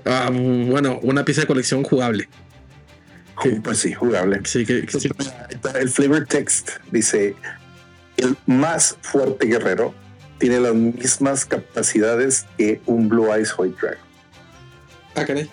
Ah, 0.06 0.30
bueno, 0.32 0.99
una 1.04 1.24
pieza 1.26 1.41
de 1.41 1.47
colección 1.47 1.84
jugable. 1.84 2.28
Ju- 3.36 3.62
Pues 3.62 3.78
sí, 3.80 3.93
jugable. 3.93 4.41
Sí, 4.45 4.66
que, 4.66 4.86
que 4.86 4.99
sí. 4.99 5.10
El 5.76 5.89
flavor 5.89 6.26
text 6.26 6.70
dice: 6.91 7.36
el 8.18 8.36
más 8.47 8.97
fuerte 9.01 9.45
guerrero 9.47 9.93
tiene 10.44 10.60
las 10.60 10.76
mismas 10.76 11.46
capacidades 11.46 12.46
que 12.58 12.82
un 12.86 13.08
Blue 13.08 13.34
Eyes 13.34 13.58
White 13.58 13.78
Dragon. 13.82 14.04
Ah, 15.16 15.24
caray. 15.24 15.50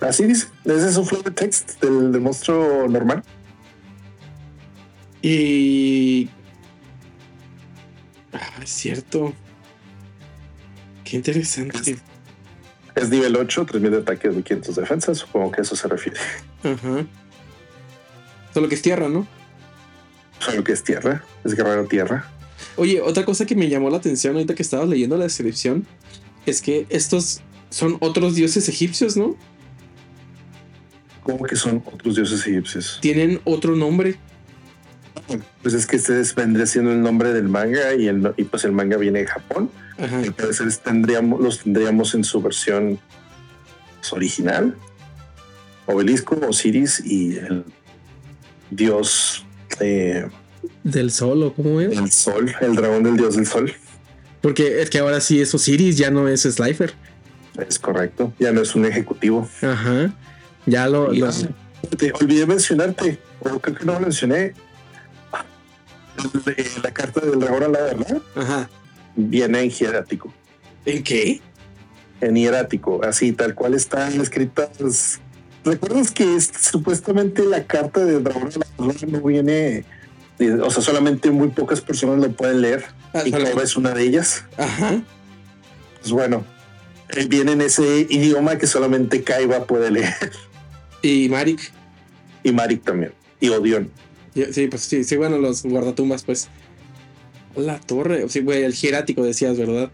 Así 0.00 0.24
dice. 0.24 0.46
Ese 0.64 0.88
es 0.88 0.96
un 0.96 1.04
flavor 1.04 1.34
text 1.34 1.82
del, 1.82 2.12
del 2.12 2.20
monstruo 2.20 2.86
normal. 2.88 3.24
Y. 5.20 6.30
Ah, 8.32 8.62
es 8.62 8.70
cierto. 8.70 9.34
Qué 11.02 11.16
interesante. 11.16 11.98
Es 12.94 13.10
nivel 13.10 13.34
8, 13.34 13.66
3000 13.66 13.90
de 13.90 13.98
ataque, 13.98 14.28
1500 14.28 14.76
de 14.76 14.80
defensa. 14.80 15.12
Supongo 15.12 15.50
que 15.50 15.62
a 15.62 15.62
eso 15.62 15.74
se 15.74 15.88
refiere. 15.88 16.20
Ajá. 16.62 17.04
Solo 18.54 18.68
que 18.68 18.76
es 18.76 18.82
tierra, 18.82 19.08
¿no? 19.08 19.26
Solo 20.38 20.62
que 20.62 20.70
es 20.70 20.84
tierra. 20.84 21.24
Es 21.42 21.56
guerrero 21.56 21.86
tierra. 21.86 22.30
Oye, 22.76 23.00
otra 23.00 23.24
cosa 23.24 23.46
que 23.46 23.54
me 23.56 23.68
llamó 23.68 23.90
la 23.90 23.96
atención 23.98 24.34
ahorita 24.34 24.54
que 24.54 24.62
estabas 24.62 24.88
leyendo 24.88 25.16
la 25.16 25.24
descripción 25.24 25.86
es 26.44 26.60
que 26.60 26.86
estos 26.90 27.40
son 27.70 27.96
otros 28.00 28.34
dioses 28.34 28.68
egipcios, 28.68 29.16
¿no? 29.16 29.36
Como 31.22 31.44
que 31.44 31.56
son 31.56 31.82
otros 31.92 32.14
dioses 32.16 32.46
egipcios. 32.46 32.98
Tienen 33.00 33.40
otro 33.44 33.74
nombre. 33.74 34.16
Pues 35.62 35.74
es 35.74 35.86
que 35.86 35.96
este 35.96 36.22
vendría 36.36 36.66
siendo 36.66 36.92
el 36.92 37.02
nombre 37.02 37.32
del 37.32 37.48
manga 37.48 37.94
y, 37.94 38.06
el, 38.06 38.32
y 38.36 38.44
pues 38.44 38.64
el 38.64 38.72
manga 38.72 38.96
viene 38.96 39.20
de 39.20 39.26
Japón. 39.26 39.70
Ajá. 39.98 40.22
Y 40.24 40.28
es- 40.28 40.80
tendríamos, 40.80 41.40
los 41.40 41.60
tendríamos 41.64 42.14
en 42.14 42.22
su 42.22 42.40
versión 42.40 43.00
original. 44.12 44.76
Obelisco, 45.86 46.38
Osiris 46.48 47.02
y 47.04 47.36
el 47.38 47.64
dios 48.70 49.44
eh, 49.80 50.28
Del 50.84 51.10
sol 51.10 51.42
o 51.42 51.52
cómo 51.54 51.80
es. 51.80 51.90
del 51.90 52.10
sol, 52.12 52.54
el 52.60 52.74
dragón 52.76 53.02
del 53.02 53.16
dios 53.16 53.36
del 53.36 53.46
sol. 53.46 53.72
Porque 54.40 54.82
es 54.82 54.90
que 54.90 54.98
ahora 54.98 55.20
sí 55.20 55.40
es 55.40 55.54
Osiris, 55.54 55.96
ya 55.96 56.10
no 56.10 56.28
es 56.28 56.42
Slifer. 56.42 56.92
Es 57.68 57.78
correcto. 57.78 58.32
Ya 58.38 58.52
no 58.52 58.60
es 58.62 58.74
un 58.74 58.84
ejecutivo. 58.84 59.48
Ajá. 59.62 60.14
Ya 60.66 60.86
lo. 60.88 61.12
Y, 61.14 61.18
lo- 61.20 61.30
te 61.96 62.12
olvidé 62.12 62.46
mencionarte, 62.46 63.18
o 63.40 63.58
creo 63.60 63.76
que 63.76 63.84
no 63.84 63.94
lo 63.94 64.00
mencioné. 64.00 64.54
El- 66.56 66.82
La 66.82 66.90
carta 66.92 67.20
del 67.20 67.38
dragón 67.40 67.62
a 67.64 67.68
la 67.68 67.80
verdad 67.82 68.22
Ajá. 68.34 68.70
viene 69.14 69.60
en 69.62 69.70
hierático. 69.70 70.32
¿En 70.84 71.02
qué? 71.02 71.40
En 72.20 72.36
hierático, 72.36 73.04
así 73.04 73.32
tal 73.32 73.54
cual 73.54 73.74
están 73.74 74.18
escritas. 74.20 75.20
¿Recuerdas 75.64 76.10
que 76.10 76.36
es- 76.36 76.50
supuestamente 76.60 77.44
la 77.44 77.64
carta 77.64 78.04
del 78.04 78.22
dragón 78.24 78.48
a 78.48 78.82
la 78.82 78.86
verdad 78.86 79.08
no 79.08 79.20
viene? 79.22 79.84
O 80.62 80.70
sea, 80.70 80.82
solamente 80.82 81.30
muy 81.30 81.48
pocas 81.48 81.80
personas 81.80 82.18
lo 82.18 82.30
pueden 82.32 82.60
leer 82.60 82.84
Ah, 83.14 83.22
y 83.24 83.30
Kaiba 83.30 83.62
es 83.62 83.76
una 83.76 83.94
de 83.94 84.02
ellas. 84.02 84.44
Ajá. 84.58 85.02
Pues 86.00 86.12
bueno, 86.12 86.44
eh, 87.08 87.26
viene 87.26 87.52
en 87.52 87.62
ese 87.62 88.06
idioma 88.10 88.58
que 88.58 88.66
solamente 88.66 89.22
Kaiba 89.22 89.64
puede 89.66 89.90
leer 89.90 90.14
Y 91.02 91.28
Marik. 91.30 91.72
y 92.42 92.52
Marik 92.52 92.84
también 92.84 93.12
y 93.40 93.48
Odion. 93.48 93.90
Sí, 94.52 94.66
pues 94.68 94.82
sí, 94.82 95.04
sí, 95.04 95.16
bueno, 95.16 95.38
los 95.38 95.62
guardatumbas, 95.62 96.24
pues. 96.24 96.48
La 97.56 97.78
torre, 97.80 98.28
sí, 98.28 98.40
güey, 98.40 98.64
el 98.64 98.74
hierático 98.74 99.24
decías, 99.24 99.56
¿verdad? 99.56 99.90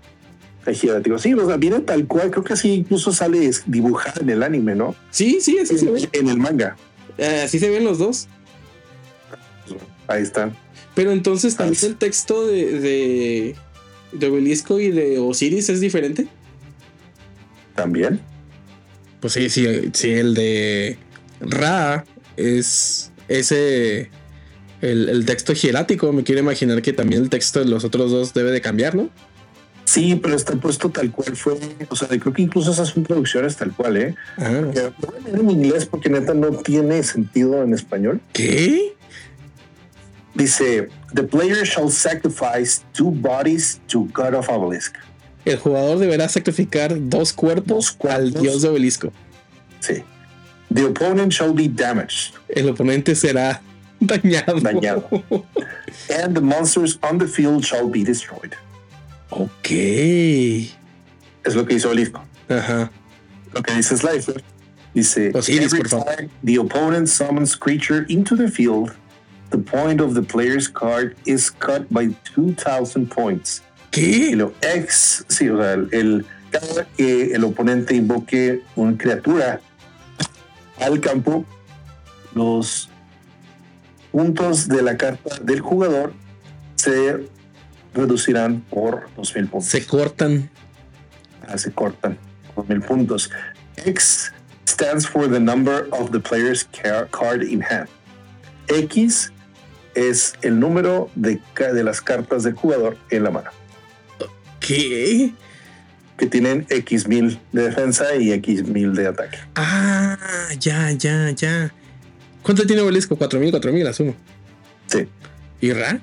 El 0.66 0.74
hierático. 0.74 1.18
Sí, 1.18 1.32
o 1.34 1.46
sea, 1.46 1.56
viene 1.56 1.78
tal 1.80 2.06
cual. 2.08 2.30
Creo 2.30 2.42
que 2.42 2.54
así 2.54 2.72
incluso 2.72 3.12
sale 3.12 3.48
dibujada 3.66 4.20
en 4.20 4.30
el 4.30 4.42
anime, 4.42 4.74
¿no? 4.74 4.96
Sí, 5.10 5.38
sí, 5.40 5.58
así 5.60 5.78
se 5.78 5.90
ve. 5.90 6.08
En 6.12 6.28
el 6.28 6.38
manga. 6.38 6.76
Eh, 7.18 7.42
así 7.44 7.60
se 7.60 7.70
ven 7.70 7.84
los 7.84 7.98
dos. 7.98 8.26
Ahí 10.12 10.22
está. 10.22 10.52
Pero 10.94 11.12
entonces 11.12 11.56
también 11.56 11.82
el 11.84 11.96
texto 11.96 12.46
de, 12.46 12.78
de, 12.80 13.56
de 14.12 14.26
Obelisco 14.26 14.78
y 14.78 14.90
de 14.90 15.18
Osiris 15.18 15.68
es 15.68 15.80
diferente. 15.80 16.26
También. 17.74 18.20
Pues 19.20 19.32
sí, 19.32 19.48
sí, 19.48 19.90
sí, 19.92 20.10
el 20.10 20.34
de 20.34 20.98
Ra 21.40 22.04
es 22.36 23.10
ese. 23.28 24.10
El, 24.82 25.08
el 25.08 25.24
texto 25.24 25.52
hierático. 25.52 26.12
Me 26.12 26.24
quiero 26.24 26.40
imaginar 26.40 26.82
que 26.82 26.92
también 26.92 27.22
el 27.22 27.30
texto 27.30 27.60
de 27.60 27.66
los 27.66 27.84
otros 27.84 28.10
dos 28.10 28.34
debe 28.34 28.50
de 28.50 28.60
cambiar, 28.60 28.94
¿no? 28.94 29.08
Sí, 29.84 30.18
pero 30.22 30.36
está 30.36 30.54
puesto 30.56 30.90
tal 30.90 31.10
cual 31.10 31.36
fue. 31.36 31.58
O 31.88 31.96
sea, 31.96 32.08
creo 32.08 32.32
que 32.32 32.42
incluso 32.42 32.72
esas 32.72 32.88
son 32.88 33.02
traducciones 33.04 33.56
tal 33.56 33.72
cual, 33.72 33.96
¿eh? 33.96 34.14
Ah, 34.36 34.62
Que 34.72 34.80
Lo 34.82 34.92
voy 35.00 35.18
a 35.18 35.24
leer 35.24 35.40
en 35.40 35.50
inglés 35.50 35.86
porque 35.86 36.08
neta 36.08 36.34
no 36.34 36.50
tiene 36.50 37.02
sentido 37.02 37.62
en 37.62 37.74
español. 37.74 38.20
¿Qué? 38.32 38.94
Dice: 40.34 40.88
The 41.14 41.22
player 41.24 41.64
shall 41.64 41.90
sacrifice 41.90 42.82
two 42.92 43.10
bodies 43.10 43.80
to 43.88 44.06
God 44.12 44.34
of 44.34 44.48
Obelisk. 44.48 44.94
El 45.44 45.58
jugador 45.58 45.98
deberá 45.98 46.28
sacrificar 46.28 46.94
dos 47.10 47.32
cuerpos, 47.32 47.66
Dos 47.66 47.90
al 47.90 48.30
cuerpos. 48.32 48.42
dios 48.42 48.62
de 48.62 48.68
Obelisco. 48.68 49.12
Sí. 49.80 50.02
The 50.72 50.84
opponent 50.86 51.32
shall 51.32 51.52
be 51.52 51.68
damaged, 51.68 52.34
El 52.48 52.68
oponente 52.70 53.14
será 53.14 53.60
dañado. 54.00 54.58
Dañado. 54.60 55.04
and 56.10 56.34
the 56.34 56.40
monsters 56.40 56.98
on 57.02 57.18
the 57.18 57.26
field 57.26 57.64
shall 57.64 57.88
be 57.88 58.02
destroyed. 58.04 58.54
ok. 59.30 59.70
Es 61.44 61.54
lo 61.56 61.64
que 61.66 61.74
hizo 61.74 61.88
Obelisco. 61.90 62.22
Ajá. 62.48 62.90
Lo 63.52 63.62
que 63.62 63.74
dice 63.74 63.96
Slifer. 63.96 64.42
Dice: 64.94 65.30
Every 65.34 65.80
por 65.80 65.88
favor. 65.88 66.04
time 66.16 66.30
the 66.44 66.56
opponent 66.56 67.08
summons 67.08 67.56
creature 67.56 68.04
into 68.08 68.36
the 68.36 68.48
field, 68.48 68.92
the 69.52 69.58
point 69.58 70.00
of 70.00 70.14
the 70.14 70.22
player's 70.22 70.66
card 70.66 71.14
is 71.26 71.50
cut 71.50 71.86
by 71.92 72.08
2,000 72.34 73.06
points. 73.06 73.62
Y 73.94 74.30
¿Qué? 74.30 74.36
lo 74.36 74.52
ex, 74.62 75.24
sí, 75.28 75.48
o 75.50 75.58
sea, 75.58 75.74
el, 75.74 76.24
cada 76.50 76.84
que 76.96 77.34
el 77.34 77.44
oponente 77.44 77.94
invoque 77.94 78.62
una 78.74 78.96
criatura 78.96 79.60
al 80.80 80.98
campo, 81.00 81.44
los 82.34 82.88
puntos 84.10 84.66
de 84.66 84.82
la 84.82 84.96
carta 84.96 85.38
del 85.42 85.60
jugador 85.60 86.14
se 86.76 87.28
reducirán 87.94 88.62
por 88.70 89.08
2000 89.16 89.48
puntos. 89.48 89.68
Se 89.68 89.86
cortan. 89.86 90.50
Ah, 91.46 91.58
se 91.58 91.70
cortan 91.72 92.16
2000 92.56 92.80
puntos. 92.80 93.30
X 93.76 94.32
stands 94.66 95.06
for 95.06 95.28
the 95.28 95.38
number 95.38 95.88
of 95.92 96.10
the 96.10 96.20
player's 96.20 96.64
car- 96.64 97.06
card 97.10 97.42
in 97.42 97.60
hand. 97.60 97.88
X 98.68 99.30
es 99.94 100.34
el 100.42 100.58
número 100.58 101.10
de, 101.14 101.40
de 101.56 101.84
las 101.84 102.00
cartas 102.00 102.42
del 102.42 102.54
jugador 102.54 102.96
en 103.10 103.24
la 103.24 103.30
mano. 103.30 103.50
¿Qué? 104.60 105.32
que 106.16 106.26
tienen 106.26 106.66
X 106.68 107.08
mil 107.08 107.40
de 107.52 107.64
defensa 107.64 108.14
y 108.14 108.32
X 108.32 108.64
mil 108.68 108.94
de 108.94 109.08
ataque. 109.08 109.38
Ah, 109.56 110.16
ya, 110.58 110.90
ya, 110.92 111.30
ya. 111.30 111.72
¿Cuánto 112.42 112.64
tiene 112.64 112.82
Obelisco? 112.82 113.16
4000, 113.16 113.50
4000, 113.50 113.86
asumo. 113.88 114.14
Sí. 114.86 115.08
¿Y 115.60 115.72
Ra? 115.72 115.98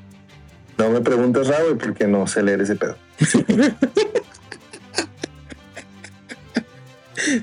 No 0.78 0.90
me 0.90 1.02
preguntes, 1.02 1.48
Raúl, 1.48 1.78
porque 1.78 2.08
no 2.08 2.28
sé 2.28 2.44
leer 2.44 2.62
ese 2.62 2.76
pedo. 2.76 2.98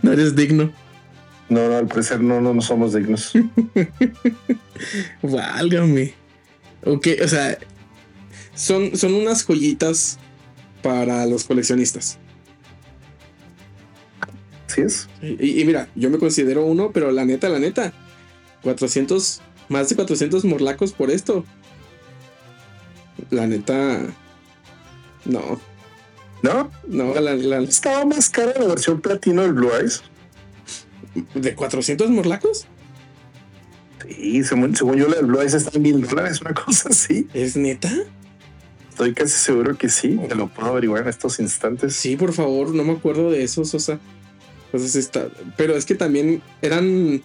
No 0.03 0.12
eres 0.12 0.34
digno. 0.34 0.72
No, 1.49 1.68
no, 1.68 1.76
al 1.76 1.86
parecer 1.86 2.20
no, 2.20 2.40
no, 2.40 2.55
no 2.55 2.62
somos 2.62 2.94
dignos. 2.94 3.32
Válgame. 5.22 6.14
Ok, 6.87 7.09
o 7.22 7.28
sea, 7.28 7.59
son, 8.55 8.97
son 8.97 9.14
unas 9.14 9.45
joyitas 9.45 10.18
para 10.82 11.26
los 11.26 11.45
coleccionistas. 11.45 12.18
¿Sí 14.68 14.80
es? 14.82 15.09
Y, 15.22 15.61
y 15.61 15.64
mira, 15.64 15.89
yo 15.95 16.11
me 16.11 16.18
considero 16.18 16.64
uno, 16.64 16.91
pero 16.93 17.11
la 17.11 17.24
neta, 17.24 17.49
la 17.49 17.59
neta, 17.59 17.93
400, 18.62 19.41
más 19.68 19.89
de 19.89 19.97
400 19.97 20.45
morlacos 20.45 20.93
por 20.93 21.11
esto. 21.11 21.45
La 23.30 23.47
neta, 23.47 24.01
no, 25.24 25.61
¿No? 26.43 26.70
no, 26.87 27.14
la, 27.20 27.34
la- 27.34 27.59
Estaba 27.61 28.05
más 28.05 28.28
cara 28.30 28.53
la 28.61 28.66
versión 28.66 29.01
platino 29.01 29.43
del 29.43 29.55
Blue 29.55 29.70
Eyes. 29.74 30.03
¿de 31.34 31.55
400 31.55 32.11
morlacos? 32.11 32.66
Sí, 34.09 34.44
según, 34.44 34.74
según 34.76 34.96
yo, 34.96 35.09
la 35.09 35.16
del 35.16 35.26
Blue 35.26 35.40
Eyes 35.40 35.54
está 35.54 35.70
en 35.76 35.82
mil 35.82 36.00
dólares, 36.07 36.40
una 36.40 36.54
cosa 36.54 36.90
así. 36.90 37.26
¿Es 37.34 37.57
neta? 37.57 37.90
Estoy 38.90 39.12
casi 39.14 39.32
seguro 39.32 39.76
que 39.76 39.88
sí. 39.88 40.18
Te 40.28 40.34
lo 40.34 40.48
puedo 40.48 40.68
averiguar 40.68 41.02
en 41.02 41.09
estos 41.09 41.38
instantes. 41.40 41.94
Sí, 41.94 42.16
por 42.16 42.32
favor, 42.32 42.74
no 42.74 42.82
me 42.84 42.92
acuerdo 42.92 43.30
de 43.30 43.42
esos, 43.42 43.74
o 43.74 43.78
sea. 43.78 43.98
Entonces 44.66 44.96
está. 44.96 45.28
Pero 45.57 45.76
es 45.76 45.84
que 45.84 45.94
también 45.94 46.42
eran. 46.62 47.22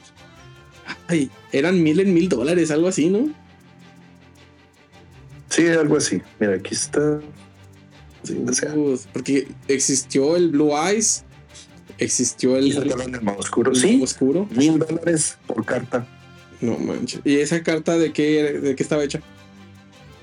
Ay, 1.07 1.29
eran 1.51 1.81
mil 1.81 1.99
en 1.99 2.13
mil 2.13 2.27
dólares, 2.29 2.71
algo 2.71 2.87
así, 2.87 3.09
¿no? 3.09 3.29
Sí, 5.49 5.67
algo 5.67 5.97
así. 5.97 6.21
Mira, 6.39 6.55
aquí 6.55 6.73
está. 6.73 7.19
Sí, 8.23 8.37
o 8.47 8.53
sea, 8.53 8.73
Uf, 8.75 9.05
porque 9.13 9.47
existió 9.67 10.35
el 10.35 10.49
Blue 10.49 10.71
Eyes, 10.77 11.23
existió 11.97 12.57
el, 12.57 12.71
el 12.75 13.21
más 13.21 13.37
oscuro. 13.37 13.71
el 13.71 13.77
Sí, 13.77 13.99
oscuro. 14.03 14.47
mil 14.51 14.77
dólares 14.79 15.37
por 15.47 15.65
carta 15.65 16.07
No 16.61 16.77
manches. 16.77 17.21
¿Y 17.25 17.39
esa 17.39 17.63
carta 17.63 17.97
de 17.97 18.13
qué, 18.13 18.59
de 18.59 18.75
qué 18.75 18.83
estaba 18.83 19.03
hecha? 19.03 19.19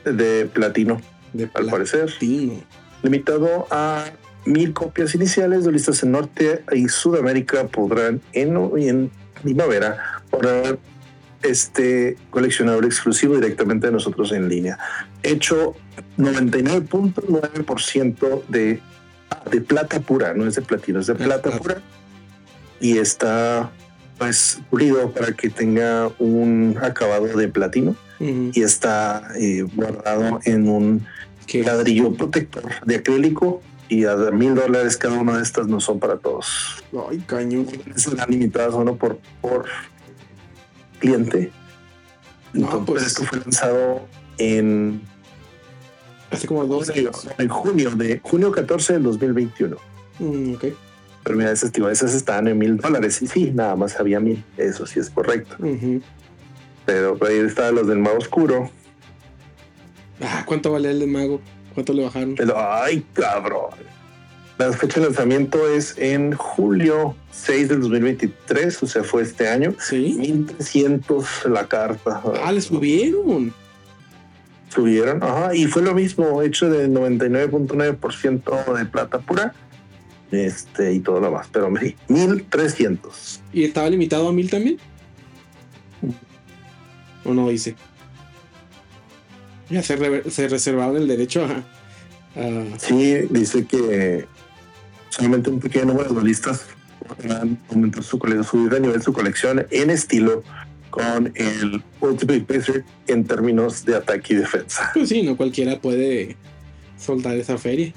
de 0.05 0.47
platino, 0.47 1.01
De 1.35 1.51
al 1.55 1.67
parecer. 1.67 2.07
platino. 2.07 2.63
Limitado 3.03 3.67
a 3.71 4.07
mil 4.47 4.73
copias 4.73 5.15
iniciales 5.15 5.65
de 5.65 5.73
listas 5.73 6.03
en 6.03 6.13
Norte 6.13 6.65
y 6.73 6.89
Sudamérica 6.89 7.67
podrán 7.67 8.23
en, 8.33 8.57
en 8.79 9.11
primavera 9.43 10.23
poner 10.31 10.79
este 11.43 12.17
coleccionador 12.31 12.87
exclusivo 12.87 13.35
directamente 13.35 13.89
de 13.89 13.93
nosotros 13.93 14.33
en 14.33 14.49
línea. 14.49 14.79
Hecho 15.23 15.75
99.9% 16.17 18.47
de, 18.49 18.81
ah, 19.31 19.43
de 19.51 19.61
plata 19.61 20.01
pura, 20.01 20.33
no 20.35 20.47
es 20.47 20.55
de 20.57 20.63
platino, 20.63 21.01
es 21.01 21.07
de 21.09 21.15
plata. 21.15 21.51
pura. 21.59 21.83
Y 22.81 22.97
está 22.99 23.71
pues 24.19 24.61
pulido 24.71 25.11
para 25.13 25.33
que 25.33 25.49
tenga 25.49 26.11
un 26.19 26.77
acabado 26.83 27.27
de 27.27 27.49
platino 27.49 27.95
y 28.21 28.63
está 28.63 29.29
eh, 29.37 29.63
guardado 29.77 30.41
en 30.45 30.69
un 30.69 31.07
Que- 31.47 31.63
ladrillo 31.63 32.13
protector 32.15 32.65
de 32.85 32.97
acrílico 32.97 33.63
y 33.89 34.05
a 34.07 34.17
mil 34.17 34.55
dólares 34.57 34.97
cada 34.97 35.19
una 35.19 35.37
de 35.37 35.43
estas 35.45 35.67
no 35.69 35.81
son 35.81 35.99
para 36.01 36.17
todos. 36.19 36.83
Ay, 37.09 37.19
cañón. 37.27 37.67
Serán 37.95 38.29
limitadas 38.31 38.75
uno 38.75 38.97
por, 38.97 39.19
por 39.41 39.67
cliente. 40.99 41.51
No, 42.53 42.65
Entonces, 42.67 42.87
pues- 42.87 43.07
esto 43.07 43.25
fue 43.25 43.39
lanzado 43.41 44.07
en, 44.39 45.01
Hace 46.31 46.47
como 46.47 46.65
dos 46.67 46.91
años. 46.91 47.27
en 47.39 47.49
junio 47.49 47.91
de 47.93 48.21
junio 48.23 48.51
14 48.53 48.95
del 48.95 49.03
2021. 49.05 49.77
Mm, 50.19 50.55
ok. 50.55 50.65
Pero 51.25 51.37
mira, 51.37 51.53
esas, 51.53 51.73
tío, 51.73 51.91
esas 51.91 52.15
estaban 52.15 52.49
en 52.49 52.59
mil 52.59 52.77
dólares 52.77 53.21
y 53.23 53.27
sí, 53.27 53.51
nada 53.55 53.77
más 53.77 53.99
había 53.99 54.21
mil. 54.21 54.43
Eso 54.57 54.87
sí 54.87 55.01
es 55.01 55.11
correcto. 55.11 55.57
Pero 56.87 57.19
ahí 57.27 57.37
estaban 57.39 57.75
los 57.75 57.87
del 57.87 57.99
mago 57.99 58.19
oscuro. 58.19 58.71
Ah, 60.23 60.43
¿cuánto 60.47 60.73
vale 60.73 60.91
el 60.91 61.01
de 61.01 61.07
mago? 61.07 61.41
¿Cuánto 61.75 61.93
le 61.93 62.03
bajaron? 62.05 62.35
Pero, 62.37 62.57
ay, 62.59 63.05
cabrón. 63.13 63.71
La 64.59 64.73
fecha 64.73 64.99
de 64.99 65.07
lanzamiento 65.07 65.69
es 65.69 65.97
en 65.99 66.33
julio 66.33 67.15
6 67.31 67.69
del 67.69 67.81
2023, 67.83 68.83
o 68.83 68.87
sea, 68.87 69.05
fue 69.05 69.23
este 69.23 69.49
año. 69.49 69.75
Sí. 69.79 70.17
1300 70.19 71.47
la 71.51 71.69
carta. 71.69 72.21
Ah, 72.43 72.51
le 72.51 72.61
subieron. 72.61 73.55
Subieron, 74.69 75.23
ajá, 75.23 75.55
y 75.55 75.67
fue 75.67 75.83
lo 75.83 75.95
mismo, 75.95 76.43
hecho 76.43 76.69
de 76.69 76.89
99.9% 76.89 78.75
de 78.77 78.85
plata 78.87 79.21
pura. 79.21 79.55
Este 80.31 80.93
y 80.93 81.01
todo 81.01 81.21
lo 81.21 81.31
más, 81.31 81.49
pero 81.51 81.73
sí, 81.81 81.97
1300. 82.09 83.41
¿Y 83.53 83.65
estaba 83.65 83.89
limitado 83.89 84.29
a 84.29 84.33
mil 84.33 84.51
también? 84.51 84.79
¿O 87.25 87.35
no 87.35 87.49
dice? 87.49 87.75
Ya 89.71 89.83
se, 89.83 89.97
re- 89.97 90.31
se 90.31 90.49
reservaron 90.49 90.97
el 90.97 91.09
derecho 91.09 91.45
a, 91.45 91.65
a- 92.41 92.79
Sí, 92.79 93.15
dice 93.31 93.67
que 93.67 94.27
solamente 95.11 95.51
un 95.51 95.61
pequeño 95.61 95.87
número 95.87 96.09
de 96.09 96.15
duelistas 96.15 96.63
podrán 97.07 97.59
aumentar 97.71 98.03
su, 98.03 98.19
subir 98.49 98.71
de 98.71 98.81
nivel 98.81 99.03
su 99.03 99.13
colección 99.13 99.67
en 99.71 99.91
estilo 99.91 100.43
con 100.91 101.33
el 101.35 101.83
Ultimate 102.01 102.41
Pacer 102.41 102.85
en 103.07 103.25
términos 103.25 103.85
de 103.85 103.97
ataque 103.97 104.35
y 104.35 104.37
defensa. 104.39 104.91
Pues 104.95 105.09
sí, 105.11 105.23
no 105.23 105.37
cualquiera 105.37 105.79
puede 105.81 106.37
soltar 106.99 107.37
esa 107.37 107.59
feria. 107.59 107.93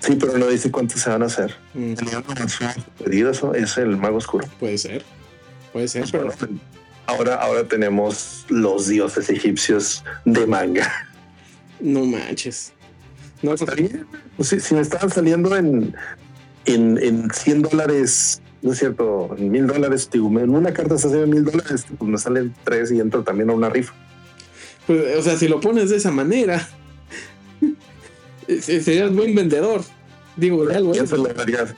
Sí, 0.00 0.16
pero 0.20 0.36
no 0.38 0.46
dice 0.48 0.70
cuántos 0.70 1.00
se 1.00 1.10
van 1.10 1.22
a 1.22 1.26
hacer. 1.26 1.54
Mm, 1.74 1.94
El 3.04 3.26
eso 3.26 3.54
es 3.54 3.76
el 3.78 3.96
mago 3.96 4.18
oscuro. 4.18 4.46
puede 4.60 4.78
ser. 4.78 5.04
Puede 5.72 5.88
ser, 5.88 6.04
pero 6.10 6.32
Bueno, 6.38 6.58
ahora, 7.06 7.34
ahora 7.36 7.66
tenemos 7.66 8.44
los 8.48 8.88
dioses 8.88 9.28
egipcios 9.30 10.04
de 10.24 10.46
manga. 10.46 10.90
no 11.80 12.04
manches. 12.04 12.72
No, 13.42 13.52
Está 13.54 13.74
bien. 13.74 14.06
Pues 14.36 14.48
si, 14.48 14.60
si 14.60 14.74
me 14.74 14.80
estaban 14.80 15.10
saliendo 15.10 15.54
en, 15.56 15.94
en, 16.64 16.98
en 16.98 17.30
100 17.30 17.62
dólares, 17.62 18.40
no 18.62 18.72
es 18.72 18.78
cierto, 18.78 19.34
en 19.38 19.50
mil 19.50 19.66
dólares, 19.66 20.08
digo, 20.10 20.28
en 20.40 20.50
una 20.50 20.72
carta 20.72 20.96
se 20.98 21.08
hace 21.08 21.26
mil 21.26 21.44
dólares, 21.44 21.84
pues 21.98 22.10
me 22.10 22.18
salen 22.18 22.54
tres 22.64 22.90
y 22.92 23.00
entro 23.00 23.22
también 23.22 23.50
a 23.50 23.52
una 23.52 23.68
rifa. 23.68 23.92
pues, 24.86 25.16
o 25.18 25.22
sea, 25.22 25.36
si 25.36 25.48
lo 25.48 25.60
pones 25.60 25.90
de 25.90 25.96
esa 25.96 26.10
manera, 26.10 26.66
serías 28.60 29.12
buen 29.14 29.34
vendedor. 29.34 29.82
Digo, 30.36 30.64
real, 30.64 30.84
güey. 30.84 31.00
esa 31.00 31.14
es 31.16 31.20
la 31.22 31.32
realidad. 31.32 31.74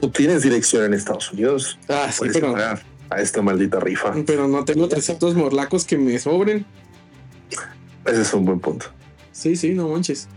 Tú 0.00 0.10
tienes 0.10 0.42
dirección 0.42 0.84
en 0.84 0.94
Estados 0.94 1.32
Unidos, 1.32 1.78
Ah, 1.88 2.10
sí, 2.12 2.24
pero, 2.32 2.52
pagar 2.52 2.82
a 3.08 3.20
esta 3.20 3.40
maldita 3.42 3.80
rifa. 3.80 4.14
pero 4.26 4.46
no 4.46 4.64
tengo 4.64 4.88
300 4.88 5.34
morlacos 5.34 5.84
que 5.84 5.96
me 5.98 6.18
sobren. 6.18 6.64
Ese 8.04 8.22
es 8.22 8.32
un 8.34 8.44
buen 8.44 8.60
punto. 8.60 8.86
Sí, 9.32 9.56
sí, 9.56 9.70
no 9.70 9.88
manches. 9.88 10.28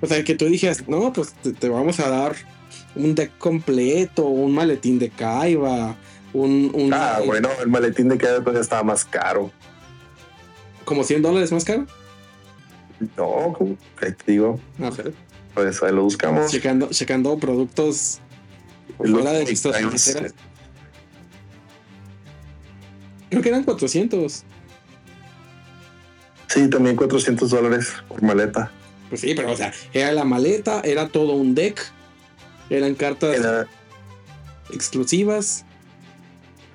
O 0.00 0.06
sea, 0.06 0.22
que 0.24 0.34
tú 0.34 0.46
dijeras, 0.46 0.86
no, 0.88 1.12
pues 1.12 1.32
te, 1.42 1.52
te 1.52 1.68
vamos 1.68 1.98
a 2.00 2.08
dar 2.08 2.36
un 2.94 3.14
deck 3.14 3.36
completo, 3.38 4.26
un 4.26 4.52
maletín 4.54 4.98
de 4.98 5.10
Kaiba, 5.10 5.96
un, 6.32 6.70
un 6.74 6.92
Ah, 6.94 7.20
bueno, 7.24 7.48
el 7.60 7.68
maletín 7.68 8.08
de 8.08 8.16
cada 8.16 8.38
todavía 8.40 8.60
estaba 8.60 8.82
más 8.84 9.04
caro. 9.04 9.50
como 10.84 11.02
100 11.04 11.22
dólares 11.22 11.50
más 11.52 11.64
caro. 11.64 11.86
No, 13.16 13.56
que 14.00 14.10
te 14.12 14.32
digo, 14.32 14.58
ver, 14.78 15.14
pues 15.54 15.82
ahí 15.82 15.92
lo 15.92 16.02
buscamos. 16.04 16.50
checando, 16.50 16.88
checando 16.90 17.38
productos 17.38 18.18
fuera 18.96 19.32
de 19.32 19.46
fronteras. 19.46 20.34
Creo 23.30 23.42
que 23.42 23.48
eran 23.50 23.62
400. 23.64 24.44
Sí, 26.48 26.70
también 26.70 26.96
400 26.96 27.50
dólares 27.50 27.92
por 28.08 28.22
maleta. 28.22 28.70
Pues 29.10 29.20
sí, 29.20 29.34
pero 29.34 29.52
o 29.52 29.56
sea, 29.56 29.72
era 29.92 30.12
la 30.12 30.24
maleta, 30.24 30.80
era 30.80 31.08
todo 31.08 31.34
un 31.34 31.54
deck. 31.54 31.80
Eran 32.70 32.94
cartas 32.94 33.36
Era, 33.36 33.66
exclusivas. 34.72 35.64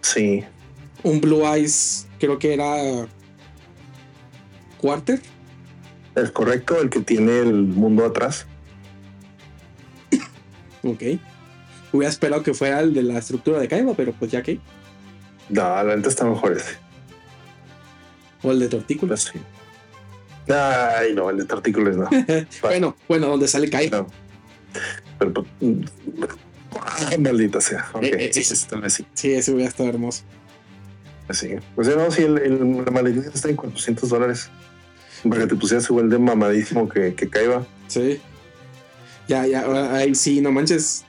sí, 0.01 0.43
Un 1.03 1.21
Blue 1.21 1.45
Eyes, 1.45 2.07
creo 2.19 2.39
que 2.39 2.53
era 2.53 3.07
Quarter. 4.79 5.21
Es 6.15 6.31
correcto, 6.31 6.81
el 6.81 6.89
que 6.89 6.99
tiene 6.99 7.39
el 7.39 7.53
mundo 7.53 8.05
atrás. 8.05 8.45
Ok. 10.83 11.01
Hubiera 11.91 12.09
esperado 12.09 12.43
que 12.43 12.53
fuera 12.53 12.81
el 12.81 12.93
de 12.93 13.03
la 13.03 13.19
estructura 13.19 13.59
de 13.59 13.67
Kaiba, 13.67 13.93
pero 13.95 14.13
pues 14.13 14.31
ya 14.31 14.41
que. 14.41 14.59
No, 15.49 15.61
la 15.83 15.95
neta 15.95 16.09
está 16.09 16.25
mejor 16.25 16.53
ese. 16.53 16.75
O 18.41 18.51
el 18.51 18.59
de 18.59 18.67
Tortícola. 18.67 19.09
Pues 19.09 19.31
sí. 19.33 19.39
Ay, 20.51 21.13
no, 21.13 21.29
el 21.29 21.37
de 21.37 21.45
Tartículos 21.45 21.95
no. 21.95 22.09
bueno, 22.61 22.95
bueno, 23.07 23.27
donde 23.27 23.47
sale 23.47 23.69
Kaiba. 23.69 23.99
No. 23.99 24.07
Pero, 25.19 25.33
pues, 25.33 25.47
mm, 25.61 25.83
ah, 26.81 27.11
maldita 27.19 27.61
sea. 27.61 27.87
Ok, 27.93 28.03
Eh, 28.03 28.25
eh, 28.25 28.33
sí, 28.33 28.41
eh. 28.41 28.43
sí, 28.43 28.67
tal 28.67 28.81
vez 28.81 28.93
sí. 28.93 29.05
Sí, 29.13 29.33
ese 29.33 29.51
hubiera 29.53 29.69
estado 29.69 29.89
hermoso. 29.89 30.23
Sí. 31.29 31.55
Pues 31.75 31.95
no, 31.95 32.11
sí, 32.11 32.23
el, 32.23 32.37
el, 32.39 32.83
la 32.83 32.91
maletín 32.91 33.23
está 33.33 33.49
en 33.49 33.55
400 33.55 34.09
dólares. 34.09 34.49
Para 35.27 35.41
que 35.41 35.47
te 35.47 35.55
pusieras 35.55 35.89
igual 35.89 36.09
de 36.09 36.19
mamadísimo 36.19 36.89
que, 36.89 37.13
que 37.15 37.29
Kaiba. 37.29 37.65
Sí. 37.87 38.19
Ya, 39.27 39.45
ya, 39.47 39.95
ahí 39.95 40.13
sí, 40.15 40.41
no 40.41 40.51
manches. 40.51 41.05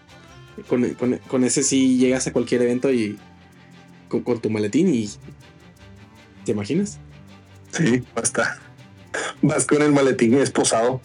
Con, 0.68 0.88
con- 0.94 1.18
con 1.28 1.42
ese 1.44 1.62
sí 1.64 1.96
llegas 1.98 2.26
a 2.28 2.32
cualquier 2.32 2.62
evento 2.62 2.92
y 2.92 3.18
con, 4.08 4.22
con 4.22 4.40
tu 4.40 4.50
maletín 4.50 4.88
y. 4.94 5.10
¿Te 6.44 6.52
imaginas? 6.52 6.98
Sí, 7.72 8.02
basta. 8.14 8.58
Vas 9.42 9.66
con 9.66 9.82
el 9.82 9.90
maletín 9.92 10.34
esposado, 10.34 11.00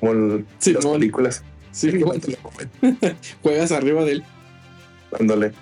como 0.00 0.12
en 0.12 0.46
Sí, 0.58 0.72
las 0.72 0.86
películas. 0.86 1.42
Sí, 1.72 1.90
juegas 3.42 3.72
arriba 3.72 4.04
de 4.04 4.12
él. 4.12 4.24
dándole. 5.10 5.52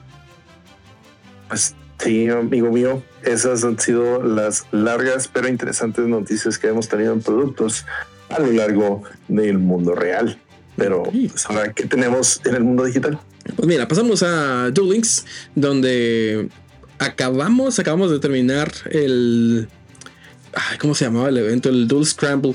Pues 1.48 1.74
sí, 1.98 2.28
amigo 2.28 2.70
mío, 2.70 3.02
esas 3.24 3.64
han 3.64 3.78
sido 3.78 4.22
las 4.22 4.66
largas 4.72 5.28
pero 5.28 5.48
interesantes 5.48 6.06
noticias 6.06 6.58
que 6.58 6.68
hemos 6.68 6.88
tenido 6.88 7.12
en 7.12 7.22
productos 7.22 7.84
a 8.28 8.40
lo 8.40 8.52
largo 8.52 9.02
del 9.28 9.58
mundo 9.58 9.94
real. 9.94 10.38
Pero 10.76 11.02
pues, 11.02 11.46
ahora, 11.46 11.72
¿qué 11.72 11.86
tenemos 11.86 12.40
en 12.44 12.54
el 12.54 12.64
mundo 12.64 12.84
digital? 12.84 13.18
Pues 13.56 13.68
mira, 13.68 13.86
pasamos 13.88 14.22
a 14.22 14.70
Duel 14.70 14.90
Links, 14.90 15.26
donde 15.54 16.48
acabamos, 16.98 17.78
acabamos 17.78 18.10
de 18.10 18.20
terminar 18.20 18.72
el. 18.90 19.68
¿Cómo 20.80 20.94
se 20.94 21.04
llamaba 21.04 21.28
el 21.28 21.38
evento? 21.38 21.68
El 21.68 21.88
Duel 21.88 22.06
Scramble. 22.06 22.54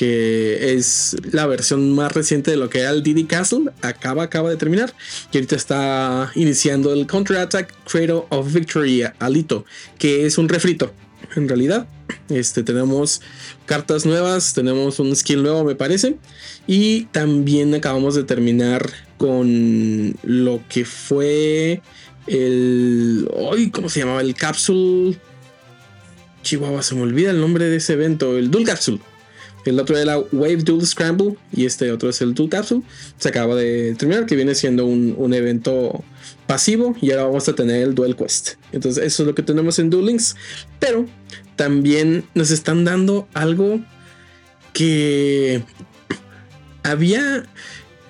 Que 0.00 0.72
es 0.72 1.14
la 1.30 1.46
versión 1.46 1.92
más 1.92 2.10
reciente 2.12 2.50
de 2.50 2.56
lo 2.56 2.70
que 2.70 2.78
era 2.78 2.88
el 2.88 3.02
DD 3.02 3.26
Castle. 3.26 3.70
Acaba, 3.82 4.22
acaba 4.22 4.48
de 4.48 4.56
terminar. 4.56 4.94
Y 5.30 5.36
ahorita 5.36 5.56
está 5.56 6.32
iniciando 6.36 6.94
el 6.94 7.06
Counterattack 7.06 7.74
Cradle 7.84 8.22
of 8.30 8.50
Victory 8.50 9.02
Alito. 9.18 9.66
Que 9.98 10.24
es 10.24 10.38
un 10.38 10.48
refrito. 10.48 10.90
En 11.36 11.50
realidad. 11.50 11.86
Este, 12.30 12.62
tenemos 12.62 13.20
cartas 13.66 14.06
nuevas. 14.06 14.54
Tenemos 14.54 14.98
un 15.00 15.14
skill 15.14 15.42
nuevo, 15.42 15.64
me 15.64 15.74
parece. 15.74 16.16
Y 16.66 17.02
también 17.12 17.74
acabamos 17.74 18.14
de 18.14 18.24
terminar 18.24 18.88
con 19.18 20.16
lo 20.22 20.62
que 20.70 20.86
fue 20.86 21.82
el. 22.26 23.28
Ay, 23.52 23.68
¿Cómo 23.68 23.90
se 23.90 24.00
llamaba? 24.00 24.22
El 24.22 24.34
Capsule. 24.34 25.18
Chihuahua, 26.42 26.82
se 26.82 26.94
me 26.94 27.02
olvida 27.02 27.32
el 27.32 27.40
nombre 27.42 27.66
de 27.66 27.76
ese 27.76 27.92
evento. 27.92 28.38
El 28.38 28.50
Dual 28.50 28.64
Capsule. 28.64 28.98
El 29.64 29.78
otro 29.78 29.96
era 29.96 30.18
Wave 30.18 30.58
Dual 30.58 30.86
Scramble. 30.86 31.36
Y 31.52 31.66
este 31.66 31.90
otro 31.92 32.08
es 32.08 32.20
el 32.20 32.34
Capsule. 32.48 32.82
Se 33.18 33.28
acaba 33.28 33.54
de 33.54 33.94
terminar, 33.96 34.26
que 34.26 34.36
viene 34.36 34.54
siendo 34.54 34.86
un, 34.86 35.14
un 35.16 35.34
evento 35.34 36.04
pasivo. 36.46 36.96
Y 37.00 37.10
ahora 37.10 37.24
vamos 37.24 37.48
a 37.48 37.54
tener 37.54 37.82
el 37.82 37.94
Dual 37.94 38.16
Quest. 38.16 38.54
Entonces, 38.72 39.04
eso 39.04 39.22
es 39.22 39.26
lo 39.26 39.34
que 39.34 39.42
tenemos 39.42 39.78
en 39.78 39.90
Duel 39.90 40.06
Links. 40.06 40.36
Pero 40.78 41.06
también 41.56 42.24
nos 42.34 42.50
están 42.50 42.84
dando 42.84 43.28
algo 43.34 43.80
que 44.72 45.62
había 46.82 47.44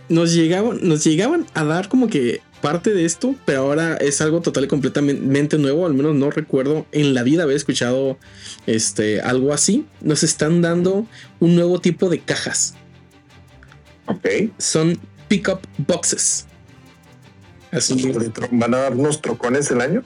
nos 0.09 0.35
llegaban 0.35 0.81
nos 0.83 1.05
llegaban 1.05 1.47
a 1.55 1.65
dar 1.65 1.89
como 1.89 2.09
que 2.09 2.43
parte 2.61 2.93
de 2.93 3.05
esto 3.05 3.35
pero 3.45 3.61
ahora 3.61 3.97
es 3.97 4.21
algo 4.21 4.41
total 4.41 4.65
y 4.65 4.69
completamente 4.69 5.57
nuevo 5.59 5.87
al 5.87 5.95
menos 5.95 6.15
no 6.15 6.31
recuerdo 6.31 6.87
en 6.93 7.15
la 7.15 7.23
vida 7.23 7.45
haber 7.45 7.57
escuchado 7.57 8.19
este 8.67 9.21
algo 9.21 9.53
así 9.53 9.87
nos 10.01 10.23
están 10.23 10.61
dando 10.63 11.07
un 11.41 11.55
nuevo 11.57 11.81
tipo 11.81 12.09
de 12.11 12.21
cajas 12.21 12.75
Ok. 14.07 14.27
son 14.59 14.99
pickup 15.29 15.61
boxes 15.87 16.47
así 17.73 18.13
¿Van 18.51 18.75
a 18.75 18.79
darnos 18.79 19.23
trocones 19.23 19.71
el 19.71 19.81
año? 19.81 20.03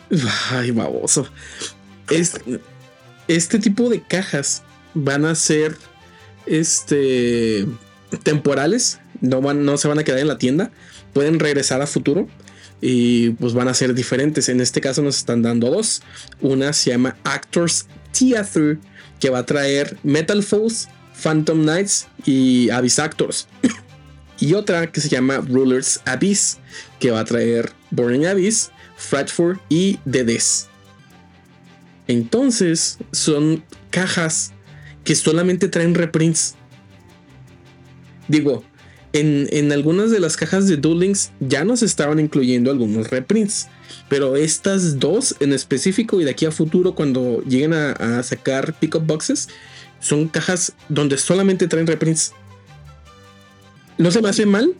Ay, 0.51 0.71
baboso. 0.71 1.27
Es- 2.11 2.35
este 3.27 3.59
tipo 3.59 3.89
de 3.89 4.03
cajas 4.03 4.63
van 4.93 5.25
a 5.25 5.35
ser 5.35 5.77
este 6.47 7.67
temporales, 8.23 9.01
no 9.21 9.41
van, 9.41 9.65
no 9.65 9.77
se 9.79 9.89
van 9.89 9.99
a 9.99 10.05
quedar 10.05 10.21
en 10.21 10.29
la 10.29 10.39
tienda, 10.39 10.71
pueden 11.15 11.41
regresar 11.41 11.81
a 11.83 11.87
futuro 11.87 12.29
y 12.87 13.31
pues 13.31 13.55
van 13.55 13.69
a 13.69 13.73
ser 13.73 13.95
diferentes. 13.95 14.51
En 14.51 14.61
este 14.61 14.83
caso 14.83 15.01
nos 15.01 15.17
están 15.17 15.41
dando 15.41 15.71
dos. 15.71 16.03
Una 16.43 16.75
se 16.75 16.91
llama 16.91 17.17
Actors 17.25 17.87
Theater, 18.13 18.77
que 19.19 19.31
va 19.31 19.39
a 19.39 19.47
traer 19.47 19.97
Metal 20.03 20.43
Foes, 20.43 20.89
Phantom 21.15 21.63
Knights 21.63 22.09
y 22.27 22.69
Abyss 22.69 22.99
Actors. 22.99 23.49
y 24.39 24.53
otra 24.53 24.93
que 24.93 25.01
se 25.01 25.09
llama 25.09 25.39
Rulers 25.39 26.03
Abyss, 26.05 26.59
que 27.01 27.11
va 27.11 27.21
a 27.21 27.25
traer 27.25 27.73
Burning 27.91 28.27
Abyss, 28.27 28.71
Fratford 28.99 29.57
y 29.71 29.99
Dedes. 30.05 30.69
Entonces 32.07 32.99
son 33.13 33.65
cajas 33.89 34.53
que 35.05 35.15
solamente 35.15 35.69
traen 35.69 35.95
reprints. 35.95 36.55
Digo, 38.29 38.63
en, 39.15 39.73
algunas 39.73 40.11
de 40.11 40.19
las 40.19 40.37
cajas 40.37 40.67
de 40.67 40.77
Duel 40.77 40.99
Links 40.99 41.31
ya 41.41 41.65
nos 41.65 41.83
estaban 41.83 42.19
incluyendo 42.19 42.71
algunos 42.71 43.11
reprints. 43.11 43.69
Pero 44.09 44.37
estas 44.37 44.99
dos 44.99 45.37
en 45.41 45.53
específico 45.53 46.21
y 46.21 46.25
de 46.25 46.31
aquí 46.31 46.47
a 46.47 46.51
futuro 46.51 46.95
cuando 46.95 47.43
lleguen 47.43 47.73
a, 47.73 47.93
a 47.93 48.23
sacar 48.23 48.75
pickup 48.75 49.07
boxes 49.07 49.49
son 50.01 50.29
cajas 50.29 50.73
donde 50.89 51.17
solamente 51.17 51.69
traen 51.69 51.87
reprints. 51.87 52.33
No 53.97 54.11
se 54.11 54.21
me 54.21 54.29
hace 54.29 54.47
mal. 54.47 54.75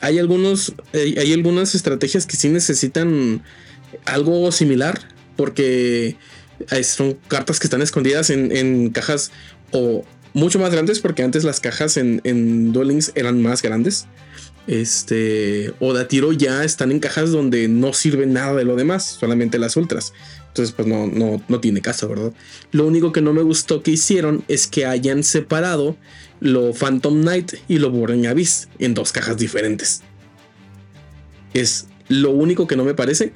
Hay 0.00 0.18
algunos, 0.18 0.74
hay 0.92 1.32
algunas 1.32 1.74
estrategias 1.74 2.26
que 2.26 2.36
sí 2.36 2.48
necesitan 2.50 3.42
algo 4.04 4.52
similar 4.52 5.00
porque 5.36 6.16
eh, 6.70 6.84
son 6.84 7.14
cartas 7.26 7.58
que 7.58 7.66
están 7.66 7.82
escondidas 7.82 8.30
en, 8.30 8.54
en 8.54 8.90
cajas 8.90 9.32
o 9.72 10.04
mucho 10.38 10.58
más 10.58 10.72
grandes 10.72 11.00
porque 11.00 11.22
antes 11.22 11.44
las 11.44 11.60
cajas 11.60 11.96
en, 11.96 12.20
en 12.24 12.72
Duel 12.72 12.98
eran 13.14 13.42
más 13.42 13.62
grandes. 13.62 14.06
Este, 14.66 15.72
o 15.80 15.94
de 15.94 16.04
tiro 16.04 16.30
ya 16.32 16.62
están 16.62 16.92
en 16.92 17.00
cajas 17.00 17.30
donde 17.30 17.68
no 17.68 17.94
sirve 17.94 18.26
nada 18.26 18.54
de 18.54 18.64
lo 18.64 18.76
demás, 18.76 19.04
solamente 19.04 19.58
las 19.58 19.76
ultras. 19.76 20.12
Entonces, 20.48 20.74
pues 20.74 20.86
no, 20.86 21.06
no, 21.06 21.42
no 21.48 21.60
tiene 21.60 21.80
caso, 21.80 22.08
¿verdad? 22.08 22.32
Lo 22.72 22.86
único 22.86 23.12
que 23.12 23.22
no 23.22 23.32
me 23.32 23.42
gustó 23.42 23.82
que 23.82 23.92
hicieron 23.92 24.44
es 24.48 24.66
que 24.66 24.84
hayan 24.84 25.22
separado 25.22 25.96
lo 26.40 26.72
Phantom 26.72 27.22
Knight 27.22 27.54
y 27.66 27.78
lo 27.78 27.90
Burning 27.90 28.26
Abyss 28.26 28.68
en 28.78 28.94
dos 28.94 29.12
cajas 29.12 29.38
diferentes. 29.38 30.02
Es 31.54 31.86
lo 32.08 32.30
único 32.30 32.66
que 32.66 32.76
no 32.76 32.84
me 32.84 32.94
parece, 32.94 33.32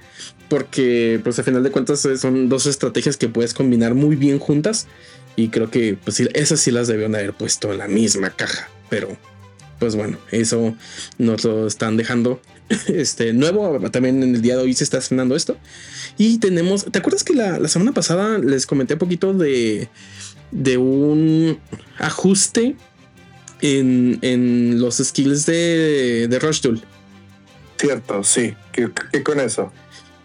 porque 0.49 1.21
pues 1.23 1.39
a 1.39 1.43
final 1.43 1.63
de 1.63 1.71
cuentas 1.71 2.05
eh, 2.05 2.19
son 2.19 2.49
dos 2.49 2.67
estrategias 2.67 3.17
que 3.17 3.29
puedes 3.29 3.55
combinar 3.55 3.95
muy 3.95 4.17
bien 4.17 4.39
juntas 4.39 4.87
y 5.37 5.49
creo 5.49 5.71
que 5.71 5.97
pues 6.03 6.21
esas 6.21 6.61
sí 6.61 6.71
las 6.71 6.89
debieron 6.89 7.15
haber 7.15 7.33
puesto 7.35 7.73
en 7.73 7.79
la 7.79 7.89
misma 7.89 8.31
caja, 8.31 8.69
pero 8.89 9.17
pues 9.79 9.97
bueno, 9.97 10.19
eso 10.31 10.77
nos 11.19 11.45
lo 11.45 11.67
están 11.67 11.97
dejando 11.97 12.41
este 12.89 13.33
nuevo, 13.33 13.81
también 13.91 14.23
en 14.23 14.35
el 14.35 14.43
día 14.43 14.57
de 14.57 14.63
hoy 14.63 14.75
se 14.75 14.85
está 14.85 14.99
estrenando 14.99 15.35
esto 15.35 15.57
y 16.19 16.39
tenemos, 16.39 16.85
¿te 16.85 16.99
acuerdas 16.99 17.25
que 17.25 17.35
la, 17.35 17.59
la 17.59 17.69
semana 17.69 17.93
pasada 17.93 18.39
les 18.39 18.67
comenté 18.67 18.95
un 18.95 19.01
poquito 19.01 19.35
de, 19.35 19.89
de 20.51 20.77
un 20.77 21.59
ajuste 21.99 22.77
en, 23.61 24.19
en 24.23 24.81
los 24.81 24.99
skills 24.99 25.47
de, 25.47 26.29
de 26.29 26.39
Rush 26.39 26.61
Duel? 26.61 26.83
Cierto, 27.79 28.23
sí. 28.23 28.55
¿Qué, 28.71 28.91
qué 29.11 29.23
con 29.25 29.41
eso? 29.41 29.73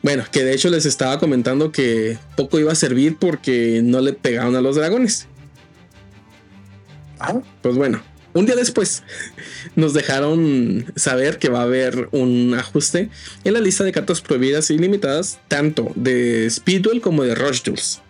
Bueno, 0.04 0.24
que 0.32 0.44
de 0.44 0.54
hecho 0.54 0.70
les 0.70 0.86
estaba 0.86 1.20
comentando 1.20 1.72
que 1.72 2.18
poco 2.36 2.60
iba 2.60 2.72
a 2.72 2.76
servir 2.76 3.18
porque 3.18 3.82
no 3.84 4.00
le 4.02 4.14
pegaron 4.14 4.56
a 4.56 4.62
los 4.62 4.76
dragones. 4.76 5.28
Ajá. 7.20 7.42
Pues 7.62 7.76
bueno, 7.76 8.02
un 8.34 8.46
día 8.46 8.56
después 8.56 9.04
nos 9.76 9.94
dejaron 9.94 10.86
saber 10.96 11.40
que 11.40 11.50
va 11.50 11.62
a 11.62 11.64
haber 11.64 12.10
un 12.12 12.54
ajuste 12.54 13.10
en 13.44 13.54
la 13.54 13.60
lista 13.60 13.84
de 13.84 13.92
cartas 13.92 14.22
prohibidas 14.22 14.70
y 14.70 14.78
limitadas, 14.78 15.40
tanto 15.48 15.92
de 15.96 16.46
Speed 16.46 16.82
Duel 16.82 17.02
como 17.02 17.24
de 17.24 17.34
Rush 17.34 17.64
Duels. 17.64 18.02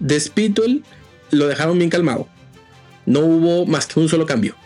De 0.00 0.16
Speed 0.16 0.50
Duel 0.50 0.82
lo 1.30 1.46
dejaron 1.46 1.78
bien 1.78 1.90
calmado. 1.90 2.26
No 3.06 3.20
hubo 3.20 3.64
más 3.66 3.86
que 3.86 4.00
un 4.00 4.08
solo 4.08 4.26
cambio. 4.26 4.56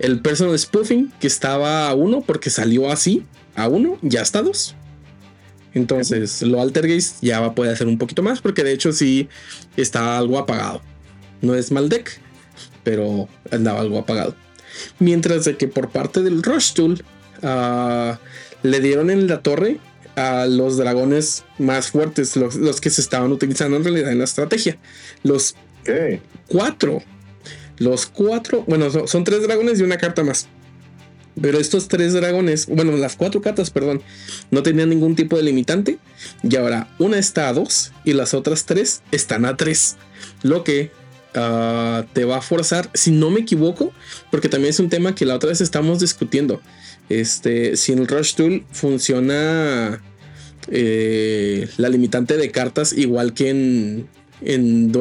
El 0.00 0.20
personal 0.20 0.58
spoofing 0.58 1.12
que 1.20 1.28
estaba 1.28 1.88
a 1.88 1.94
uno 1.94 2.22
porque 2.22 2.50
salió 2.50 2.90
así 2.90 3.24
a 3.54 3.68
uno, 3.68 3.98
ya 4.02 4.22
está 4.22 4.40
a 4.40 4.42
dos. 4.42 4.74
Entonces, 5.78 6.42
lo 6.42 6.60
Altergeist 6.60 7.22
ya 7.22 7.38
va 7.38 7.48
a 7.48 7.54
poder 7.54 7.72
hacer 7.72 7.86
un 7.86 7.98
poquito 7.98 8.22
más 8.22 8.40
porque 8.40 8.64
de 8.64 8.72
hecho 8.72 8.92
sí 8.92 9.28
está 9.76 10.18
algo 10.18 10.38
apagado. 10.38 10.82
No 11.40 11.54
es 11.54 11.70
mal 11.70 11.88
deck, 11.88 12.20
pero 12.82 13.28
andaba 13.52 13.80
algo 13.80 13.98
apagado. 13.98 14.34
Mientras 14.98 15.44
de 15.44 15.56
que 15.56 15.68
por 15.68 15.90
parte 15.90 16.20
del 16.22 16.42
Rush 16.42 16.72
Tool 16.72 17.04
ah, 17.42 18.18
le 18.64 18.80
dieron 18.80 19.10
en 19.10 19.28
la 19.28 19.40
torre 19.40 19.78
a 20.16 20.46
los 20.46 20.76
dragones 20.76 21.44
más 21.58 21.92
fuertes, 21.92 22.34
los, 22.34 22.56
los 22.56 22.80
que 22.80 22.90
se 22.90 23.00
estaban 23.00 23.30
utilizando 23.30 23.76
en 23.76 23.84
realidad 23.84 24.10
en 24.10 24.18
la 24.18 24.24
estrategia. 24.24 24.78
Los 25.22 25.54
cuatro. 26.48 27.02
Los 27.78 28.06
cuatro, 28.06 28.64
bueno, 28.66 28.90
son, 28.90 29.06
son 29.06 29.22
tres 29.22 29.42
dragones 29.42 29.78
y 29.78 29.84
una 29.84 29.96
carta 29.96 30.24
más. 30.24 30.48
Pero 31.40 31.58
estos 31.58 31.88
tres 31.88 32.12
dragones, 32.14 32.66
bueno, 32.66 32.96
las 32.96 33.16
cuatro 33.16 33.40
cartas, 33.40 33.70
perdón, 33.70 34.02
no 34.50 34.62
tenían 34.62 34.88
ningún 34.88 35.14
tipo 35.14 35.36
de 35.36 35.42
limitante. 35.42 35.98
Y 36.42 36.56
ahora 36.56 36.88
una 36.98 37.18
está 37.18 37.48
a 37.48 37.52
dos 37.52 37.92
y 38.04 38.12
las 38.12 38.34
otras 38.34 38.64
tres 38.64 39.02
están 39.12 39.44
a 39.44 39.56
tres. 39.56 39.96
Lo 40.42 40.64
que 40.64 40.90
ah, 41.34 42.04
te 42.12 42.24
va 42.24 42.38
a 42.38 42.42
forzar, 42.42 42.90
si 42.94 43.10
no 43.10 43.30
me 43.30 43.40
equivoco, 43.40 43.92
porque 44.30 44.48
también 44.48 44.70
es 44.70 44.80
un 44.80 44.88
tema 44.88 45.14
que 45.14 45.26
la 45.26 45.36
otra 45.36 45.50
vez 45.50 45.60
estamos 45.60 46.00
discutiendo. 46.00 46.60
Este, 47.08 47.76
si 47.76 47.92
el 47.92 48.06
Rush 48.06 48.34
Tool 48.34 48.64
funciona 48.72 50.02
eh, 50.70 51.68
la 51.76 51.88
limitante 51.88 52.36
de 52.36 52.50
cartas, 52.50 52.92
igual 52.92 53.32
que 53.32 53.50
en, 53.50 54.08
en. 54.42 54.92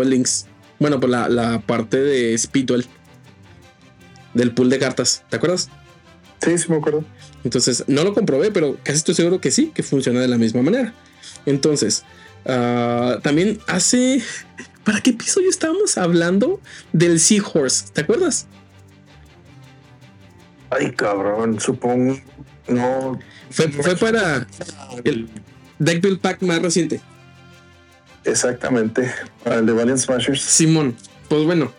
Bueno, 0.79 0.99
pues 0.99 1.09
la, 1.09 1.29
la 1.29 1.61
parte 1.61 1.99
de 1.99 2.37
Speedwell. 2.37 2.85
Del 4.33 4.53
pool 4.53 4.69
de 4.69 4.77
cartas, 4.77 5.23
¿te 5.31 5.37
acuerdas? 5.37 5.69
Sí, 6.41 6.57
sí 6.57 6.69
me 6.69 6.77
acuerdo. 6.77 7.03
Entonces, 7.43 7.83
no 7.87 8.03
lo 8.03 8.13
comprobé, 8.13 8.51
pero 8.51 8.77
casi 8.83 8.97
estoy 8.97 9.15
seguro 9.15 9.41
que 9.41 9.51
sí, 9.51 9.71
que 9.73 9.83
funciona 9.83 10.19
de 10.19 10.27
la 10.27 10.37
misma 10.37 10.61
manera. 10.61 10.93
Entonces, 11.45 12.03
ah, 12.45 13.19
también 13.23 13.59
hace. 13.67 14.21
¿Para 14.83 15.01
qué 15.01 15.09
episodio 15.09 15.49
estábamos 15.49 15.97
hablando 15.97 16.61
del 16.93 17.19
Seahorse? 17.19 17.85
¿Te 17.91 18.01
acuerdas? 18.01 18.47
Ay, 20.69 20.91
cabrón, 20.91 21.59
supongo. 21.59 22.19
No. 22.67 23.19
Fue, 23.49 23.69
fue 23.69 23.95
para 23.95 24.47
el 25.03 25.29
Deck 25.79 26.01
Build 26.01 26.19
Pack 26.19 26.41
más 26.41 26.61
reciente. 26.61 27.01
Exactamente. 28.23 29.11
Para 29.43 29.57
el 29.57 29.65
de 29.65 29.73
Valiant 29.73 29.99
Smashers. 29.99 30.41
Simón, 30.41 30.95
pues 31.29 31.45
bueno, 31.45 31.71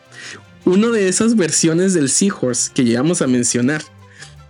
una 0.65 0.89
de 0.89 1.09
esas 1.09 1.37
versiones 1.37 1.95
del 1.95 2.09
Seahorse 2.09 2.71
que 2.75 2.85
llegamos 2.85 3.23
a 3.23 3.27
mencionar 3.27 3.83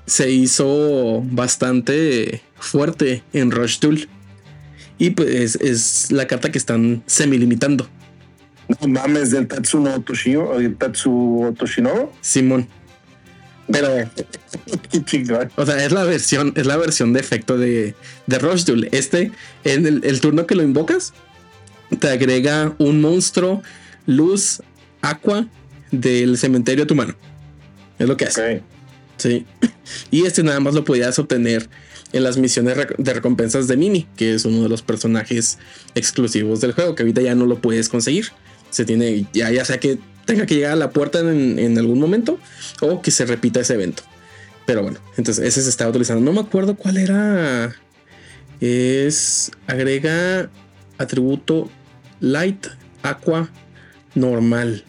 se 0.08 0.30
hizo 0.30 1.22
bastante 1.30 2.40
fuerte 2.58 3.22
en 3.32 3.50
Rush 3.50 3.78
Tool. 3.78 4.08
Y 4.98 5.10
pues 5.10 5.56
es 5.56 6.10
la 6.10 6.26
carta 6.26 6.50
que 6.50 6.58
están 6.58 7.04
semi-limitando. 7.06 7.88
No 8.80 8.88
mames, 8.88 9.30
del 9.30 9.46
Tatsuno 9.46 10.00
Toshio, 10.00 10.58
el 10.58 10.76
Tatsu 10.76 11.54
Toshinobu. 11.56 12.10
Simón. 12.20 12.68
Pero, 13.70 13.88
Qué 14.90 15.04
chingón. 15.04 15.50
o 15.56 15.66
sea, 15.66 15.84
es 15.84 15.92
la 15.92 16.04
versión, 16.04 16.52
es 16.56 16.66
la 16.66 16.78
versión 16.78 17.12
de 17.12 17.20
efecto 17.20 17.58
de, 17.58 17.94
de 18.26 18.38
Rush 18.38 18.64
Duel. 18.64 18.88
Este, 18.92 19.30
en 19.64 19.86
el, 19.86 20.00
el 20.04 20.20
turno 20.20 20.46
que 20.46 20.54
lo 20.54 20.62
invocas, 20.62 21.12
te 22.00 22.08
agrega 22.08 22.74
un 22.78 23.00
monstruo, 23.02 23.62
luz, 24.06 24.62
aqua 25.02 25.46
del 25.90 26.38
cementerio 26.38 26.84
a 26.84 26.86
tu 26.86 26.94
mano. 26.94 27.14
Es 27.98 28.08
lo 28.08 28.16
que 28.16 28.24
hace. 28.24 28.62
Sí. 29.18 29.46
Y 30.10 30.26
este 30.26 30.42
nada 30.42 30.60
más 30.60 30.74
lo 30.74 30.84
podías 30.84 31.18
obtener 31.18 31.66
en 32.12 32.22
las 32.22 32.36
misiones 32.36 32.76
de 32.98 33.14
recompensas 33.14 33.68
de 33.68 33.76
Mimi, 33.78 34.06
que 34.16 34.34
es 34.34 34.44
uno 34.44 34.62
de 34.62 34.68
los 34.68 34.82
personajes 34.82 35.58
exclusivos 35.94 36.60
del 36.60 36.72
juego, 36.72 36.94
que 36.94 37.04
ahorita 37.04 37.22
ya 37.22 37.34
no 37.34 37.46
lo 37.46 37.60
puedes 37.62 37.88
conseguir. 37.88 38.26
Se 38.68 38.84
tiene, 38.84 39.26
ya, 39.32 39.50
ya 39.50 39.64
sea 39.64 39.80
que 39.80 39.98
tenga 40.26 40.44
que 40.44 40.56
llegar 40.56 40.72
a 40.72 40.76
la 40.76 40.90
puerta 40.90 41.20
en, 41.20 41.58
en 41.58 41.78
algún 41.78 41.98
momento 41.98 42.38
o 42.82 43.00
que 43.00 43.10
se 43.10 43.24
repita 43.24 43.60
ese 43.60 43.74
evento. 43.74 44.02
Pero 44.66 44.82
bueno, 44.82 44.98
entonces 45.16 45.42
ese 45.42 45.62
se 45.62 45.70
estaba 45.70 45.88
utilizando. 45.88 46.22
No 46.22 46.34
me 46.34 46.46
acuerdo 46.46 46.76
cuál 46.76 46.98
era. 46.98 47.74
Es. 48.60 49.50
Agrega 49.66 50.50
atributo 50.98 51.70
light, 52.20 52.66
aqua, 53.02 53.48
normal. 54.14 54.84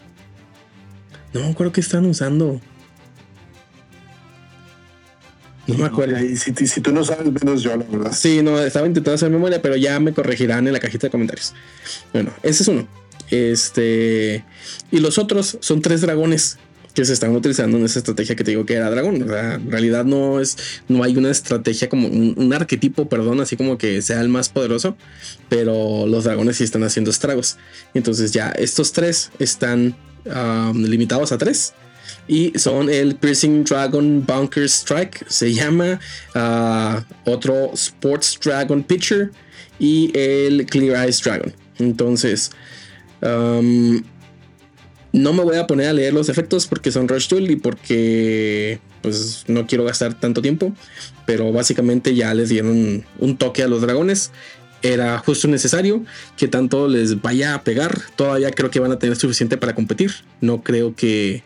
No 1.32 1.40
me 1.40 1.50
acuerdo 1.50 1.72
qué 1.72 1.80
están 1.80 2.04
usando. 2.04 2.60
No 5.70 5.78
me 5.78 5.84
acuerdo. 5.86 6.16
Ok, 6.16 6.36
Si, 6.36 6.52
si- 6.54 6.66
si 6.66 6.80
tú 6.80 6.92
no 6.92 7.04
sabes, 7.04 7.26
menos 7.32 7.62
yo, 7.62 7.70
la 7.76 7.84
verdad. 7.84 8.12
Sí, 8.12 8.42
no, 8.42 8.58
estaba 8.60 8.86
intentando 8.86 9.14
hacer 9.14 9.30
memoria, 9.30 9.60
pero 9.62 9.76
ya 9.76 9.98
me 10.00 10.12
corregirán 10.12 10.66
en 10.66 10.72
la 10.72 10.80
cajita 10.80 11.06
de 11.06 11.10
comentarios. 11.10 11.54
Bueno, 12.12 12.30
ese 12.42 12.62
es 12.62 12.68
uno. 12.68 12.86
Este. 13.30 14.44
Y 14.90 14.98
los 15.00 15.18
otros 15.18 15.58
son 15.60 15.82
tres 15.82 16.00
dragones 16.00 16.58
que 16.94 17.04
se 17.04 17.12
están 17.12 17.34
utilizando 17.36 17.78
en 17.78 17.84
esa 17.84 18.00
estrategia 18.00 18.34
que 18.34 18.42
te 18.42 18.50
digo 18.50 18.66
que 18.66 18.74
era 18.74 18.90
dragón. 18.90 19.22
O 19.22 19.26
sea, 19.28 19.54
en 19.54 19.70
realidad 19.70 20.04
no 20.04 20.40
es. 20.40 20.56
No 20.88 21.02
hay 21.04 21.16
una 21.16 21.30
estrategia 21.30 21.88
como 21.88 22.08
un, 22.08 22.34
un 22.36 22.52
arquetipo, 22.52 23.08
perdón, 23.08 23.40
así 23.40 23.56
como 23.56 23.78
que 23.78 24.02
sea 24.02 24.20
el 24.20 24.28
más 24.28 24.48
poderoso. 24.48 24.96
Pero 25.48 26.06
los 26.06 26.24
dragones 26.24 26.56
sí 26.56 26.64
están 26.64 26.82
haciendo 26.84 27.10
estragos. 27.10 27.56
Entonces, 27.94 28.32
ya 28.32 28.50
estos 28.50 28.92
tres 28.92 29.30
están 29.38 29.96
um, 30.26 30.82
limitados 30.84 31.30
a 31.32 31.38
tres. 31.38 31.74
Y 32.30 32.56
son 32.56 32.88
el 32.88 33.16
Piercing 33.16 33.64
Dragon 33.64 34.24
Bunker 34.24 34.62
Strike, 34.68 35.28
se 35.28 35.52
llama 35.52 35.98
ah, 36.36 37.04
otro 37.24 37.72
Sports 37.74 38.38
Dragon 38.40 38.84
Pitcher 38.84 39.32
y 39.80 40.16
el 40.16 40.64
Clear 40.66 41.04
Eyes 41.04 41.20
Dragon. 41.20 41.52
Entonces, 41.80 42.52
no 43.20 44.02
me 45.12 45.42
voy 45.42 45.56
a 45.56 45.66
poner 45.66 45.88
a 45.88 45.92
leer 45.92 46.14
los 46.14 46.28
efectos 46.28 46.68
porque 46.68 46.92
son 46.92 47.08
Rush 47.08 47.26
Duel 47.26 47.50
y 47.50 47.56
porque 47.56 48.78
pues 49.02 49.42
no 49.48 49.66
quiero 49.66 49.82
gastar 49.82 50.14
tanto 50.14 50.40
tiempo. 50.40 50.72
Pero 51.26 51.50
básicamente 51.50 52.14
ya 52.14 52.32
les 52.32 52.50
dieron 52.50 53.04
un 53.18 53.36
toque 53.38 53.64
a 53.64 53.66
los 53.66 53.82
dragones. 53.82 54.30
Era 54.82 55.18
justo 55.18 55.48
necesario 55.48 56.04
que 56.36 56.46
tanto 56.46 56.86
les 56.86 57.20
vaya 57.20 57.54
a 57.54 57.64
pegar. 57.64 57.98
Todavía 58.14 58.52
creo 58.52 58.70
que 58.70 58.78
van 58.78 58.92
a 58.92 59.00
tener 59.00 59.16
suficiente 59.16 59.56
para 59.56 59.74
competir. 59.74 60.12
No 60.40 60.62
creo 60.62 60.94
que 60.94 61.42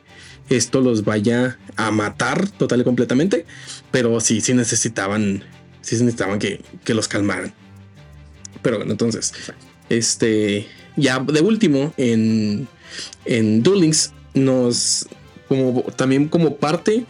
esto 0.49 0.81
los 0.81 1.05
vaya 1.05 1.59
a 1.77 1.91
matar 1.91 2.49
total 2.51 2.81
y 2.81 2.85
completamente. 2.85 3.47
Pero 3.91 4.21
sí, 4.21 4.41
sí 4.41 4.55
necesitaban. 4.55 5.43
Sí 5.81 5.97
necesitaban 5.97 6.39
que, 6.39 6.61
que 6.85 6.95
los 6.95 7.09
calmaran. 7.09 7.55
Pero 8.63 8.79
bueno, 8.79 8.93
entonces. 8.93 9.33
Este. 9.89 10.67
Ya 10.97 11.19
de 11.21 11.41
último, 11.41 11.93
en. 11.97 12.69
En 13.25 13.63
Duel 13.63 13.81
Links 13.81 14.13
nos. 14.35 15.07
Como, 15.49 15.83
también 15.97 16.29
como 16.29 16.57
parte 16.57 17.05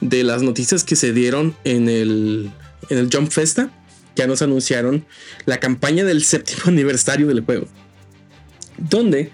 de 0.00 0.22
las 0.22 0.42
noticias 0.42 0.84
que 0.84 0.96
se 0.96 1.12
dieron 1.12 1.56
en 1.64 1.88
el. 1.88 2.50
En 2.88 2.98
el 2.98 3.08
Jump 3.12 3.30
Festa. 3.30 3.70
Ya 4.16 4.26
nos 4.26 4.42
anunciaron 4.42 5.06
la 5.46 5.60
campaña 5.60 6.04
del 6.04 6.24
séptimo 6.24 6.62
aniversario 6.66 7.26
del 7.26 7.42
juego. 7.42 7.66
Donde. 8.80 9.30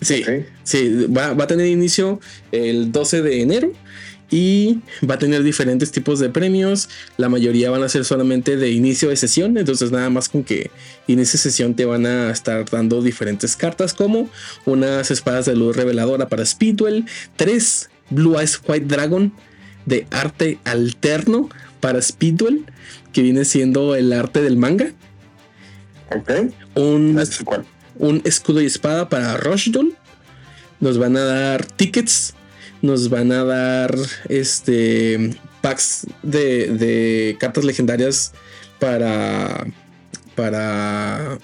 Sí, 0.00 0.24
sí, 0.62 1.06
va, 1.06 1.34
va 1.34 1.44
a 1.44 1.46
tener 1.46 1.66
inicio 1.66 2.20
el 2.52 2.92
12 2.92 3.22
de 3.22 3.42
enero 3.42 3.72
y 4.30 4.80
va 5.08 5.14
a 5.14 5.18
tener 5.18 5.42
diferentes 5.42 5.90
tipos 5.90 6.18
de 6.18 6.28
premios. 6.28 6.88
La 7.16 7.28
mayoría 7.28 7.70
van 7.70 7.82
a 7.82 7.88
ser 7.88 8.04
solamente 8.04 8.56
de 8.56 8.70
inicio 8.70 9.08
de 9.08 9.16
sesión, 9.16 9.56
entonces 9.56 9.90
nada 9.90 10.10
más 10.10 10.28
con 10.28 10.44
que 10.44 10.70
inicie 11.06 11.38
sesión 11.38 11.74
te 11.74 11.84
van 11.84 12.06
a 12.06 12.30
estar 12.30 12.68
dando 12.70 13.02
diferentes 13.02 13.56
cartas 13.56 13.94
como 13.94 14.28
unas 14.66 15.10
espadas 15.10 15.46
de 15.46 15.56
luz 15.56 15.76
reveladora 15.76 16.28
para 16.28 16.44
Speedwell, 16.44 17.06
tres 17.36 17.90
Blue 18.10 18.38
Eyes 18.38 18.60
White 18.66 18.86
Dragon 18.86 19.32
de 19.86 20.06
arte 20.10 20.58
alterno 20.64 21.48
para 21.80 22.02
Speedwell, 22.02 22.66
que 23.12 23.22
viene 23.22 23.44
siendo 23.44 23.94
el 23.94 24.12
arte 24.12 24.42
del 24.42 24.56
manga. 24.56 24.92
Ok. 26.14 26.30
Un, 26.74 27.18
Este 27.18 27.44
cuál. 27.44 27.64
Un 27.98 28.22
escudo 28.24 28.60
y 28.62 28.66
espada 28.66 29.08
para 29.08 29.36
Rushdol. 29.36 29.94
Nos 30.80 30.98
van 30.98 31.16
a 31.16 31.24
dar 31.24 31.64
tickets. 31.64 32.34
Nos 32.82 33.08
van 33.10 33.32
a 33.32 33.44
dar 33.44 33.94
este 34.28 35.36
packs 35.60 36.06
de, 36.22 36.68
de 36.68 37.36
cartas 37.38 37.64
legendarias 37.64 38.32
para. 38.78 39.66
para. 40.34 41.38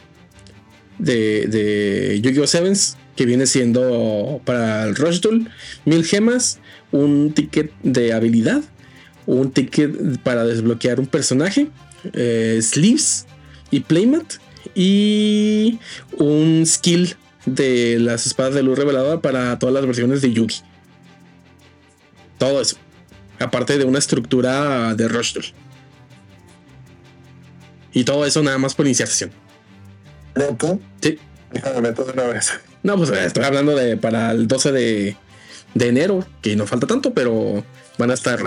de, 0.99 1.47
de 1.49 2.21
Yu-Gi-Oh! 2.23 2.47
Sevens. 2.47 2.97
Que 3.17 3.27
viene 3.27 3.47
siendo 3.47 4.41
para 4.45 4.85
el. 4.85 4.95
Mil 5.85 6.05
gemas. 6.05 6.59
Un 6.93 7.33
ticket 7.33 7.73
de 7.83 8.13
habilidad. 8.13 8.63
Un 9.27 9.51
ticket 9.51 10.21
para 10.23 10.45
desbloquear 10.45 11.01
un 11.01 11.07
personaje. 11.07 11.69
eh, 12.13 12.61
sleeves 12.63 13.27
y 13.71 13.81
playmat. 13.81 14.35
Y 14.75 15.79
un 16.19 16.65
skill 16.67 17.17
de 17.47 17.99
las 18.01 18.27
espadas 18.27 18.55
de 18.55 18.63
luz 18.63 18.79
reveladora 18.79 19.21
para 19.21 19.59
todas 19.59 19.75
las 19.75 19.87
versiones 19.87 20.23
de 20.23 20.33
Yugi. 20.33 20.63
Todo 22.39 22.61
eso. 22.61 22.77
Aparte 23.39 23.79
de 23.79 23.85
una 23.85 23.99
estructura 23.99 24.95
de 24.95 25.09
Rushdoll. 25.09 25.47
Y 27.93 28.05
todo 28.05 28.27
eso 28.27 28.43
nada 28.43 28.59
más 28.59 28.75
por 28.75 28.87
iniciación. 28.87 29.31
¿Neta? 30.35 30.79
Sí. 31.01 31.19
Déjame 31.53 31.81
meto 31.81 32.05
de 32.05 32.13
una 32.13 32.25
vez. 32.25 32.53
No, 32.83 32.97
pues 32.97 33.11
eh, 33.11 33.25
estoy 33.25 33.45
hablando 33.45 33.77
de 33.77 33.97
para 33.97 34.33
el 34.33 34.49
12 34.49 34.73
de, 34.73 35.17
de 35.75 35.89
enero, 35.89 36.27
que 36.43 36.57
no 36.57 36.67
falta 36.67 36.87
tanto, 36.87 37.15
pero 37.15 37.65
van 37.99 38.11
a 38.11 38.15
estar, 38.15 38.41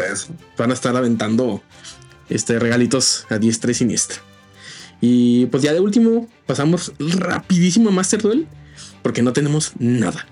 van 0.57 0.71
a 0.71 0.73
estar 0.73 0.95
aventando 0.95 1.63
este 2.29 2.59
regalitos 2.59 3.25
a 3.29 3.37
diestra 3.37 3.71
y 3.71 3.73
siniestra. 3.73 4.21
Y 5.01 5.45
pues 5.47 5.63
ya 5.63 5.73
de 5.73 5.79
último, 5.79 6.27
pasamos 6.45 6.93
rapidísimo 6.99 7.89
a 7.89 7.91
Master 7.91 8.21
Duel, 8.21 8.47
porque 9.03 9.21
no 9.21 9.33
tenemos 9.33 9.73
nada. 9.79 10.25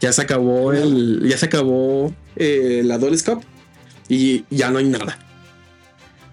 Ya 0.00 0.12
se 0.12 0.22
acabó 0.22 0.72
el. 0.72 1.28
Ya 1.28 1.36
se 1.36 1.46
acabó 1.46 2.14
eh, 2.36 2.82
la 2.84 2.98
Duel 2.98 3.22
Cup 3.22 3.42
y 4.08 4.44
ya 4.50 4.70
no 4.70 4.78
hay 4.78 4.86
nada. 4.86 5.18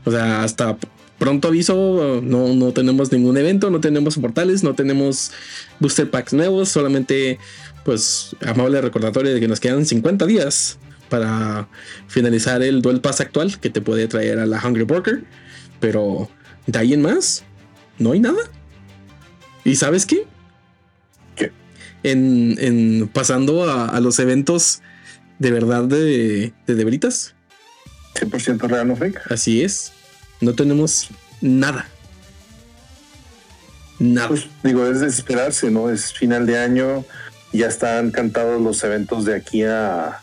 O 0.05 0.11
sea, 0.11 0.43
hasta 0.43 0.77
pronto 1.19 1.49
aviso, 1.49 2.21
no, 2.23 2.53
no 2.53 2.71
tenemos 2.71 3.11
ningún 3.11 3.37
evento, 3.37 3.69
no 3.69 3.81
tenemos 3.81 4.17
portales, 4.17 4.63
no 4.63 4.73
tenemos 4.75 5.31
booster 5.79 6.09
packs 6.09 6.33
nuevos, 6.33 6.69
solamente 6.69 7.39
pues 7.83 8.35
amable 8.45 8.81
recordatorio 8.81 9.33
de 9.33 9.39
que 9.39 9.47
nos 9.47 9.59
quedan 9.59 9.85
50 9.85 10.25
días 10.25 10.77
para 11.09 11.67
finalizar 12.07 12.61
el 12.61 12.81
Duel 12.81 13.01
Pass 13.01 13.21
actual 13.21 13.59
que 13.59 13.69
te 13.69 13.81
puede 13.81 14.07
traer 14.07 14.39
a 14.39 14.45
la 14.45 14.61
Hungry 14.63 14.83
Burger, 14.83 15.23
pero 15.79 16.29
De 16.65 16.77
ahí 16.79 16.93
en 16.93 17.01
más, 17.01 17.43
no 17.99 18.11
hay 18.11 18.19
nada. 18.19 18.39
¿Y 19.63 19.75
sabes 19.75 20.05
qué? 20.05 20.25
¿Qué? 21.35 21.51
En, 22.03 22.55
en 22.59 23.07
pasando 23.13 23.69
a, 23.69 23.87
a 23.89 23.99
los 23.99 24.19
eventos 24.19 24.81
de 25.39 25.51
verdad 25.51 25.83
de, 25.83 26.53
de 26.65 26.75
Debritas. 26.75 27.35
100% 28.15 28.59
real, 28.67 28.87
no 28.87 28.95
fake. 28.95 29.19
Así 29.31 29.61
es. 29.63 29.93
No 30.41 30.53
tenemos 30.55 31.09
nada. 31.41 31.87
Nada. 33.99 34.27
Pues 34.27 34.47
digo, 34.63 34.85
es 34.87 34.99
de 35.01 35.07
esperarse, 35.07 35.71
¿no? 35.71 35.89
Es 35.89 36.13
final 36.13 36.45
de 36.45 36.57
año, 36.59 37.03
ya 37.51 37.67
están 37.67 38.11
cantados 38.11 38.61
los 38.61 38.83
eventos 38.83 39.25
de 39.25 39.35
aquí 39.35 39.63
a. 39.63 40.05
a- 40.09 40.21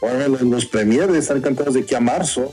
Bueno, 0.00 0.28
los, 0.28 0.42
los 0.42 0.66
premiers 0.66 1.14
están 1.14 1.40
cantados 1.42 1.74
de 1.74 1.80
aquí 1.80 1.94
a 1.94 2.00
marzo. 2.00 2.52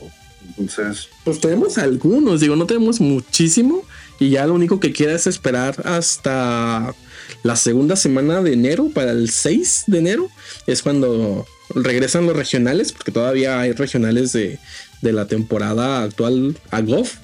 Entonces, 0.56 1.08
Pues 1.24 1.40
tenemos 1.40 1.78
algunos, 1.78 2.40
digo, 2.40 2.56
no 2.56 2.66
tenemos 2.66 3.00
muchísimo. 3.00 3.84
Y 4.20 4.30
ya 4.30 4.46
lo 4.46 4.54
único 4.54 4.78
que 4.78 4.92
queda 4.92 5.14
es 5.14 5.26
esperar 5.26 5.82
hasta 5.84 6.94
la 7.42 7.56
segunda 7.56 7.96
semana 7.96 8.42
de 8.42 8.52
enero, 8.52 8.90
para 8.94 9.10
el 9.10 9.30
6 9.30 9.84
de 9.88 9.98
enero, 9.98 10.30
es 10.66 10.82
cuando 10.82 11.46
regresan 11.74 12.26
los 12.26 12.36
regionales, 12.36 12.92
porque 12.92 13.10
todavía 13.10 13.60
hay 13.60 13.72
regionales 13.72 14.32
de, 14.32 14.58
de 15.02 15.12
la 15.12 15.26
temporada 15.26 16.02
actual 16.02 16.56
a 16.70 16.80
GOF. 16.80 17.14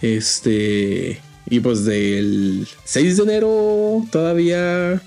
Este, 0.00 1.20
y 1.50 1.60
pues 1.60 1.84
del 1.84 2.66
6 2.84 3.16
de 3.18 3.22
enero 3.22 4.06
todavía 4.10 5.02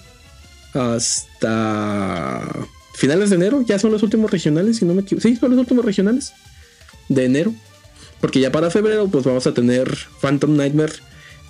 hasta 0.74 2.48
finales 2.94 3.32
de 3.32 3.38
enero, 3.38 3.64
ya 3.64 3.80
son 3.80 3.92
los 3.92 4.04
últimos 4.04 4.30
regionales, 4.30 4.78
si 4.78 4.86
no 4.86 4.94
me 4.94 5.02
equivoco. 5.02 5.28
Sí, 5.28 5.36
son 5.36 5.50
los 5.52 5.60
últimos 5.60 5.84
regionales 5.84 6.34
de 7.10 7.26
enero. 7.26 7.54
Porque 8.20 8.40
ya 8.40 8.52
para 8.52 8.72
febrero, 8.72 9.08
pues 9.08 9.24
vamos 9.26 9.46
a 9.48 9.54
tener 9.54 9.96
Phantom 10.22 10.56
Nightmare 10.56 10.94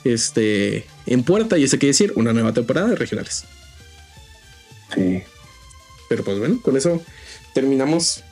este, 0.04 0.86
en 1.06 1.24
puerta. 1.24 1.58
Y 1.58 1.64
eso 1.64 1.78
quiere 1.78 1.92
decir 1.92 2.14
una 2.16 2.34
nueva 2.34 2.54
temporada 2.54 2.88
de 2.88 2.96
regionales. 2.96 3.46
sí. 4.94 5.24
Pero 6.10 6.24
pues 6.24 6.40
bueno, 6.40 6.62
con 6.62 6.78
eso 6.78 7.02
terminamos 7.54 8.24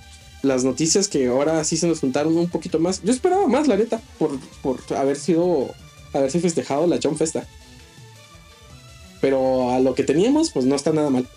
las 0.42 0.64
noticias 0.64 1.08
que 1.08 1.28
ahora 1.28 1.64
sí 1.64 1.76
se 1.78 1.88
nos 1.88 2.00
juntaron 2.00 2.38
un 2.38 2.50
poquito 2.50 2.80
más. 2.80 3.02
Yo 3.04 3.12
esperaba 3.12 3.48
más, 3.48 3.68
la 3.68 3.76
neta, 3.76 4.00
por, 4.18 4.40
por 4.62 4.80
haber 4.96 5.18
sido, 5.18 5.74
haberse 6.14 6.40
festejado 6.40 6.88
la 6.88 7.00
John 7.02 7.18
Festa. 7.18 7.46
Pero 9.20 9.72
a 9.72 9.80
lo 9.80 9.96
que 9.96 10.04
teníamos, 10.04 10.52
pues 10.52 10.66
no 10.66 10.76
está 10.76 10.94
nada 10.94 11.10
mal. 11.10 11.28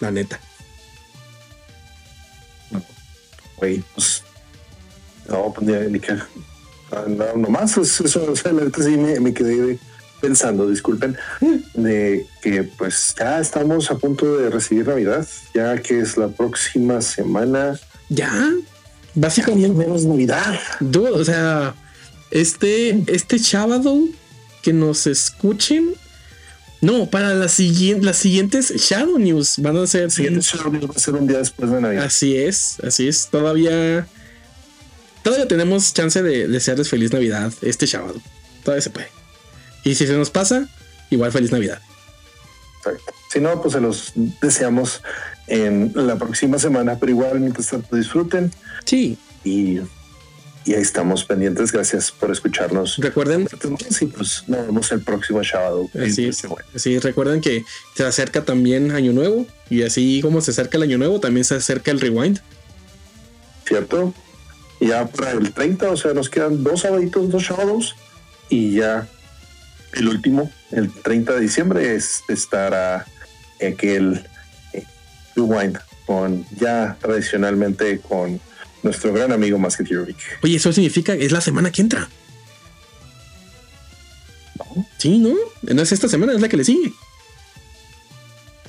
La 0.00 0.10
neta. 0.10 0.40
Güey, 3.56 3.82
pues. 3.94 4.22
No, 5.30 5.52
pues 5.54 5.66
ni, 5.66 5.92
ni 5.92 6.00
que. 6.00 6.12
ah, 6.12 7.04
No, 7.06 7.36
nomás, 7.36 7.74
pues, 7.74 8.00
eso, 8.00 8.30
o 8.30 8.36
sea, 8.36 8.52
la 8.52 8.64
neta 8.64 8.82
sí 8.82 8.96
me, 8.96 9.18
me 9.20 9.32
quedé 9.32 9.78
pensando, 10.20 10.68
disculpen, 10.68 11.16
de 11.74 12.26
que 12.42 12.62
pues 12.62 13.14
ya 13.18 13.40
estamos 13.40 13.90
a 13.90 13.96
punto 13.96 14.36
de 14.36 14.50
recibir 14.50 14.86
Navidad, 14.86 15.26
ya 15.54 15.80
que 15.80 16.00
es 16.00 16.16
la 16.16 16.28
próxima 16.28 17.00
semana. 17.00 17.78
Ya, 18.08 18.52
básicamente. 19.14 19.70
menos 19.70 20.04
Navidad. 20.04 20.58
Dude, 20.80 21.10
o 21.10 21.24
sea, 21.24 21.74
este, 22.30 23.02
este 23.06 23.38
sábado 23.38 23.98
que 24.62 24.72
nos 24.72 25.06
escuchen. 25.06 25.94
No, 26.82 27.10
para 27.10 27.34
las, 27.34 27.52
siguientes 27.52 28.04
las 28.04 28.16
siguientes 28.16 28.72
Shadow 28.74 29.18
News 29.18 29.56
van 29.58 29.76
a 29.76 29.86
ser. 29.86 30.10
Siguiente 30.10 30.40
show 30.40 30.72
va 30.72 30.94
a 30.94 30.98
ser 30.98 31.14
un 31.14 31.26
día 31.26 31.38
después 31.38 31.70
de 31.70 31.80
Navidad. 31.80 32.04
Así 32.04 32.36
es, 32.36 32.78
así 32.82 33.08
es. 33.08 33.28
Todavía. 33.30 34.06
Todavía 35.22 35.46
tenemos 35.48 35.92
chance 35.92 36.22
de 36.22 36.48
desearles 36.48 36.88
feliz 36.88 37.12
Navidad 37.12 37.52
este 37.62 37.86
sábado. 37.86 38.20
Todavía 38.64 38.82
se 38.82 38.90
puede. 38.90 39.08
Y 39.84 39.94
si 39.94 40.06
se 40.06 40.14
nos 40.14 40.30
pasa, 40.30 40.68
igual 41.10 41.32
feliz 41.32 41.52
Navidad. 41.52 41.80
Exacto. 42.78 43.12
Si 43.30 43.40
no, 43.40 43.60
pues 43.62 43.74
se 43.74 43.80
los 43.80 44.12
deseamos 44.40 45.02
en 45.46 45.92
la 45.94 46.16
próxima 46.16 46.58
semana, 46.58 46.96
pero 46.98 47.10
igual 47.12 47.40
mientras 47.40 47.68
tanto 47.68 47.94
disfruten 47.96 48.50
Sí, 48.84 49.18
y, 49.44 49.78
y 50.64 50.74
ahí 50.74 50.80
estamos 50.82 51.24
pendientes. 51.24 51.70
Gracias 51.72 52.10
por 52.10 52.30
escucharnos. 52.30 52.96
recuerden. 52.98 53.46
Sí, 53.90 54.06
pues 54.06 54.44
nos 54.46 54.66
vemos 54.66 54.90
el 54.92 55.02
próximo 55.02 55.44
sábado. 55.44 55.88
Así 55.94 56.26
es. 56.26 56.42
Bueno, 56.42 56.66
Sí, 56.74 56.98
recuerden 56.98 57.40
que 57.40 57.64
se 57.94 58.04
acerca 58.04 58.44
también 58.44 58.90
Año 58.92 59.12
Nuevo. 59.12 59.46
Y 59.68 59.82
así 59.82 60.20
como 60.22 60.40
se 60.40 60.50
acerca 60.52 60.76
el 60.78 60.84
Año 60.84 60.98
Nuevo, 60.98 61.20
también 61.20 61.44
se 61.44 61.54
acerca 61.56 61.90
el 61.90 62.00
Rewind. 62.00 62.38
¿Cierto? 63.66 64.12
Y 64.80 64.88
ya 64.88 65.06
para 65.06 65.32
el 65.32 65.52
30, 65.52 65.90
o 65.90 65.96
sea, 65.96 66.14
nos 66.14 66.30
quedan 66.30 66.64
dos 66.64 66.80
sábados, 66.80 67.10
dos 67.12 67.44
sábados 67.44 67.96
y 68.48 68.76
ya 68.76 69.06
el 69.92 70.08
último, 70.08 70.50
el 70.70 70.90
30 70.90 71.34
de 71.34 71.40
diciembre, 71.40 71.94
es 71.94 72.22
estará 72.28 73.06
aquel 73.56 74.26
eh, 74.72 74.84
rewind 75.36 75.78
con 76.06 76.46
ya 76.58 76.96
tradicionalmente 77.00 78.00
con 78.00 78.40
nuestro 78.82 79.12
gran 79.12 79.32
amigo 79.32 79.58
Musketeer 79.58 80.06
Rick. 80.06 80.18
Oye, 80.42 80.56
eso 80.56 80.72
significa 80.72 81.16
que 81.16 81.26
es 81.26 81.32
la 81.32 81.40
semana 81.40 81.70
que 81.70 81.82
entra. 81.82 82.08
¿no? 84.56 84.86
Sí, 84.98 85.18
¿no? 85.18 85.34
No 85.62 85.82
es 85.82 85.92
esta 85.92 86.08
semana, 86.08 86.32
es 86.32 86.40
la 86.40 86.48
que 86.48 86.56
le 86.56 86.64
sigue. 86.64 86.92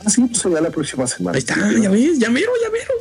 Así 0.05 0.21
pues 0.21 0.43
ya 0.43 0.61
la 0.61 0.71
próxima 0.71 1.07
semana. 1.07 1.35
Ahí 1.35 1.39
está, 1.39 1.55
ya 1.79 1.89
ves, 1.89 2.19
ya 2.19 2.29
mero, 2.29 2.51
ya 2.61 2.69
mero. 2.69 2.93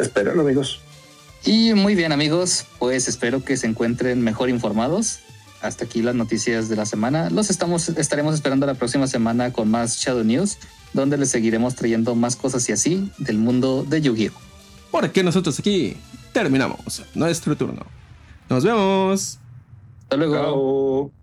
Sí. 0.00 0.08
Espérenlo, 0.08 0.42
amigos. 0.42 0.80
Y 1.44 1.72
muy 1.74 1.94
bien 1.94 2.12
amigos, 2.12 2.66
pues 2.78 3.08
espero 3.08 3.42
que 3.42 3.56
se 3.56 3.66
encuentren 3.66 4.22
mejor 4.22 4.50
informados. 4.50 5.20
Hasta 5.62 5.84
aquí 5.84 6.02
las 6.02 6.14
noticias 6.14 6.68
de 6.68 6.76
la 6.76 6.86
semana. 6.86 7.30
Los 7.30 7.50
estamos, 7.50 7.88
estaremos 7.90 8.34
esperando 8.34 8.66
la 8.66 8.74
próxima 8.74 9.06
semana 9.06 9.52
con 9.52 9.70
más 9.70 9.98
Shadow 9.98 10.24
News, 10.24 10.58
donde 10.92 11.18
les 11.18 11.30
seguiremos 11.30 11.74
trayendo 11.74 12.14
más 12.14 12.36
cosas 12.36 12.68
y 12.68 12.72
así 12.72 13.10
del 13.18 13.38
mundo 13.38 13.84
de 13.88 14.00
Yu-Gi-Oh! 14.00 14.32
Porque 14.90 15.22
nosotros 15.22 15.58
aquí 15.58 15.96
terminamos 16.32 17.02
nuestro 17.14 17.56
turno. 17.56 17.86
Nos 18.48 18.64
vemos. 18.64 19.38
Hasta 20.02 20.16
luego. 20.16 20.34
Chao. 20.34 21.19